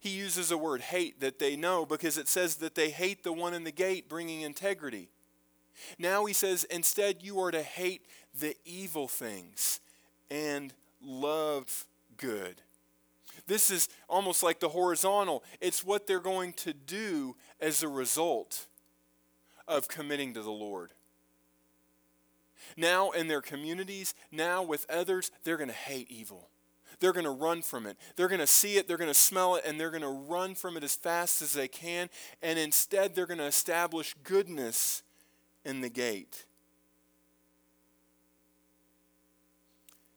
He 0.00 0.10
uses 0.10 0.50
a 0.50 0.58
word, 0.58 0.82
hate, 0.82 1.18
that 1.20 1.38
they 1.38 1.56
know 1.56 1.86
because 1.86 2.18
it 2.18 2.28
says 2.28 2.56
that 2.56 2.74
they 2.74 2.90
hate 2.90 3.24
the 3.24 3.32
one 3.32 3.54
in 3.54 3.64
the 3.64 3.72
gate 3.72 4.06
bringing 4.06 4.42
integrity. 4.42 5.08
Now 5.98 6.26
he 6.26 6.34
says, 6.34 6.64
instead, 6.64 7.22
you 7.22 7.40
are 7.40 7.52
to 7.52 7.62
hate 7.62 8.02
the 8.38 8.54
evil 8.66 9.08
things 9.08 9.80
and 10.30 10.74
love 11.02 11.86
good. 12.18 12.60
This 13.46 13.70
is 13.70 13.88
almost 14.08 14.42
like 14.42 14.60
the 14.60 14.68
horizontal. 14.68 15.44
It's 15.60 15.84
what 15.84 16.06
they're 16.06 16.20
going 16.20 16.52
to 16.54 16.72
do 16.72 17.36
as 17.60 17.82
a 17.82 17.88
result 17.88 18.66
of 19.68 19.88
committing 19.88 20.34
to 20.34 20.42
the 20.42 20.50
Lord. 20.50 20.92
Now, 22.76 23.10
in 23.10 23.28
their 23.28 23.40
communities, 23.40 24.14
now 24.32 24.62
with 24.62 24.86
others, 24.90 25.30
they're 25.44 25.56
going 25.56 25.68
to 25.68 25.74
hate 25.74 26.10
evil. 26.10 26.48
They're 26.98 27.12
going 27.12 27.24
to 27.24 27.30
run 27.30 27.62
from 27.62 27.86
it. 27.86 27.96
They're 28.16 28.28
going 28.28 28.40
to 28.40 28.46
see 28.46 28.76
it, 28.76 28.88
they're 28.88 28.96
going 28.96 29.10
to 29.10 29.14
smell 29.14 29.56
it, 29.56 29.64
and 29.66 29.78
they're 29.78 29.90
going 29.90 30.02
to 30.02 30.08
run 30.08 30.54
from 30.54 30.76
it 30.76 30.84
as 30.84 30.94
fast 30.94 31.42
as 31.42 31.52
they 31.52 31.68
can. 31.68 32.08
And 32.42 32.58
instead, 32.58 33.14
they're 33.14 33.26
going 33.26 33.38
to 33.38 33.44
establish 33.44 34.14
goodness 34.24 35.02
in 35.64 35.80
the 35.80 35.88
gate. 35.88 36.46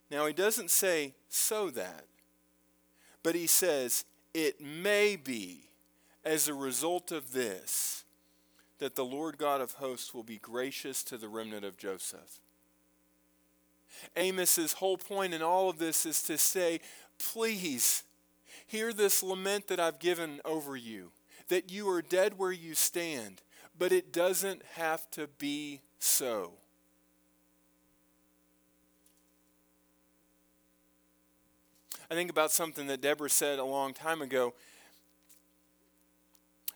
Now, 0.10 0.26
he 0.26 0.34
doesn't 0.34 0.72
say, 0.72 1.14
so 1.28 1.70
that. 1.72 2.06
But 3.24 3.36
he 3.36 3.48
says, 3.48 4.06
It 4.34 4.62
may 4.62 5.16
be 5.16 5.70
as 6.24 6.48
a 6.48 6.54
result 6.54 7.12
of 7.12 7.32
this 7.32 8.04
that 8.80 8.96
the 8.96 9.06
Lord 9.06 9.38
God 9.38 9.60
of 9.60 9.74
hosts 9.74 10.14
will 10.14 10.24
be 10.24 10.38
gracious 10.38 11.04
to 11.04 11.18
the 11.18 11.28
remnant 11.28 11.66
of 11.66 11.78
Joseph. 11.78 12.40
Amos's 14.16 14.74
whole 14.74 14.98
point 14.98 15.34
in 15.34 15.42
all 15.42 15.70
of 15.70 15.80
this 15.80 16.06
is 16.06 16.22
to 16.24 16.38
say, 16.38 16.80
please, 17.18 18.04
Hear 18.70 18.94
this 18.94 19.24
lament 19.24 19.68
that 19.68 19.80
I've 19.80 19.98
given 19.98 20.42
over 20.46 20.76
you, 20.76 21.12
that 21.48 21.72
you 21.72 21.90
are 21.90 22.04
dead 22.04 22.38
where 22.38 22.52
you 22.52 22.76
stand, 22.76 23.42
but 23.76 23.92
it 23.92 24.14
doesn't 24.14 24.62
have 24.76 25.10
to 25.12 25.28
be 25.40 25.82
so. 25.98 26.54
I 32.12 32.16
think 32.16 32.32
about 32.32 32.52
something 32.52 32.88
that 32.88 33.02
Deborah 33.02 33.30
said 33.30 33.60
a 33.60 33.64
long 33.64 33.94
time 33.94 34.22
ago, 34.22 34.54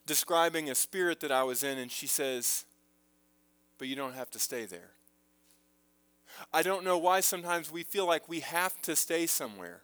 describing 0.06 0.70
a 0.70 0.76
spirit 0.76 1.20
that 1.22 1.32
I 1.32 1.44
was 1.44 1.64
in, 1.64 1.78
and 1.80 1.92
she 1.92 2.06
says, 2.06 2.66
But 3.78 3.88
you 3.88 3.96
don't 3.96 4.14
have 4.14 4.30
to 4.32 4.40
stay 4.40 4.66
there. 4.66 4.92
I 6.54 6.62
don't 6.62 6.84
know 6.84 6.98
why 6.98 7.20
sometimes 7.20 7.72
we 7.72 7.84
feel 7.84 8.06
like 8.06 8.28
we 8.30 8.42
have 8.42 8.80
to 8.84 8.96
stay 8.96 9.26
somewhere. 9.26 9.82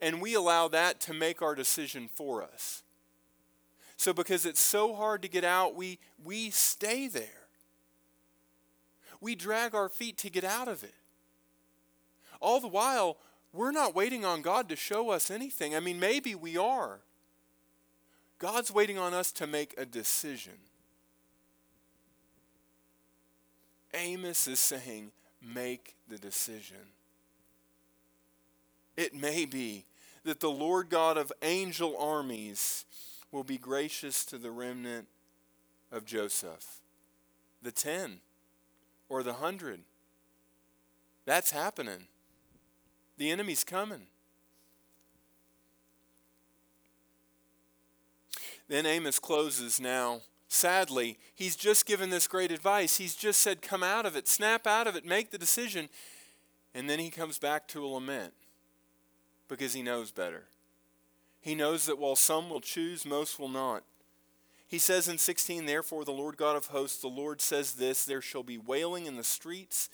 And 0.00 0.20
we 0.20 0.34
allow 0.34 0.68
that 0.68 1.00
to 1.02 1.14
make 1.14 1.40
our 1.40 1.54
decision 1.54 2.08
for 2.12 2.42
us. 2.42 2.82
So, 3.96 4.12
because 4.12 4.44
it's 4.44 4.60
so 4.60 4.94
hard 4.94 5.22
to 5.22 5.28
get 5.28 5.44
out, 5.44 5.74
we, 5.74 5.98
we 6.22 6.50
stay 6.50 7.08
there. 7.08 7.46
We 9.20 9.34
drag 9.34 9.74
our 9.74 9.88
feet 9.88 10.18
to 10.18 10.30
get 10.30 10.44
out 10.44 10.68
of 10.68 10.84
it. 10.84 10.94
All 12.40 12.60
the 12.60 12.68
while, 12.68 13.16
we're 13.56 13.72
not 13.72 13.94
waiting 13.94 14.24
on 14.24 14.42
God 14.42 14.68
to 14.68 14.76
show 14.76 15.10
us 15.10 15.30
anything. 15.30 15.74
I 15.74 15.80
mean, 15.80 15.98
maybe 15.98 16.34
we 16.34 16.56
are. 16.56 17.00
God's 18.38 18.70
waiting 18.70 18.98
on 18.98 19.14
us 19.14 19.32
to 19.32 19.46
make 19.46 19.74
a 19.78 19.86
decision. 19.86 20.52
Amos 23.94 24.46
is 24.46 24.60
saying, 24.60 25.10
make 25.40 25.94
the 26.08 26.18
decision. 26.18 26.76
It 28.96 29.14
may 29.14 29.46
be 29.46 29.84
that 30.24 30.40
the 30.40 30.50
Lord 30.50 30.90
God 30.90 31.16
of 31.16 31.32
angel 31.42 31.96
armies 31.98 32.84
will 33.30 33.44
be 33.44 33.58
gracious 33.58 34.24
to 34.26 34.38
the 34.38 34.50
remnant 34.50 35.06
of 35.90 36.04
Joseph. 36.04 36.80
The 37.62 37.72
ten 37.72 38.20
or 39.08 39.22
the 39.22 39.34
hundred. 39.34 39.80
That's 41.24 41.50
happening. 41.50 42.08
The 43.18 43.30
enemy's 43.30 43.64
coming. 43.64 44.02
Then 48.68 48.86
Amos 48.86 49.18
closes 49.18 49.80
now. 49.80 50.20
Sadly, 50.48 51.18
he's 51.34 51.56
just 51.56 51.86
given 51.86 52.10
this 52.10 52.28
great 52.28 52.50
advice. 52.50 52.98
He's 52.98 53.14
just 53.14 53.40
said, 53.40 53.62
Come 53.62 53.82
out 53.82 54.06
of 54.06 54.16
it, 54.16 54.28
snap 54.28 54.66
out 54.66 54.86
of 54.86 54.96
it, 54.96 55.04
make 55.04 55.30
the 55.30 55.38
decision. 55.38 55.88
And 56.74 56.90
then 56.90 56.98
he 56.98 57.10
comes 57.10 57.38
back 57.38 57.68
to 57.68 57.84
a 57.84 57.86
lament 57.86 58.34
because 59.48 59.72
he 59.72 59.82
knows 59.82 60.10
better. 60.10 60.44
He 61.40 61.54
knows 61.54 61.86
that 61.86 61.98
while 61.98 62.16
some 62.16 62.50
will 62.50 62.60
choose, 62.60 63.06
most 63.06 63.38
will 63.38 63.48
not. 63.48 63.82
He 64.68 64.78
says 64.78 65.08
in 65.08 65.18
16, 65.18 65.64
Therefore, 65.64 66.04
the 66.04 66.10
Lord 66.10 66.36
God 66.36 66.56
of 66.56 66.66
hosts, 66.66 67.00
the 67.00 67.08
Lord 67.08 67.40
says 67.40 67.74
this 67.74 68.04
There 68.04 68.20
shall 68.20 68.42
be 68.42 68.58
wailing 68.58 69.06
in 69.06 69.16
the 69.16 69.24
streets 69.24 69.88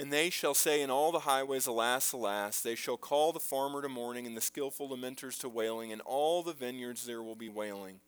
and 0.00 0.10
they 0.10 0.30
shall 0.30 0.54
say 0.54 0.80
in 0.80 0.88
all 0.88 1.12
the 1.12 1.20
highways, 1.20 1.66
Alas, 1.66 2.12
alas. 2.12 2.62
They 2.62 2.74
shall 2.74 2.96
call 2.96 3.32
the 3.32 3.38
farmer 3.38 3.82
to 3.82 3.88
mourning, 3.90 4.26
and 4.26 4.34
the 4.34 4.40
skillful 4.40 4.88
lamenters 4.88 5.38
to 5.40 5.48
wailing. 5.50 5.92
and 5.92 6.00
all 6.06 6.42
the 6.42 6.54
vineyards 6.54 7.04
there 7.04 7.22
will 7.22 7.34
be 7.34 7.50
wailing. 7.50 8.00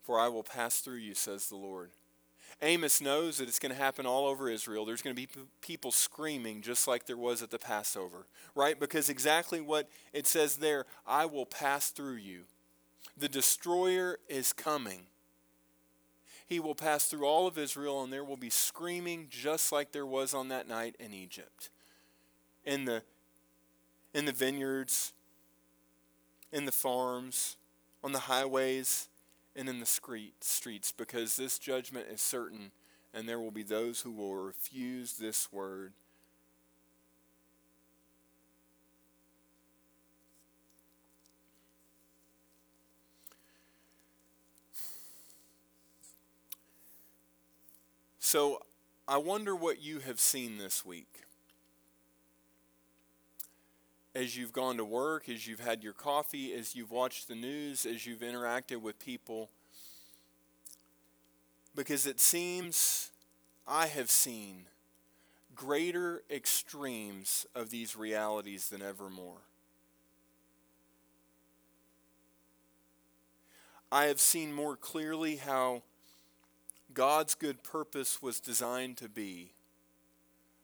For 0.00 0.20
I 0.20 0.28
will 0.28 0.44
pass 0.44 0.78
through 0.78 0.98
you, 0.98 1.14
says 1.14 1.48
the 1.48 1.56
Lord. 1.56 1.90
Amos 2.62 3.00
knows 3.00 3.38
that 3.38 3.48
it's 3.48 3.58
going 3.58 3.74
to 3.74 3.80
happen 3.80 4.06
all 4.06 4.28
over 4.28 4.48
Israel. 4.48 4.84
There's 4.84 5.02
going 5.02 5.16
to 5.16 5.20
be 5.20 5.28
people 5.60 5.90
screaming 5.90 6.62
just 6.62 6.86
like 6.86 7.06
there 7.06 7.16
was 7.16 7.42
at 7.42 7.50
the 7.50 7.58
Passover, 7.58 8.28
right? 8.54 8.78
Because 8.78 9.08
exactly 9.08 9.60
what 9.60 9.88
it 10.12 10.26
says 10.28 10.58
there 10.58 10.86
I 11.04 11.24
will 11.26 11.46
pass 11.46 11.90
through 11.90 12.16
you. 12.16 12.42
The 13.16 13.28
destroyer 13.28 14.20
is 14.28 14.52
coming. 14.52 15.06
He 16.48 16.60
will 16.60 16.74
pass 16.74 17.06
through 17.06 17.26
all 17.26 17.46
of 17.46 17.58
Israel, 17.58 18.02
and 18.02 18.12
there 18.12 18.24
will 18.24 18.38
be 18.38 18.48
screaming 18.50 19.26
just 19.28 19.70
like 19.70 19.92
there 19.92 20.06
was 20.06 20.32
on 20.32 20.48
that 20.48 20.66
night 20.66 20.96
in 20.98 21.12
Egypt. 21.12 21.68
In 22.64 22.86
the, 22.86 23.02
in 24.14 24.24
the 24.24 24.32
vineyards, 24.32 25.12
in 26.50 26.64
the 26.64 26.72
farms, 26.72 27.56
on 28.02 28.12
the 28.12 28.20
highways, 28.20 29.08
and 29.54 29.68
in 29.68 29.80
the 29.80 29.86
streets, 29.86 30.92
because 30.92 31.36
this 31.36 31.58
judgment 31.58 32.06
is 32.10 32.22
certain, 32.22 32.70
and 33.12 33.28
there 33.28 33.40
will 33.40 33.50
be 33.50 33.62
those 33.62 34.00
who 34.00 34.12
will 34.12 34.36
refuse 34.36 35.14
this 35.14 35.52
word. 35.52 35.92
So 48.30 48.60
I 49.08 49.16
wonder 49.16 49.56
what 49.56 49.80
you 49.80 50.00
have 50.00 50.20
seen 50.20 50.58
this 50.58 50.84
week. 50.84 51.22
As 54.14 54.36
you've 54.36 54.52
gone 54.52 54.76
to 54.76 54.84
work, 54.84 55.30
as 55.30 55.46
you've 55.46 55.60
had 55.60 55.82
your 55.82 55.94
coffee, 55.94 56.52
as 56.52 56.76
you've 56.76 56.90
watched 56.90 57.28
the 57.28 57.34
news, 57.34 57.86
as 57.86 58.04
you've 58.04 58.20
interacted 58.20 58.82
with 58.82 58.98
people. 58.98 59.48
Because 61.74 62.06
it 62.06 62.20
seems 62.20 63.12
I 63.66 63.86
have 63.86 64.10
seen 64.10 64.66
greater 65.54 66.22
extremes 66.30 67.46
of 67.54 67.70
these 67.70 67.96
realities 67.96 68.68
than 68.68 68.82
ever 68.82 69.08
more. 69.08 69.40
I 73.90 74.04
have 74.04 74.20
seen 74.20 74.52
more 74.52 74.76
clearly 74.76 75.36
how 75.36 75.84
God's 76.92 77.34
good 77.34 77.62
purpose 77.62 78.22
was 78.22 78.40
designed 78.40 78.96
to 78.98 79.08
be, 79.08 79.52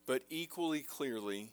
but 0.06 0.22
equally 0.30 0.80
clearly 0.80 1.50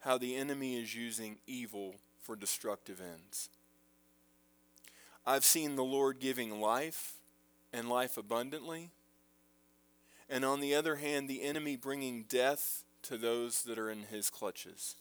how 0.00 0.18
the 0.18 0.36
enemy 0.36 0.76
is 0.76 0.94
using 0.94 1.38
evil 1.46 1.96
for 2.22 2.36
destructive 2.36 3.00
ends. 3.00 3.48
I've 5.26 5.44
seen 5.44 5.76
the 5.76 5.84
Lord 5.84 6.20
giving 6.20 6.60
life 6.60 7.14
and 7.72 7.88
life 7.88 8.16
abundantly, 8.16 8.90
and 10.28 10.44
on 10.44 10.60
the 10.60 10.74
other 10.74 10.96
hand, 10.96 11.28
the 11.28 11.42
enemy 11.42 11.76
bringing 11.76 12.24
death 12.24 12.84
to 13.02 13.16
those 13.16 13.62
that 13.62 13.78
are 13.78 13.90
in 13.90 14.02
his 14.04 14.30
clutches. 14.30 14.96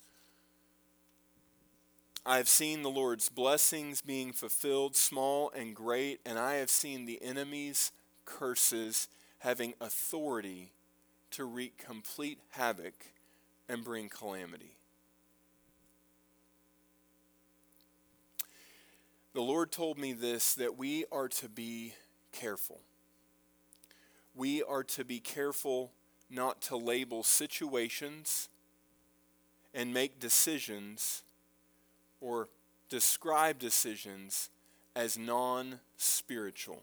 I 2.26 2.38
have 2.38 2.50
seen 2.50 2.82
the 2.82 2.90
Lord's 2.90 3.30
blessings 3.30 4.02
being 4.02 4.34
fulfilled, 4.34 4.96
small 4.96 5.50
and 5.56 5.74
great, 5.74 6.20
and 6.26 6.38
I 6.38 6.56
have 6.56 6.70
seen 6.70 7.06
the 7.06 7.22
enemy's 7.24 7.92
curses 8.28 9.08
having 9.40 9.74
authority 9.82 10.74
to 11.32 11.46
wreak 11.46 11.80
complete 11.80 12.40
havoc 12.50 12.94
and 13.68 13.84
bring 13.84 14.10
calamity. 14.10 14.78
The 19.34 19.42
Lord 19.42 19.72
told 19.72 19.98
me 19.98 20.14
this 20.14 20.54
that 20.56 20.78
we 20.78 21.06
are 21.12 21.28
to 21.30 21.50
be 21.50 21.94
careful. 22.32 22.82
We 24.36 24.64
are 24.64 24.84
to 24.84 25.06
be 25.06 25.20
careful 25.20 25.92
not 26.30 26.62
to 26.64 26.76
label 26.76 27.24
situations 27.24 28.50
and 29.74 29.94
make 29.94 30.20
decisions 30.20 31.24
or 32.20 32.50
describe 32.90 33.60
decisions 33.60 34.50
as 34.96 35.18
non 35.18 35.80
spiritual 35.98 36.82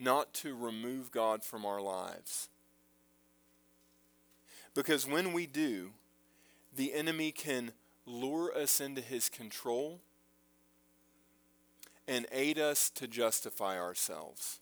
not 0.00 0.32
to 0.32 0.56
remove 0.56 1.10
God 1.10 1.44
from 1.44 1.66
our 1.66 1.80
lives. 1.80 2.48
Because 4.74 5.06
when 5.06 5.32
we 5.32 5.46
do, 5.46 5.90
the 6.74 6.94
enemy 6.94 7.32
can 7.32 7.72
lure 8.06 8.56
us 8.56 8.80
into 8.80 9.02
his 9.02 9.28
control 9.28 10.00
and 12.08 12.26
aid 12.32 12.58
us 12.58 12.88
to 12.90 13.06
justify 13.06 13.78
ourselves. 13.78 14.60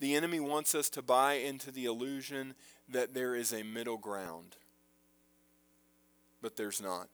The 0.00 0.14
enemy 0.14 0.40
wants 0.40 0.74
us 0.74 0.88
to 0.90 1.02
buy 1.02 1.34
into 1.34 1.70
the 1.70 1.84
illusion 1.84 2.54
that 2.88 3.14
there 3.14 3.36
is 3.36 3.52
a 3.52 3.62
middle 3.62 3.98
ground, 3.98 4.56
but 6.40 6.56
there's 6.56 6.80
not. 6.80 7.08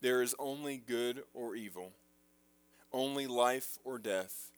There 0.00 0.22
is 0.22 0.34
only 0.38 0.76
good 0.76 1.24
or 1.34 1.56
evil 1.56 1.92
only 2.92 3.26
life 3.26 3.78
or 3.84 3.98
death, 3.98 4.50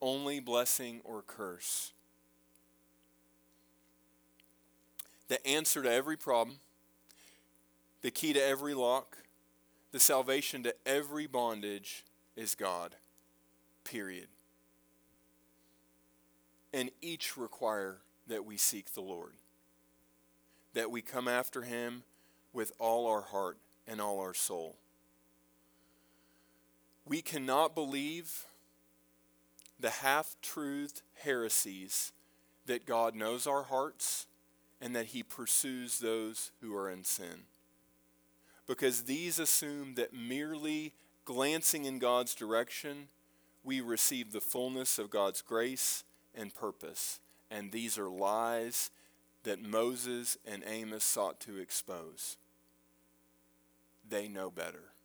only 0.00 0.40
blessing 0.40 1.00
or 1.04 1.22
curse. 1.22 1.92
The 5.28 5.44
answer 5.46 5.82
to 5.82 5.92
every 5.92 6.16
problem, 6.16 6.58
the 8.02 8.10
key 8.10 8.32
to 8.32 8.44
every 8.44 8.74
lock, 8.74 9.18
the 9.92 10.00
salvation 10.00 10.62
to 10.62 10.74
every 10.84 11.26
bondage 11.26 12.04
is 12.36 12.54
God. 12.54 12.94
Period. 13.84 14.28
And 16.72 16.90
each 17.00 17.36
require 17.36 17.98
that 18.28 18.44
we 18.44 18.56
seek 18.56 18.92
the 18.92 19.00
Lord, 19.00 19.32
that 20.74 20.90
we 20.90 21.02
come 21.02 21.26
after 21.26 21.62
Him 21.62 22.02
with 22.52 22.72
all 22.78 23.06
our 23.06 23.22
heart 23.22 23.58
and 23.86 24.00
all 24.00 24.20
our 24.20 24.34
soul. 24.34 24.76
We 27.06 27.22
cannot 27.22 27.74
believe 27.74 28.46
the 29.78 29.90
half 29.90 30.34
truth 30.42 31.02
heresies 31.22 32.12
that 32.66 32.84
God 32.84 33.14
knows 33.14 33.46
our 33.46 33.62
hearts 33.64 34.26
and 34.80 34.94
that 34.96 35.06
He 35.06 35.22
pursues 35.22 36.00
those 36.00 36.50
who 36.60 36.74
are 36.74 36.90
in 36.90 37.04
sin. 37.04 37.44
Because 38.66 39.04
these 39.04 39.38
assume 39.38 39.94
that 39.94 40.12
merely 40.12 40.94
glancing 41.24 41.84
in 41.84 42.00
God's 42.00 42.34
direction, 42.34 43.08
we 43.62 43.80
receive 43.80 44.32
the 44.32 44.40
fullness 44.40 44.98
of 44.98 45.08
God's 45.08 45.42
grace 45.42 46.02
and 46.34 46.52
purpose. 46.52 47.20
And 47.50 47.70
these 47.70 47.96
are 47.96 48.08
lies 48.08 48.90
that 49.44 49.62
Moses 49.62 50.36
and 50.44 50.64
Amos 50.66 51.04
sought 51.04 51.38
to 51.40 51.58
expose. 51.58 52.36
They 54.08 54.26
know 54.26 54.50
better. 54.50 54.95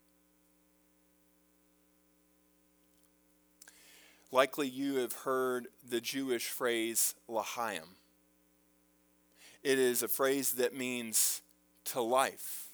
Likely 4.31 4.67
you 4.67 4.95
have 4.95 5.13
heard 5.13 5.67
the 5.87 5.99
Jewish 5.99 6.47
phrase 6.47 7.15
L'chaim. 7.27 7.97
It 9.61 9.77
is 9.77 10.01
a 10.01 10.07
phrase 10.07 10.53
that 10.53 10.75
means 10.75 11.41
to 11.85 12.01
life. 12.01 12.67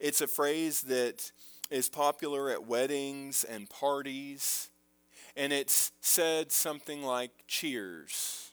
It's 0.00 0.20
a 0.20 0.26
phrase 0.26 0.82
that 0.82 1.30
is 1.70 1.88
popular 1.88 2.50
at 2.50 2.66
weddings 2.66 3.44
and 3.44 3.70
parties, 3.70 4.70
and 5.36 5.52
it's 5.52 5.92
said 6.00 6.50
something 6.50 7.02
like 7.02 7.30
cheers. 7.46 8.52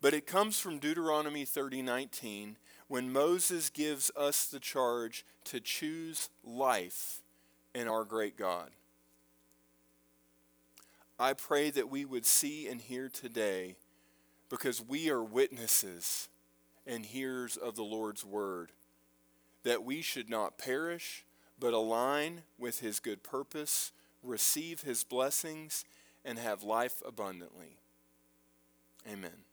But 0.00 0.14
it 0.14 0.26
comes 0.26 0.58
from 0.58 0.78
Deuteronomy 0.78 1.44
30:19 1.44 2.56
when 2.88 3.12
Moses 3.12 3.68
gives 3.68 4.10
us 4.16 4.46
the 4.46 4.60
charge 4.60 5.24
to 5.44 5.60
choose 5.60 6.30
life 6.42 7.20
in 7.74 7.86
our 7.86 8.04
great 8.04 8.36
God. 8.36 8.72
I 11.20 11.34
pray 11.34 11.68
that 11.68 11.90
we 11.90 12.06
would 12.06 12.24
see 12.24 12.66
and 12.66 12.80
hear 12.80 13.10
today 13.10 13.76
because 14.48 14.80
we 14.80 15.10
are 15.10 15.22
witnesses 15.22 16.30
and 16.86 17.04
hearers 17.04 17.58
of 17.58 17.76
the 17.76 17.82
Lord's 17.82 18.24
word, 18.24 18.72
that 19.62 19.84
we 19.84 20.00
should 20.00 20.30
not 20.30 20.56
perish, 20.56 21.26
but 21.58 21.74
align 21.74 22.44
with 22.58 22.80
his 22.80 23.00
good 23.00 23.22
purpose, 23.22 23.92
receive 24.22 24.80
his 24.80 25.04
blessings, 25.04 25.84
and 26.24 26.38
have 26.38 26.62
life 26.62 27.02
abundantly. 27.04 27.76
Amen. 29.06 29.44